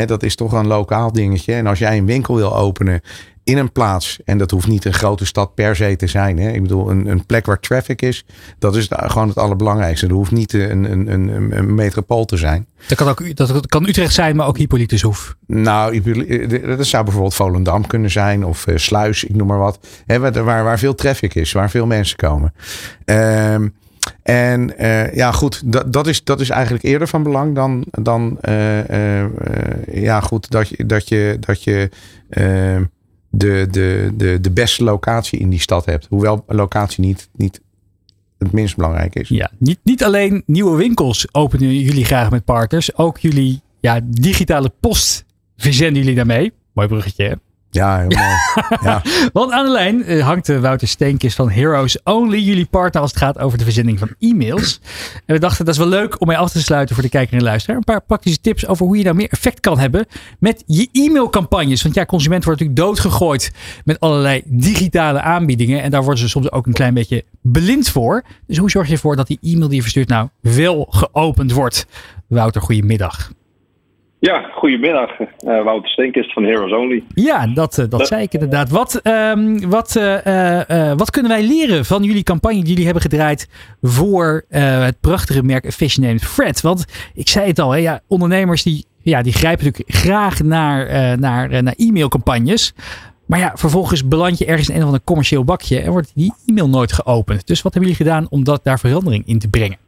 dat 0.07 0.23
is 0.23 0.35
toch 0.35 0.53
een 0.53 0.67
lokaal 0.67 1.13
dingetje. 1.13 1.55
En 1.55 1.67
als 1.67 1.79
jij 1.79 1.99
een 1.99 2.07
winkel 2.07 2.37
wil 2.37 2.57
openen 2.57 3.01
in 3.45 3.59
een 3.59 3.73
plaats. 3.73 4.19
En 4.25 4.39
dat 4.39 4.51
hoeft 4.51 4.67
niet 4.67 4.85
een 4.85 4.93
grote 4.93 5.27
stad 5.27 5.55
per 5.55 5.77
se 5.77 5.97
te 5.97 6.07
zijn. 6.07 6.39
Hè. 6.39 6.51
Ik 6.51 6.63
bedoel, 6.63 6.91
een, 6.91 7.07
een 7.07 7.27
plek 7.27 7.47
waar 7.47 7.61
traffic 7.61 8.03
is. 8.03 8.25
Dat 8.59 8.77
is 8.77 8.89
gewoon 8.91 9.29
het 9.29 9.39
allerbelangrijkste. 9.39 10.07
Dat 10.07 10.17
hoeft 10.17 10.31
niet 10.31 10.53
een, 10.53 10.93
een, 10.93 11.13
een, 11.13 11.57
een 11.59 11.75
metropool 11.75 12.25
te 12.25 12.37
zijn. 12.37 12.67
Dat 12.87 12.99
kan, 12.99 13.09
ook, 13.09 13.37
dat 13.37 13.67
kan 13.67 13.89
Utrecht 13.89 14.15
zijn, 14.15 14.37
maar 14.37 14.47
ook 14.47 14.59
Hippolytus 14.59 15.03
Hoef. 15.03 15.37
Nou, 15.47 16.01
dat 16.77 16.87
zou 16.87 17.05
bijvoorbeeld 17.05 17.35
Volendam 17.35 17.87
kunnen 17.87 18.11
zijn. 18.11 18.45
Of 18.45 18.67
uh, 18.67 18.77
Sluis, 18.77 19.25
ik 19.25 19.35
noem 19.35 19.47
maar 19.47 19.59
wat. 19.59 19.79
Hè, 20.07 20.19
waar, 20.19 20.65
waar 20.65 20.79
veel 20.79 20.95
traffic 20.95 21.35
is. 21.35 21.53
Waar 21.53 21.71
veel 21.71 21.87
mensen 21.87 22.17
komen. 22.17 22.55
Um, 23.05 23.75
en 24.23 24.83
uh, 24.83 25.15
ja, 25.15 25.33
goed, 25.33 25.73
dat, 25.73 25.93
dat, 25.93 26.07
is, 26.07 26.25
dat 26.25 26.41
is 26.41 26.51
eigenlijk 26.51 26.85
eerder 26.85 27.09
van 27.09 27.23
belang 27.23 27.55
dan, 27.55 27.85
dan 27.91 28.39
uh, 28.43 28.89
uh, 28.89 29.25
ja, 29.93 30.21
goed, 30.21 30.51
dat 30.51 30.69
je, 30.69 30.87
dat 30.87 31.09
je, 31.09 31.37
dat 31.41 31.63
je 31.63 31.91
de, 33.31 33.67
de, 33.71 34.11
de, 34.17 34.41
de 34.41 34.51
beste 34.51 34.85
locatie 34.85 35.39
in 35.39 35.51
die 35.51 35.61
stad 35.61 35.85
hebt. 35.85 36.07
Hoewel 36.09 36.45
locatie 36.47 37.05
niet, 37.05 37.29
niet 37.37 37.61
het 38.39 38.53
minst 38.53 38.77
belangrijk 38.77 39.15
is. 39.15 39.29
Ja, 39.29 39.51
niet, 39.59 39.79
niet 39.83 40.05
alleen 40.05 40.43
nieuwe 40.47 40.77
winkels 40.77 41.27
openen 41.33 41.81
jullie 41.81 42.05
graag 42.05 42.31
met 42.31 42.45
partners. 42.45 42.97
Ook 42.97 43.19
jullie 43.19 43.61
ja, 43.81 44.01
digitale 44.05 44.73
post 44.81 45.25
verzenden 45.57 46.03
jullie 46.03 46.17
daarmee. 46.17 46.53
Mooi 46.73 46.89
bruggetje 46.89 47.25
hè? 47.25 47.35
Ja, 47.75 47.99
heel 47.99 48.09
mooi. 48.09 48.79
ja. 48.91 49.03
Want 49.33 49.53
aan 49.53 49.65
de 49.65 49.71
lijn 49.71 50.05
eh, 50.05 50.25
hangt 50.27 50.49
eh, 50.49 50.61
Wouter 50.61 50.89
Steenkist 50.89 51.37
van 51.37 51.51
Heroes 51.51 52.03
Only, 52.03 52.39
jullie 52.39 52.67
partner 52.67 53.03
als 53.03 53.11
het 53.11 53.21
gaat 53.21 53.39
over 53.39 53.59
de 53.59 53.65
verzending 53.65 53.99
van 53.99 54.15
e-mails. 54.19 54.81
En 55.27 55.35
we 55.35 55.41
dachten 55.41 55.65
dat 55.65 55.75
is 55.75 55.81
wel 55.81 55.89
leuk 55.89 56.21
om 56.21 56.27
mee 56.27 56.37
af 56.37 56.51
te 56.51 56.63
sluiten 56.63 56.95
voor 56.95 57.05
de 57.05 57.11
kijker 57.11 57.37
en 57.37 57.43
luisteraar. 57.43 57.77
Een 57.77 57.85
paar 57.85 58.03
praktische 58.03 58.41
tips 58.41 58.67
over 58.67 58.87
hoe 58.87 58.97
je 58.97 59.05
nou 59.05 59.17
meer 59.17 59.29
effect 59.31 59.61
kan 59.61 59.79
hebben 59.79 60.07
met 60.39 60.63
je 60.67 60.89
e-mailcampagnes. 60.93 61.83
Want 61.83 61.95
ja, 61.95 62.05
consument 62.05 62.45
wordt 62.45 62.61
natuurlijk 62.61 62.87
doodgegooid 62.87 63.53
met 63.85 64.01
allerlei 64.01 64.43
digitale 64.45 65.21
aanbiedingen. 65.21 65.83
En 65.83 65.91
daar 65.91 66.03
worden 66.03 66.21
ze 66.21 66.29
soms 66.29 66.53
ook 66.53 66.67
een 66.67 66.73
klein 66.73 66.95
beetje 66.95 67.25
blind 67.43 67.89
voor. 67.89 68.25
Dus 68.47 68.59
hoe 68.59 68.71
zorg 68.71 68.87
je 68.87 68.93
ervoor 68.93 69.17
dat 69.17 69.27
die 69.27 69.39
e-mail 69.43 69.67
die 69.67 69.77
je 69.77 69.83
verstuurt 69.83 70.09
nou 70.09 70.29
wel 70.41 70.87
geopend 70.91 71.53
wordt? 71.53 71.87
Wouter, 72.27 72.63
goedemiddag. 72.63 73.31
Ja, 74.25 74.51
goedemiddag. 74.53 75.11
Uh, 75.21 75.27
Wouter 75.63 75.91
Steenkist 75.91 76.33
van 76.33 76.45
Heroes 76.45 76.73
Only. 76.73 77.05
Ja, 77.15 77.47
dat, 77.47 77.79
uh, 77.79 77.85
dat 77.89 78.07
zei 78.07 78.23
ik 78.23 78.33
inderdaad. 78.33 78.71
Wat, 78.71 79.01
um, 79.03 79.71
wat, 79.71 79.97
uh, 79.97 80.93
wat 80.97 81.11
kunnen 81.11 81.31
wij 81.31 81.43
leren 81.43 81.85
van 81.85 82.03
jullie 82.03 82.23
campagne 82.23 82.59
die 82.59 82.69
jullie 82.69 82.85
hebben 82.85 83.03
gedraaid 83.03 83.49
voor 83.83 84.45
het 84.49 85.01
prachtige 85.01 85.43
merk 85.43 85.73
Fish 85.73 85.97
Named 85.97 86.25
Fred? 86.25 86.61
Want 86.61 86.85
ik 87.15 87.29
zei 87.29 87.47
het 87.47 87.59
al, 87.59 87.71
hè, 87.71 87.79
ja, 87.79 88.01
ondernemers 88.09 88.63
die, 88.63 88.85
ja, 89.03 89.23
die 89.23 89.33
grijpen 89.33 89.65
natuurlijk 89.65 89.97
graag 89.97 90.43
naar, 90.43 91.19
naar, 91.19 91.63
naar 91.63 91.75
e-mailcampagnes. 91.77 92.75
Maar 93.27 93.39
ja, 93.39 93.53
vervolgens 93.55 94.09
beland 94.09 94.39
je 94.39 94.45
ergens 94.45 94.69
in 94.69 94.75
een 94.75 94.81
of 94.81 94.87
ander 94.87 95.05
commercieel 95.05 95.45
bakje 95.45 95.81
en 95.81 95.91
wordt 95.91 96.13
die 96.15 96.35
e-mail 96.47 96.69
nooit 96.69 96.93
geopend. 96.93 97.47
Dus 97.47 97.63
wat 97.63 97.75
hebben 97.75 97.91
jullie 97.91 98.07
gedaan 98.07 98.27
om 98.31 98.45
dat, 98.45 98.65
daar 98.65 98.79
verandering 98.79 99.27
in 99.27 99.39
te 99.39 99.49
brengen? 99.49 99.84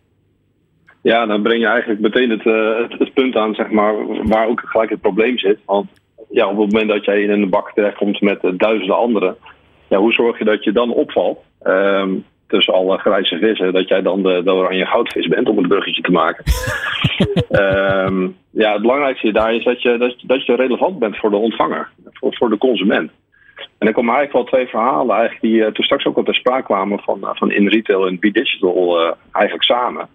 Ja, 1.12 1.26
dan 1.26 1.42
breng 1.42 1.60
je 1.60 1.66
eigenlijk 1.66 2.00
meteen 2.00 2.30
het, 2.30 2.44
uh, 2.44 2.78
het, 2.78 2.98
het, 2.98 3.12
punt 3.12 3.36
aan, 3.36 3.54
zeg 3.54 3.70
maar, 3.70 3.94
waar 4.26 4.48
ook 4.48 4.62
gelijk 4.64 4.90
het 4.90 5.00
probleem 5.00 5.38
zit. 5.38 5.58
Want 5.64 5.88
ja, 6.30 6.48
op 6.48 6.58
het 6.58 6.72
moment 6.72 6.88
dat 6.88 7.04
jij 7.04 7.22
in 7.22 7.30
een 7.30 7.50
bak 7.50 7.72
terechtkomt 7.72 8.20
met 8.20 8.44
uh, 8.44 8.50
duizenden 8.56 8.96
anderen, 8.96 9.36
ja, 9.88 9.98
hoe 9.98 10.12
zorg 10.12 10.38
je 10.38 10.44
dat 10.44 10.64
je 10.64 10.72
dan 10.72 10.92
opvalt 10.92 11.38
um, 11.64 12.24
tussen 12.46 12.74
alle 12.74 12.98
grijze 12.98 13.38
vissen, 13.38 13.72
dat 13.72 13.88
jij 13.88 14.02
dan 14.02 14.22
de, 14.22 14.42
de 14.44 14.52
oranje 14.52 14.86
goudvis 14.86 15.28
bent, 15.28 15.48
om 15.48 15.58
een 15.58 15.68
bruggetje 15.68 16.02
te 16.02 16.10
maken. 16.10 16.44
um, 17.50 18.36
ja, 18.62 18.72
het 18.72 18.82
belangrijkste 18.82 19.32
daar 19.32 19.54
is 19.54 19.64
dat 19.64 19.82
je, 19.82 19.98
dat, 19.98 20.14
dat 20.22 20.46
je 20.46 20.54
relevant 20.54 20.98
bent 20.98 21.16
voor 21.16 21.30
de 21.30 21.36
ontvanger, 21.36 21.88
voor, 22.12 22.34
voor 22.34 22.50
de 22.50 22.58
consument. 22.58 23.10
En 23.78 23.86
er 23.86 23.94
komen 23.94 24.14
eigenlijk 24.14 24.32
wel 24.32 24.58
twee 24.58 24.70
verhalen 24.70 25.16
eigenlijk 25.16 25.42
die 25.42 25.60
uh, 25.60 25.66
toen 25.66 25.84
straks 25.84 26.06
ook 26.06 26.16
al 26.16 26.22
ter 26.22 26.34
sprake 26.34 26.64
kwamen 26.64 26.98
van, 26.98 27.18
van 27.22 27.50
in 27.50 27.68
retail 27.68 28.06
en 28.06 28.18
B-digital 28.18 29.14
eigenlijk 29.32 29.64
samen. 29.64 30.08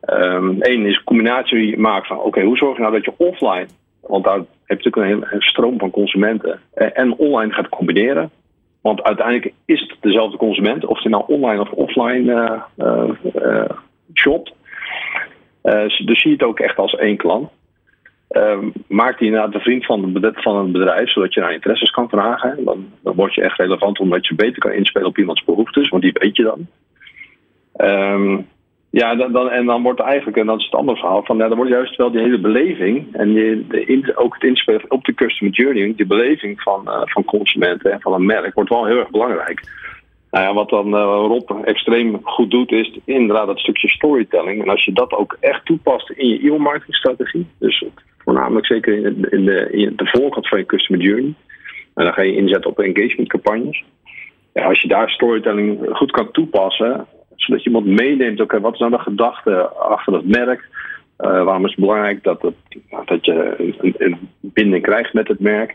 Eén 0.00 0.60
ehm, 0.60 0.86
is 0.86 0.96
een 0.96 1.04
combinatie 1.04 1.78
maken 1.78 2.06
van 2.06 2.18
oké, 2.18 2.42
hoe 2.42 2.56
zorg 2.56 2.76
je 2.76 2.82
nou 2.82 2.94
dat 2.94 3.04
je 3.04 3.12
offline, 3.16 3.66
want 4.00 4.24
daar 4.24 4.36
heb 4.36 4.80
je 4.80 4.90
natuurlijk 4.90 4.96
een 4.96 5.28
hele 5.28 5.42
stroom 5.42 5.78
van 5.78 5.90
consumenten, 5.90 6.60
eh, 6.74 6.88
en 6.92 7.16
online 7.16 7.52
gaat 7.52 7.68
combineren. 7.68 8.30
Want 8.80 9.02
uiteindelijk 9.02 9.52
is 9.64 9.80
het 9.80 9.96
dezelfde 10.00 10.36
consument, 10.36 10.84
of 10.84 11.02
hij 11.02 11.10
nou 11.10 11.24
online 11.26 11.60
of 11.60 11.70
offline 11.70 12.62
uh, 12.76 13.10
uh, 13.34 13.64
shopt. 14.14 14.52
dus 16.04 16.20
zie 16.20 16.30
je 16.30 16.36
het 16.36 16.42
ook 16.42 16.60
echt 16.60 16.76
als 16.76 16.94
één 16.94 17.16
klant. 17.16 17.50
Um, 18.30 18.72
maak 18.86 19.18
die 19.18 19.26
inderdaad 19.26 19.52
de 19.52 19.60
vriend 19.60 19.86
van, 19.86 20.20
van 20.34 20.56
het 20.56 20.72
bedrijf, 20.72 21.10
zodat 21.10 21.34
je 21.34 21.40
naar 21.40 21.52
interesses 21.52 21.90
kan 21.90 22.08
vragen. 22.08 22.64
Dan, 22.64 22.92
dan 23.02 23.14
word 23.14 23.34
je 23.34 23.42
echt 23.42 23.58
relevant 23.58 23.98
omdat 23.98 24.26
je 24.26 24.34
beter 24.34 24.58
kan 24.58 24.72
inspelen 24.72 25.08
op 25.08 25.18
iemands 25.18 25.44
behoeftes, 25.44 25.88
want 25.88 26.02
die 26.02 26.12
weet 26.14 26.36
je 26.36 26.42
dan. 26.42 26.66
Um, 27.88 28.46
ja, 28.90 29.14
dan, 29.14 29.50
en 29.50 29.66
dan 29.66 29.82
wordt 29.82 30.00
eigenlijk, 30.00 30.36
en 30.36 30.46
dat 30.46 30.58
is 30.58 30.64
het 30.64 30.74
andere 30.74 30.98
verhaal, 30.98 31.24
van 31.24 31.36
ja, 31.36 31.48
dan 31.48 31.56
wordt 31.56 31.72
juist 31.72 31.96
wel 31.96 32.10
die 32.10 32.20
hele 32.20 32.38
beleving 32.38 33.14
en 33.14 33.32
je, 33.32 33.66
de, 33.68 34.12
ook 34.14 34.34
het 34.34 34.42
inspelen 34.42 34.84
op 34.88 35.04
de 35.04 35.14
customer 35.14 35.54
journey, 35.54 35.92
die 35.96 36.06
beleving 36.06 36.60
van, 36.60 36.82
uh, 36.86 37.00
van 37.04 37.24
consumenten 37.24 37.92
en 37.92 38.00
van 38.00 38.12
een 38.12 38.26
merk, 38.26 38.54
wordt 38.54 38.70
wel 38.70 38.86
heel 38.86 38.98
erg 38.98 39.10
belangrijk. 39.10 39.60
Nou 40.30 40.44
ja, 40.44 40.54
wat 40.54 40.68
dan 40.68 40.94
uh, 40.94 41.00
Rob 41.02 41.50
extreem 41.64 42.20
goed 42.22 42.50
doet, 42.50 42.72
is 42.72 42.98
inderdaad 43.04 43.46
dat 43.46 43.58
stukje 43.58 43.88
storytelling. 43.88 44.62
En 44.62 44.68
als 44.68 44.84
je 44.84 44.92
dat 44.92 45.12
ook 45.12 45.36
echt 45.40 45.64
toepast 45.64 46.10
in 46.10 46.28
je 46.28 46.38
e-mail 46.38 46.58
marketingstrategie, 46.58 47.46
dus 47.58 47.84
voornamelijk 48.18 48.66
zeker 48.66 48.94
in 49.04 49.20
de, 49.20 49.30
in 49.30 49.44
de, 49.44 49.92
de 49.96 50.08
voorkant 50.12 50.48
van 50.48 50.58
je 50.58 50.66
customer 50.66 51.04
journey, 51.04 51.34
en 51.94 52.04
dan 52.04 52.12
ga 52.12 52.22
je 52.22 52.36
inzetten 52.36 52.70
op 52.70 52.78
engagement 52.78 53.28
campagnes. 53.28 53.84
Ja, 54.52 54.64
als 54.64 54.82
je 54.82 54.88
daar 54.88 55.10
storytelling 55.10 55.88
goed 55.92 56.10
kan 56.10 56.30
toepassen, 56.30 57.06
zodat 57.40 57.62
je 57.62 57.68
iemand 57.68 57.86
meeneemt, 57.86 58.40
oké, 58.40 58.60
wat 58.60 58.72
is 58.72 58.78
nou 58.78 58.90
de 58.90 58.98
gedachte 58.98 59.68
achter 59.68 60.12
dat 60.12 60.24
merk? 60.24 60.68
Uh, 61.18 61.44
waarom 61.44 61.64
is 61.64 61.70
het 61.70 61.80
belangrijk 61.80 62.22
dat, 62.22 62.42
het, 62.42 62.54
dat 63.04 63.24
je 63.24 63.54
een, 63.98 64.18
binding 64.40 64.82
krijgt 64.82 65.12
met 65.12 65.28
het 65.28 65.40
merk? 65.40 65.74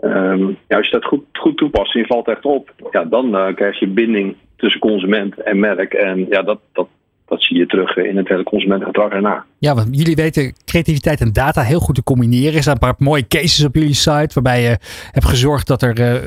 Um, 0.00 0.58
ja, 0.68 0.76
als 0.76 0.86
je 0.86 0.92
dat 0.92 1.04
goed, 1.04 1.24
goed 1.32 1.56
toepast 1.56 1.94
en 1.94 2.00
je 2.00 2.06
valt 2.06 2.28
echt 2.28 2.44
op, 2.44 2.72
ja, 2.90 3.04
dan 3.04 3.34
uh, 3.34 3.54
krijg 3.54 3.78
je 3.78 3.86
binding 3.86 4.36
tussen 4.56 4.80
consument 4.80 5.42
en 5.42 5.58
merk. 5.58 5.94
En 5.94 6.26
ja, 6.28 6.42
dat, 6.42 6.60
dat, 6.72 6.88
dat 7.26 7.42
zie 7.42 7.56
je 7.56 7.66
terug 7.66 7.96
in 7.96 8.16
het 8.16 8.28
hele 8.28 8.42
consumentengedrag 8.42 9.10
erna. 9.10 9.44
Ja, 9.58 9.74
want 9.74 9.88
jullie 9.90 10.16
weten 10.16 10.54
creativiteit 10.64 11.20
en 11.20 11.32
data 11.32 11.62
heel 11.62 11.80
goed 11.80 11.94
te 11.94 12.02
combineren. 12.02 12.54
Er 12.54 12.62
staan 12.62 12.72
een 12.72 12.78
paar 12.78 12.94
mooie 12.98 13.26
cases 13.26 13.64
op 13.64 13.74
jullie 13.74 13.94
site 13.94 14.30
waarbij 14.34 14.62
je 14.62 14.78
hebt 15.10 15.24
gezorgd 15.24 15.66
dat 15.66 15.82
er 15.82 16.20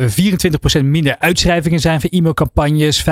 24% 0.79 0.83
minder 0.83 1.15
uitschrijvingen 1.19 1.79
zijn 1.79 2.01
voor 2.01 2.09
e-mailcampagnes, 2.09 3.05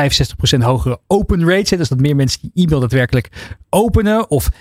65% 0.57 0.59
hogere 0.59 0.99
open 1.07 1.49
rates. 1.49 1.69
Dus 1.69 1.89
dat 1.89 1.99
meer 1.99 2.15
mensen 2.15 2.39
die 2.41 2.65
e-mail 2.65 2.79
daadwerkelijk 2.79 3.29
openen 3.69 4.29
of 4.29 4.49
26% 4.49 4.53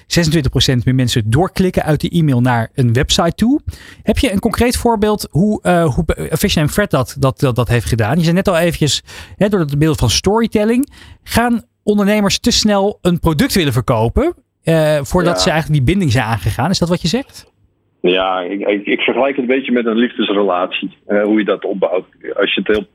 meer 0.84 0.94
mensen 0.94 1.30
doorklikken 1.30 1.82
uit 1.82 2.00
die 2.00 2.10
e-mail 2.10 2.40
naar 2.40 2.70
een 2.74 2.92
website 2.92 3.34
toe. 3.34 3.60
Heb 4.02 4.18
je 4.18 4.32
een 4.32 4.40
concreet 4.40 4.76
voorbeeld 4.76 5.28
hoe, 5.30 5.60
uh, 5.62 5.94
hoe 5.94 6.68
Fred 6.68 6.90
dat, 6.90 7.16
dat, 7.18 7.40
dat, 7.40 7.56
dat 7.56 7.68
heeft 7.68 7.86
gedaan? 7.86 8.16
Je 8.16 8.22
zei 8.22 8.34
net 8.34 8.48
al 8.48 8.58
eventjes, 8.58 9.02
hè, 9.36 9.48
door 9.48 9.60
het 9.60 9.78
beeld 9.78 9.98
van 9.98 10.10
storytelling, 10.10 10.92
gaan 11.22 11.62
ondernemers 11.86 12.38
te 12.38 12.50
snel 12.50 12.98
een 13.02 13.20
product 13.20 13.54
willen 13.54 13.72
verkopen. 13.72 14.34
Uh, 14.64 14.98
voordat 15.02 15.40
ze 15.40 15.50
eigenlijk 15.50 15.80
die 15.80 15.92
binding 15.92 16.12
zijn 16.12 16.24
aangegaan. 16.24 16.70
Is 16.70 16.78
dat 16.78 16.88
wat 16.88 17.02
je 17.02 17.08
zegt? 17.08 17.52
Ja, 18.00 18.40
ik, 18.40 18.60
ik, 18.60 18.86
ik 18.86 19.00
vergelijk 19.00 19.36
het 19.36 19.48
een 19.48 19.56
beetje 19.56 19.72
met 19.72 19.86
een 19.86 19.96
liefdesrelatie. 19.96 20.96
Uh, 21.08 21.22
hoe 21.22 21.38
je 21.38 21.44
dat 21.44 21.64
opbouwt. 21.64 22.04
Als 22.34 22.54
je 22.54 22.60
het 22.60 22.76
heel. 22.76 22.86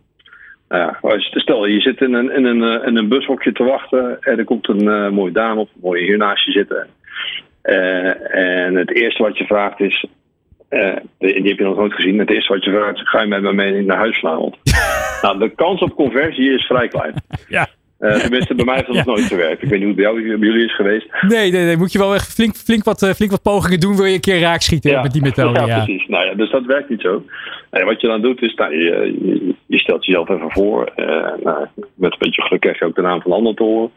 Ja, 0.69 0.99
stel, 1.31 1.65
je 1.65 1.81
zit 1.81 2.01
in 2.01 2.13
een, 2.13 2.35
in, 2.35 2.45
een, 2.45 2.83
in 2.85 2.97
een 2.97 3.07
bushokje 3.07 3.51
te 3.51 3.63
wachten 3.63 4.17
en 4.21 4.37
er 4.37 4.43
komt 4.43 4.67
een 4.67 4.83
uh, 4.83 5.09
mooie 5.09 5.31
dame 5.31 5.59
op, 5.59 5.69
een 5.73 5.81
mooie 5.81 6.03
hier 6.03 6.17
naast 6.17 6.45
je 6.45 6.51
zitten. 6.51 6.87
en 8.31 8.75
het 8.75 8.95
eerste 8.95 9.23
wat 9.23 9.37
je 9.37 9.45
vraagt 9.45 9.79
is: 9.79 10.05
die 11.17 11.49
heb 11.49 11.57
je 11.57 11.63
nog 11.63 11.75
nooit 11.75 11.93
gezien. 11.93 12.19
Het 12.19 12.31
eerste 12.31 12.53
wat 12.53 12.63
je 12.63 12.71
vraagt, 12.71 13.09
ga 13.09 13.21
je 13.21 13.27
met 13.27 13.41
me 13.41 13.53
mee 13.53 13.81
naar 13.81 13.97
huis 13.97 14.19
vanavond? 14.19 14.57
nou, 15.21 15.39
de 15.39 15.49
kans 15.49 15.81
op 15.81 15.95
conversie 15.95 16.53
is 16.53 16.65
vrij 16.65 16.87
klein. 16.87 17.13
Ja. 17.47 17.67
Uh, 18.01 18.15
tenminste, 18.15 18.55
bij 18.55 18.65
mij 18.65 18.75
heeft 18.79 18.87
dat 18.87 18.95
nog 18.95 19.05
nooit 19.05 19.25
gewerkt. 19.25 19.61
Ik 19.61 19.69
weet 19.69 19.79
niet 19.79 19.95
hoe 19.95 20.05
het 20.05 20.15
bij, 20.15 20.23
jou, 20.23 20.37
bij 20.37 20.47
jullie 20.47 20.65
is 20.65 20.75
geweest. 20.75 21.07
Nee, 21.21 21.51
nee, 21.51 21.65
nee. 21.65 21.77
Moet 21.77 21.91
je 21.91 21.99
wel 21.99 22.13
echt 22.13 22.33
flink, 22.33 22.55
flink, 22.55 22.83
wat, 22.83 23.01
uh, 23.01 23.09
flink 23.09 23.31
wat 23.31 23.41
pogingen 23.41 23.79
doen. 23.79 23.95
Wil 23.95 24.05
je 24.05 24.13
een 24.13 24.19
keer 24.19 24.39
raak 24.39 24.61
schieten 24.61 24.91
ja. 24.91 25.01
met 25.01 25.11
die 25.11 25.21
methode. 25.21 25.59
Ja, 25.59 25.65
ja, 25.65 25.83
precies. 25.83 26.07
Nou 26.07 26.25
ja, 26.25 26.33
dus 26.33 26.51
dat 26.51 26.65
werkt 26.65 26.89
niet 26.89 27.01
zo. 27.01 27.23
En 27.69 27.85
wat 27.85 28.01
je 28.01 28.07
dan 28.07 28.21
doet, 28.21 28.41
is 28.41 28.53
nou, 28.53 28.77
je, 28.77 29.13
je, 29.23 29.55
je, 29.65 29.77
stelt 29.77 30.05
jezelf 30.05 30.29
even 30.29 30.51
voor. 30.51 30.91
Uh, 30.95 31.05
nou, 31.43 31.65
met 31.75 32.11
een 32.11 32.17
beetje 32.19 32.41
geluk 32.41 32.61
krijg 32.61 32.79
je 32.79 32.85
ook 32.85 32.95
de 32.95 33.01
naam 33.01 33.21
van 33.21 33.31
de 33.31 33.37
ander 33.37 33.55
te 33.55 33.63
horen. 33.63 33.91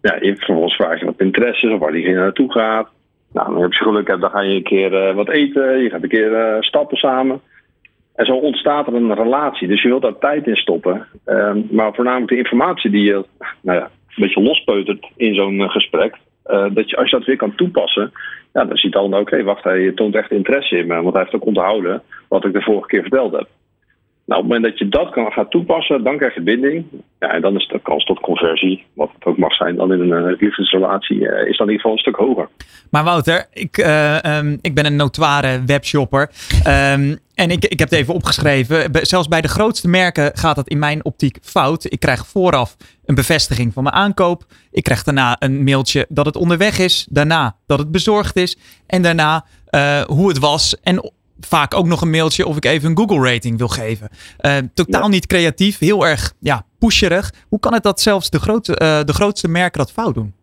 ja, 0.00 0.16
je 0.20 0.34
vervolgens 0.36 0.74
vraag 0.74 0.98
je 0.98 1.04
wat 1.04 1.20
interesse 1.20 1.66
is 1.66 1.72
of 1.72 1.78
waar 1.80 1.92
diegene 1.92 2.18
naartoe 2.18 2.52
gaat. 2.52 2.88
Nou, 3.32 3.52
dan 3.52 3.62
heb 3.62 3.72
je 3.72 3.84
geluk 3.84 4.06
dan 4.06 4.30
ga 4.30 4.40
je 4.40 4.54
een 4.54 4.62
keer 4.62 5.14
wat 5.14 5.28
eten. 5.28 5.82
Je 5.82 5.90
gaat 5.90 6.02
een 6.02 6.08
keer 6.08 6.56
stappen 6.60 6.96
samen. 6.96 7.40
En 8.14 8.26
zo 8.26 8.32
ontstaat 8.32 8.86
er 8.86 8.94
een 8.94 9.14
relatie. 9.14 9.68
Dus 9.68 9.82
je 9.82 9.88
wilt 9.88 10.02
daar 10.02 10.18
tijd 10.18 10.46
in 10.46 10.56
stoppen. 10.56 11.06
Um, 11.26 11.68
maar 11.70 11.94
voornamelijk 11.94 12.30
de 12.30 12.36
informatie 12.36 12.90
die 12.90 13.02
je 13.02 13.24
nou 13.60 13.80
een 13.80 13.88
beetje 14.16 14.42
lospeutert 14.42 15.10
in 15.16 15.34
zo'n 15.34 15.54
uh, 15.54 15.70
gesprek. 15.70 16.16
Uh, 16.46 16.66
dat 16.70 16.90
je, 16.90 16.96
als 16.96 17.10
je 17.10 17.16
dat 17.16 17.26
weer 17.26 17.36
kan 17.36 17.54
toepassen, 17.54 18.12
ja, 18.52 18.64
dan 18.64 18.76
ziet 18.76 18.94
al, 18.94 19.06
oké, 19.06 19.16
okay, 19.16 19.44
wacht, 19.44 19.64
hij 19.64 19.92
toont 19.92 20.14
echt 20.14 20.30
interesse 20.30 20.76
in 20.76 20.86
me. 20.86 21.02
Want 21.02 21.12
hij 21.14 21.22
heeft 21.22 21.34
ook 21.34 21.46
onthouden 21.46 22.02
wat 22.28 22.44
ik 22.44 22.52
de 22.52 22.62
vorige 22.62 22.86
keer 22.86 23.00
verteld 23.00 23.32
heb. 23.32 23.48
Nou, 24.32 24.44
op 24.44 24.50
het 24.50 24.58
moment 24.58 24.78
dat 24.78 24.86
je 24.86 24.96
dat 24.98 25.10
kan 25.10 25.32
gaan 25.32 25.48
toepassen, 25.48 26.04
dan 26.04 26.16
krijg 26.16 26.34
je 26.34 26.40
binding. 26.40 26.84
Ja, 27.18 27.28
en 27.28 27.40
dan 27.40 27.56
is 27.56 27.68
de 27.68 27.80
kans 27.82 28.04
tot 28.04 28.20
conversie, 28.20 28.84
wat 28.94 29.10
het 29.14 29.24
ook 29.24 29.38
mag 29.38 29.54
zijn, 29.54 29.76
dan 29.76 29.92
in 29.92 30.00
een 30.00 30.30
uh, 30.30 30.38
liefdesrelatie, 30.40 31.16
uh, 31.16 31.48
is 31.48 31.56
dan 31.56 31.66
in 31.66 31.72
ieder 31.72 31.74
geval 31.74 31.92
een 31.92 31.98
stuk 31.98 32.16
hoger. 32.16 32.48
Maar 32.90 33.04
Wouter, 33.04 33.46
ik, 33.52 33.78
uh, 33.78 34.38
um, 34.38 34.58
ik 34.60 34.74
ben 34.74 34.86
een 34.86 34.96
notoire 34.96 35.62
webshopper. 35.66 36.30
Um, 36.66 37.18
en 37.34 37.50
ik, 37.50 37.64
ik 37.64 37.78
heb 37.78 37.90
het 37.90 37.98
even 37.98 38.14
opgeschreven. 38.14 38.90
Zelfs 38.92 39.28
bij 39.28 39.40
de 39.40 39.48
grootste 39.48 39.88
merken 39.88 40.30
gaat 40.34 40.56
het 40.56 40.68
in 40.68 40.78
mijn 40.78 41.04
optiek 41.04 41.38
fout. 41.42 41.92
Ik 41.92 42.00
krijg 42.00 42.26
vooraf 42.26 42.76
een 43.04 43.14
bevestiging 43.14 43.72
van 43.72 43.82
mijn 43.82 43.94
aankoop. 43.94 44.44
Ik 44.70 44.82
krijg 44.82 45.02
daarna 45.02 45.36
een 45.38 45.64
mailtje 45.64 46.06
dat 46.08 46.26
het 46.26 46.36
onderweg 46.36 46.78
is. 46.78 47.06
Daarna 47.10 47.56
dat 47.66 47.78
het 47.78 47.90
bezorgd 47.90 48.36
is. 48.36 48.58
En 48.86 49.02
daarna 49.02 49.44
hoe 50.06 50.28
het 50.28 50.38
was. 50.38 50.76
En 50.82 51.12
vaak 51.46 51.74
ook 51.74 51.86
nog 51.86 52.00
een 52.02 52.10
mailtje 52.10 52.46
of 52.46 52.56
ik 52.56 52.64
even 52.64 52.90
een 52.90 52.96
Google 52.96 53.32
rating 53.32 53.58
wil 53.58 53.68
geven. 53.68 54.08
Uh, 54.40 54.56
totaal 54.74 55.08
niet 55.08 55.26
creatief, 55.26 55.78
heel 55.78 56.06
erg 56.06 56.32
ja, 56.40 56.64
pusherig. 56.78 57.32
Hoe 57.48 57.60
kan 57.60 57.74
het 57.74 57.82
dat 57.82 58.00
zelfs 58.00 58.30
de, 58.30 58.40
grote, 58.40 58.72
uh, 58.72 59.00
de 59.04 59.12
grootste 59.12 59.48
merken 59.48 59.78
dat 59.78 59.92
fout 59.92 60.14
doen? 60.14 60.34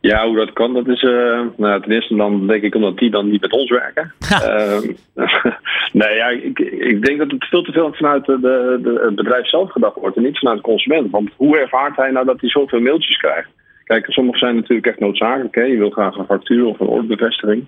Ja, 0.00 0.26
hoe 0.26 0.36
dat 0.36 0.52
kan, 0.52 0.74
dat 0.74 0.88
is 0.88 1.02
uh, 1.02 1.40
nou, 1.56 1.82
ten 1.82 1.92
eerste 1.92 2.16
dan 2.16 2.46
denk 2.46 2.62
ik 2.62 2.74
omdat 2.74 2.98
die 2.98 3.10
dan 3.10 3.30
niet 3.30 3.40
met 3.40 3.52
ons 3.52 3.70
werken. 3.70 4.12
Uh, 4.32 4.78
nee, 6.00 6.14
ja, 6.16 6.28
ik, 6.28 6.58
ik 6.58 7.04
denk 7.04 7.18
dat 7.18 7.30
het 7.30 7.44
veel 7.44 7.62
te 7.62 7.72
veel 7.72 7.92
vanuit 7.92 8.24
de, 8.24 8.38
de, 8.82 9.00
het 9.04 9.14
bedrijf 9.14 9.48
zelf 9.48 9.70
gedacht 9.70 9.96
wordt 9.96 10.16
en 10.16 10.22
niet 10.22 10.38
vanuit 10.38 10.56
de 10.56 10.62
consument. 10.62 11.10
Want 11.10 11.30
hoe 11.36 11.58
ervaart 11.58 11.96
hij 11.96 12.10
nou 12.10 12.26
dat 12.26 12.40
hij 12.40 12.50
zoveel 12.50 12.80
mailtjes 12.80 13.16
krijgt? 13.16 13.48
Kijk, 13.84 14.06
sommige 14.08 14.38
zijn 14.38 14.54
natuurlijk 14.54 14.86
echt 14.86 15.00
noodzakelijk. 15.00 15.54
Hè? 15.54 15.62
Je 15.62 15.78
wil 15.78 15.90
graag 15.90 16.16
een 16.16 16.24
factuur 16.24 16.66
of 16.66 16.80
een 16.80 16.86
ordebevestiging. 16.86 17.66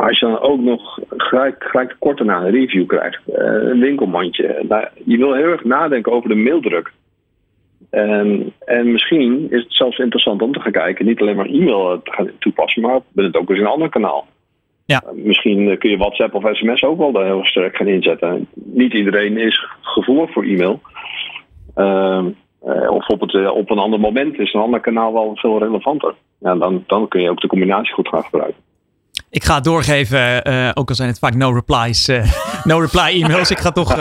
Maar 0.00 0.08
als 0.08 0.18
je 0.18 0.26
dan 0.26 0.40
ook 0.40 0.60
nog 0.60 0.98
gelijk, 1.08 1.64
gelijk 1.64 1.96
kort 1.98 2.16
daarna 2.18 2.40
een 2.40 2.50
review 2.50 2.86
krijgt, 2.86 3.20
uh, 3.28 3.36
een 3.36 3.80
winkelmandje. 3.80 4.64
Je 5.04 5.16
wil 5.16 5.34
heel 5.34 5.46
erg 5.46 5.64
nadenken 5.64 6.12
over 6.12 6.28
de 6.28 6.34
maildruk. 6.34 6.92
En, 7.90 8.52
en 8.64 8.92
misschien 8.92 9.46
is 9.50 9.62
het 9.62 9.72
zelfs 9.72 9.98
interessant 9.98 10.42
om 10.42 10.52
te 10.52 10.60
gaan 10.60 10.72
kijken, 10.72 11.06
niet 11.06 11.20
alleen 11.20 11.36
maar 11.36 11.46
e-mail 11.46 12.00
te 12.02 12.12
gaan 12.12 12.30
toepassen, 12.38 12.82
maar 12.82 13.00
ben 13.12 13.24
het 13.24 13.36
ook 13.36 13.50
eens 13.50 13.58
een 13.58 13.66
ander 13.66 13.88
kanaal. 13.88 14.26
Ja. 14.84 15.02
Misschien 15.14 15.78
kun 15.78 15.90
je 15.90 15.96
WhatsApp 15.96 16.34
of 16.34 16.56
sms 16.56 16.82
ook 16.82 17.12
wel 17.12 17.24
heel 17.24 17.44
sterk 17.44 17.76
gaan 17.76 17.88
inzetten. 17.88 18.48
Niet 18.54 18.92
iedereen 18.92 19.36
is 19.36 19.66
gevoelig 19.80 20.32
voor 20.32 20.44
e-mail. 20.44 20.80
Uh, 21.76 22.26
of 22.90 23.08
op, 23.08 23.20
het, 23.20 23.50
op 23.50 23.70
een 23.70 23.78
ander 23.78 24.00
moment 24.00 24.38
is 24.38 24.52
een 24.52 24.60
ander 24.60 24.80
kanaal 24.80 25.12
wel 25.12 25.30
veel 25.34 25.58
relevanter. 25.58 26.14
Ja, 26.38 26.54
dan, 26.54 26.84
dan 26.86 27.08
kun 27.08 27.22
je 27.22 27.30
ook 27.30 27.40
de 27.40 27.46
combinatie 27.46 27.94
goed 27.94 28.08
gaan 28.08 28.24
gebruiken. 28.24 28.69
Ik 29.32 29.44
ga 29.44 29.54
het 29.54 29.64
doorgeven, 29.64 30.48
uh, 30.48 30.70
ook 30.74 30.88
al 30.88 30.94
zijn 30.94 31.08
het 31.08 31.18
vaak 31.18 31.34
no 31.34 31.52
replies, 31.52 32.08
uh, 32.08 32.32
no 32.64 32.78
reply 32.78 33.22
e-mails. 33.22 33.50
Ik 33.50 33.58
ga 33.58 33.70
toch 33.70 33.90
uh, 33.90 33.96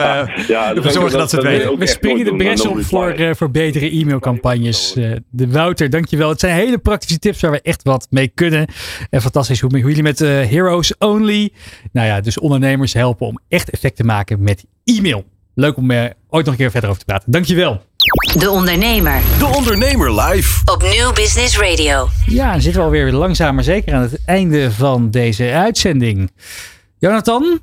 ja, 0.47 0.75
ervoor 0.75 0.91
zorgen 0.91 1.11
dat, 1.11 1.19
dat, 1.19 1.29
ze 1.29 1.35
het 1.35 1.45
weten. 1.45 1.77
We 1.77 1.87
springen 1.87 2.25
de 2.25 2.35
bres 2.35 2.65
op 2.65 2.83
voor, 2.83 3.35
voor 3.35 3.51
betere 3.51 3.89
e-mailcampagnes. 3.89 4.93
de 5.29 5.47
Wouter, 5.51 5.89
dankjewel. 5.89 6.29
Het 6.29 6.39
zijn 6.39 6.55
hele 6.55 6.77
praktische 6.77 7.19
tips 7.19 7.41
waar 7.41 7.51
we 7.51 7.61
echt 7.61 7.83
wat 7.83 8.07
mee 8.09 8.27
kunnen. 8.27 8.67
En 9.09 9.21
fantastisch 9.21 9.61
hoe, 9.61 9.71
hoe 9.71 9.79
jullie 9.79 10.03
met 10.03 10.19
Heroes 10.19 10.97
Only, 10.97 11.49
nou 11.91 12.07
ja, 12.07 12.21
dus 12.21 12.39
ondernemers 12.39 12.93
helpen 12.93 13.27
om 13.27 13.39
echt 13.47 13.69
effect 13.69 13.95
te 13.95 14.03
maken 14.03 14.43
met 14.43 14.65
e-mail. 14.83 15.25
Leuk 15.55 15.77
om 15.77 15.91
er 15.91 16.13
ooit 16.29 16.45
nog 16.45 16.53
een 16.53 16.59
keer 16.59 16.71
verder 16.71 16.89
over 16.89 17.01
te 17.01 17.07
praten. 17.07 17.31
Dankjewel. 17.31 17.81
De 18.09 18.49
Ondernemer. 18.49 19.21
De 19.39 19.45
Ondernemer 19.45 20.21
live. 20.21 20.61
Op 20.65 20.81
Nieuw 20.81 21.13
Business 21.13 21.57
Radio. 21.57 22.07
Ja, 22.25 22.51
dan 22.51 22.61
zitten 22.61 22.81
we 22.81 22.87
alweer 22.87 23.11
langzaam 23.11 23.55
maar 23.55 23.63
zeker 23.63 23.93
aan 23.93 24.01
het 24.01 24.19
einde 24.25 24.71
van 24.71 25.11
deze 25.11 25.51
uitzending. 25.51 26.31
Jonathan? 26.97 27.59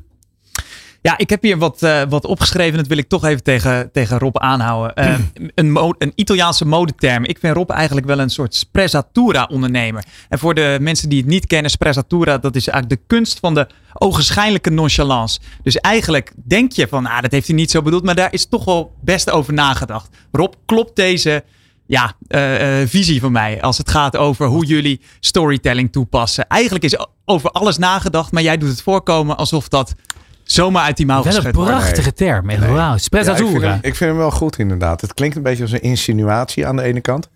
Ja, 1.06 1.18
ik 1.18 1.30
heb 1.30 1.42
hier 1.42 1.58
wat, 1.58 1.82
uh, 1.82 2.02
wat 2.08 2.24
opgeschreven. 2.24 2.78
Dat 2.78 2.86
wil 2.86 2.96
ik 2.96 3.08
toch 3.08 3.24
even 3.24 3.42
tegen, 3.42 3.90
tegen 3.92 4.18
Rob 4.18 4.36
aanhouden. 4.36 5.04
Uh, 5.04 5.18
een, 5.54 5.94
een 5.98 6.12
Italiaanse 6.14 6.64
modeterm. 6.64 7.24
Ik 7.24 7.38
vind 7.38 7.56
Rob 7.56 7.70
eigenlijk 7.70 8.06
wel 8.06 8.18
een 8.18 8.30
soort 8.30 8.54
sprezzatura-ondernemer. 8.54 10.04
En 10.28 10.38
voor 10.38 10.54
de 10.54 10.78
mensen 10.80 11.08
die 11.08 11.18
het 11.18 11.28
niet 11.28 11.46
kennen, 11.46 11.70
sprezzatura, 11.70 12.38
dat 12.38 12.56
is 12.56 12.68
eigenlijk 12.68 13.00
de 13.00 13.06
kunst 13.14 13.38
van 13.38 13.54
de 13.54 13.66
ogenschijnlijke 13.92 14.70
nonchalance. 14.70 15.40
Dus 15.62 15.76
eigenlijk 15.76 16.32
denk 16.34 16.72
je 16.72 16.88
van, 16.88 17.06
ah, 17.06 17.20
dat 17.20 17.32
heeft 17.32 17.46
hij 17.46 17.56
niet 17.56 17.70
zo 17.70 17.82
bedoeld. 17.82 18.04
Maar 18.04 18.14
daar 18.14 18.32
is 18.32 18.46
toch 18.46 18.64
wel 18.64 18.92
best 19.00 19.30
over 19.30 19.52
nagedacht. 19.52 20.08
Rob, 20.32 20.52
klopt 20.64 20.96
deze 20.96 21.44
ja, 21.86 22.14
uh, 22.28 22.86
visie 22.86 23.20
van 23.20 23.32
mij 23.32 23.62
als 23.62 23.78
het 23.78 23.90
gaat 23.90 24.16
over 24.16 24.46
hoe 24.46 24.64
jullie 24.64 25.00
storytelling 25.20 25.92
toepassen? 25.92 26.46
Eigenlijk 26.48 26.84
is 26.84 26.98
over 27.24 27.50
alles 27.50 27.78
nagedacht, 27.78 28.32
maar 28.32 28.42
jij 28.42 28.58
doet 28.58 28.68
het 28.68 28.82
voorkomen 28.82 29.36
alsof 29.36 29.68
dat 29.68 29.94
zomaar 30.46 30.82
uit 30.82 30.96
die 30.96 31.06
mouw 31.06 31.22
Wel 31.22 31.44
een 31.44 31.50
prachtige 31.50 32.12
term. 32.12 32.50
Echt, 32.50 32.60
nee. 32.60 32.70
Wauw, 32.70 32.96
sprezzatura. 32.96 33.48
Ja, 33.48 33.52
ik, 33.52 33.60
vind 33.60 33.62
hem, 33.62 33.90
ik 33.90 33.94
vind 33.94 34.10
hem 34.10 34.18
wel 34.18 34.30
goed 34.30 34.58
inderdaad. 34.58 35.00
Het 35.00 35.14
klinkt 35.14 35.36
een 35.36 35.42
beetje 35.42 35.62
als 35.62 35.72
een 35.72 35.82
insinuatie 35.82 36.66
aan 36.66 36.76
de 36.76 36.82
ene 36.82 37.00
kant. 37.00 37.28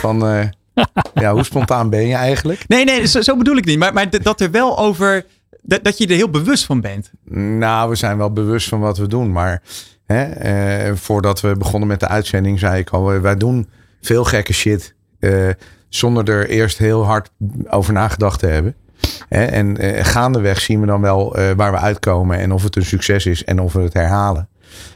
Van, 0.00 0.26
uh, 0.26 0.44
ja, 1.14 1.32
hoe 1.32 1.44
spontaan 1.44 1.90
ben 1.90 2.06
je 2.06 2.14
eigenlijk? 2.14 2.64
Nee, 2.68 2.84
nee, 2.84 3.06
zo, 3.06 3.20
zo 3.20 3.36
bedoel 3.36 3.56
ik 3.56 3.64
niet. 3.64 3.78
Maar, 3.78 3.92
maar 3.92 4.22
dat 4.22 4.40
er 4.40 4.50
wel 4.50 4.78
over... 4.78 5.24
Dat, 5.62 5.84
dat 5.84 5.98
je 5.98 6.06
er 6.06 6.14
heel 6.14 6.30
bewust 6.30 6.64
van 6.64 6.80
bent. 6.80 7.10
Nou, 7.34 7.88
we 7.88 7.94
zijn 7.94 8.18
wel 8.18 8.32
bewust 8.32 8.68
van 8.68 8.80
wat 8.80 8.98
we 8.98 9.06
doen. 9.06 9.32
Maar 9.32 9.62
hè, 10.06 10.22
eh, 10.22 10.94
voordat 10.94 11.40
we 11.40 11.56
begonnen 11.56 11.88
met 11.88 12.00
de 12.00 12.08
uitzending 12.08 12.58
zei 12.58 12.80
ik 12.80 12.90
al... 12.90 13.20
Wij 13.20 13.36
doen 13.36 13.68
veel 14.00 14.24
gekke 14.24 14.52
shit. 14.52 14.94
Uh, 15.20 15.48
zonder 15.88 16.28
er 16.28 16.48
eerst 16.48 16.78
heel 16.78 17.04
hard 17.04 17.30
over 17.68 17.92
nagedacht 17.92 18.38
te 18.38 18.46
hebben. 18.46 18.74
En 19.30 19.76
eh, 19.76 20.04
gaandeweg 20.04 20.60
zien 20.60 20.80
we 20.80 20.86
dan 20.86 21.00
wel 21.00 21.36
eh, 21.36 21.50
waar 21.56 21.72
we 21.72 21.78
uitkomen 21.78 22.38
en 22.38 22.52
of 22.52 22.62
het 22.62 22.76
een 22.76 22.84
succes 22.84 23.26
is 23.26 23.44
en 23.44 23.60
of 23.60 23.72
we 23.72 23.80
het 23.80 23.92
herhalen. 23.92 24.48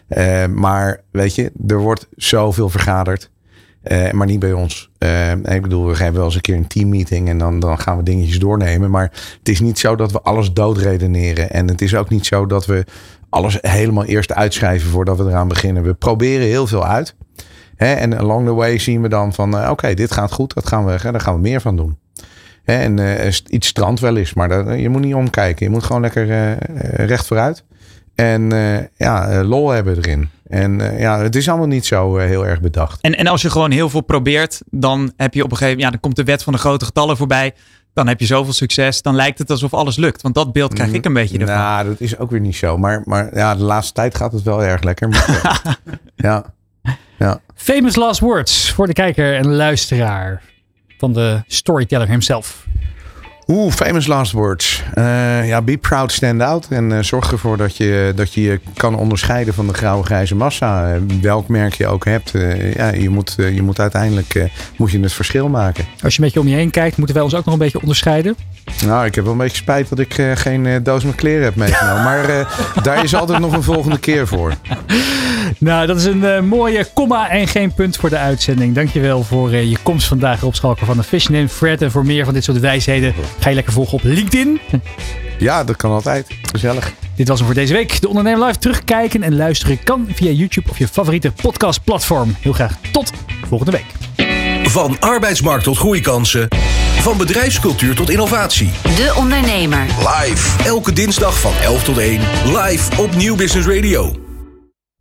Eh, 0.09 0.47
maar 0.47 1.01
weet 1.11 1.35
je, 1.35 1.53
er 1.67 1.79
wordt 1.79 2.09
zoveel 2.17 2.69
vergaderd. 2.69 3.31
maar 4.13 4.27
niet 4.27 4.39
bij 4.39 4.53
ons. 4.53 4.91
ik 5.45 5.63
bedoel, 5.63 5.87
we 5.87 5.95
geven 5.95 6.15
wel 6.15 6.25
eens 6.25 6.35
een 6.35 6.41
keer 6.41 6.57
een 6.57 6.67
teammeeting 6.67 7.29
en 7.29 7.39
dan, 7.39 7.61
dan 7.61 7.79
gaan 7.79 7.97
we 7.97 8.03
dingetjes 8.03 8.39
doornemen. 8.39 8.91
Maar 8.91 9.11
het 9.39 9.49
is 9.49 9.61
niet 9.61 9.79
zo 9.79 9.97
dat 9.97 10.13
we 10.13 10.21
alles 10.21 10.53
doodredeneren. 10.53 11.51
En 11.51 11.69
het 11.69 11.83
is 11.83 11.95
ook 11.95 12.09
niet 12.09 12.27
zo 12.27 12.47
dat 12.47 12.67
we 12.67 12.85
alles 13.29 13.59
helemaal 13.61 14.05
eerst 14.05 14.33
uitschrijven 14.33 14.91
voordat 14.91 15.19
we 15.19 15.25
eraan 15.25 15.49
beginnen. 15.49 15.83
We 15.83 15.95
proberen 15.95 16.47
heel 16.47 16.67
veel 16.67 16.87
uit. 16.87 17.15
en 17.77 18.19
along 18.19 18.47
the 18.47 18.55
way 18.55 18.79
zien 18.79 19.03
we 19.03 19.09
dan 19.09 19.33
van, 19.33 19.69
oké, 19.71 19.95
dit 19.95 20.13
gaat 20.13 20.33
goed, 20.33 20.55
dat 20.55 20.67
gaan 20.67 20.85
we, 20.85 20.99
daar 21.03 21.21
gaan 21.21 21.35
we 21.35 21.41
meer 21.41 21.61
van 21.61 21.77
doen. 21.77 21.99
En 22.65 22.99
uh, 22.99 23.27
iets 23.47 23.67
strand 23.67 24.01
wel 24.01 24.17
is, 24.17 24.35
maar 24.35 24.49
dat, 24.49 24.79
je 24.81 24.89
moet 24.89 25.01
niet 25.01 25.15
omkijken. 25.15 25.67
Je 25.67 25.73
moet 25.73 25.83
gewoon 25.85 26.03
lekker 26.03 26.29
uh, 26.29 26.53
recht 27.07 27.27
vooruit. 27.27 27.65
En 28.15 28.53
uh, 28.53 28.77
ja, 28.97 29.45
lol 29.45 29.71
hebben 29.71 29.97
erin. 29.97 30.31
En 30.47 30.99
ja, 30.99 31.19
het 31.19 31.37
is 31.37 31.49
allemaal 31.49 31.67
niet 31.67 31.87
zo 31.87 32.17
heel 32.17 32.47
erg 32.47 32.61
bedacht. 32.61 33.01
En, 33.01 33.17
en 33.17 33.27
als 33.27 33.43
je 33.43 33.51
gewoon 33.51 33.71
heel 33.71 33.91
veel 33.91 34.01
probeert, 34.01 34.61
dan 34.71 35.13
heb 35.17 35.35
je 35.35 35.45
op 35.45 35.51
een 35.51 35.57
gegeven 35.57 35.79
moment, 35.79 35.81
ja, 35.81 35.91
dan 35.91 36.01
komt 36.01 36.17
de 36.17 36.25
wet 36.25 36.43
van 36.43 36.53
de 36.53 36.59
grote 36.59 36.85
getallen 36.85 37.17
voorbij. 37.17 37.55
Dan 37.93 38.09
heb 38.09 38.21
je 38.21 38.27
zoveel 38.27 38.53
succes, 38.53 39.03
dan 39.03 39.15
lijkt 39.15 39.39
het 39.39 39.51
alsof 39.51 39.75
alles 39.75 39.97
lukt. 39.97 40.23
Want 40.23 40.35
dat 40.35 40.53
beeld 40.53 40.75
krijg 40.75 40.93
ik 40.93 41.05
een 41.05 41.13
beetje 41.13 41.39
ervan. 41.39 41.57
Nou, 41.57 41.89
dat 41.89 42.01
is 42.01 42.19
ook 42.19 42.31
weer 42.31 42.41
niet 42.41 42.57
zo. 42.57 42.79
Maar, 42.79 43.03
maar 43.05 43.37
ja, 43.37 43.55
de 43.55 43.63
laatste 43.63 43.93
tijd 43.93 44.15
gaat 44.15 44.33
het 44.33 44.43
wel 44.43 44.63
erg 44.63 44.83
lekker. 44.83 45.09
Maar, 45.09 45.79
ja, 46.17 46.45
ja. 47.19 47.41
Famous 47.55 47.97
last 47.97 48.21
words 48.21 48.71
voor 48.71 48.87
de 48.87 48.93
kijker 48.93 49.35
en 49.35 49.55
luisteraar 49.55 50.43
van 51.05 51.13
de 51.13 51.43
storyteller 51.47 52.09
himself. 52.09 52.67
Oeh, 53.47 53.73
famous 53.73 54.07
last 54.07 54.33
words. 54.33 54.83
Uh, 54.95 55.49
ja, 55.49 55.63
be 55.63 55.77
proud, 55.77 56.13
stand 56.13 56.41
out. 56.41 56.67
En 56.71 56.91
uh, 56.91 56.99
zorg 57.01 57.33
ervoor 57.33 57.57
dat 57.57 57.77
je, 57.77 58.13
dat 58.17 58.35
je 58.35 58.43
je 58.43 58.61
kan 58.77 58.97
onderscheiden 58.97 59.55
van 59.55 59.67
de 59.67 59.75
grauwe 59.75 60.05
grijze 60.05 60.35
massa. 60.35 60.95
Uh, 60.95 61.01
welk 61.21 61.49
merk 61.49 61.75
je 61.75 61.87
ook 61.87 62.05
hebt. 62.05 62.33
ja, 62.75 62.93
je 62.93 63.09
moet, 63.09 63.35
je 63.37 63.63
moet 63.63 63.81
uiteindelijk 63.81 64.51
moet 64.77 64.91
je 64.91 65.01
het 65.01 65.13
verschil 65.13 65.49
maken. 65.49 65.85
Als 66.03 66.15
je 66.15 66.21
een 66.21 66.25
beetje 66.25 66.41
om 66.41 66.49
je 66.49 66.55
heen 66.55 66.71
kijkt, 66.71 66.97
moeten 66.97 67.15
wij 67.15 67.25
ons 67.25 67.35
ook 67.35 67.45
nog 67.45 67.55
een 67.55 67.61
beetje 67.61 67.81
onderscheiden? 67.81 68.37
Nou, 68.87 69.07
ik 69.07 69.15
heb 69.15 69.25
wel 69.25 69.33
een 69.33 69.39
beetje 69.39 69.57
spijt 69.57 69.89
dat 69.89 69.99
ik 69.99 70.15
geen 70.35 70.83
doos 70.83 71.05
met 71.05 71.15
kleren 71.15 71.45
heb 71.45 71.57
meegenomen. 71.57 72.03
maar 72.03 72.47
daar 72.83 73.05
is 73.05 73.15
altijd 73.15 73.39
nog 73.39 73.53
een 73.53 73.63
volgende 73.63 73.99
keer 73.99 74.27
voor. 74.27 74.53
Nou, 75.59 75.87
dat 75.87 75.97
is 75.97 76.05
een 76.05 76.47
mooie 76.47 76.87
komma 76.95 77.31
en 77.31 77.49
geen 77.49 77.75
punt 77.75 77.97
voor 77.97 78.11
de 78.11 78.19
uitzending. 78.19 78.75
Dankjewel 78.75 79.23
voor 79.23 79.55
je 79.55 79.77
komst 79.83 80.07
vandaag 80.07 80.43
op 80.43 80.55
Schalker 80.55 80.87
van 80.87 80.97
de 80.97 81.03
Fish 81.03 81.27
Name 81.27 81.49
Fred. 81.49 81.83
En 81.83 81.91
voor 81.91 82.07
meer 82.07 82.25
van 82.25 82.35
dit 82.35 82.45
soort 82.45 82.61
wijsheden 82.61 83.15
Ga 83.39 83.49
je 83.49 83.55
lekker 83.55 83.73
volgen 83.73 83.95
op 83.95 84.05
LinkedIn? 84.05 84.61
Ja, 85.39 85.65
dat 85.65 85.77
kan 85.77 85.91
altijd. 85.91 86.27
Gezellig. 86.53 86.93
Dit 87.17 87.29
was 87.29 87.39
hem 87.39 87.47
voor 87.47 87.57
deze 87.57 87.73
week. 87.73 88.01
De 88.01 88.09
Ondernemer 88.09 88.47
Live 88.47 88.59
terugkijken 88.59 89.23
en 89.23 89.37
luisteren 89.37 89.83
kan 89.85 90.09
via 90.15 90.31
YouTube 90.31 90.71
of 90.71 90.79
je 90.79 90.89
favoriete 90.89 91.33
podcastplatform. 91.33 92.37
Heel 92.41 92.53
graag 92.53 92.73
tot 92.93 93.13
volgende 93.49 93.73
week. 93.73 93.85
Van 94.69 94.97
arbeidsmarkt 95.01 95.65
tot 95.65 95.77
groeikansen. 95.77 96.49
Van 97.01 97.17
bedrijfscultuur 97.17 97.95
tot 97.95 98.11
innovatie. 98.11 98.71
De 98.83 99.13
Ondernemer. 99.17 99.87
Live. 99.99 100.65
Elke 100.65 100.93
dinsdag 100.93 101.41
van 101.41 101.53
11 101.63 101.85
tot 101.85 101.99
1. 101.99 102.21
Live 102.45 103.03
op 103.03 103.15
Nieuw 103.15 103.37
Business 103.37 103.69
Radio. 103.69 104.24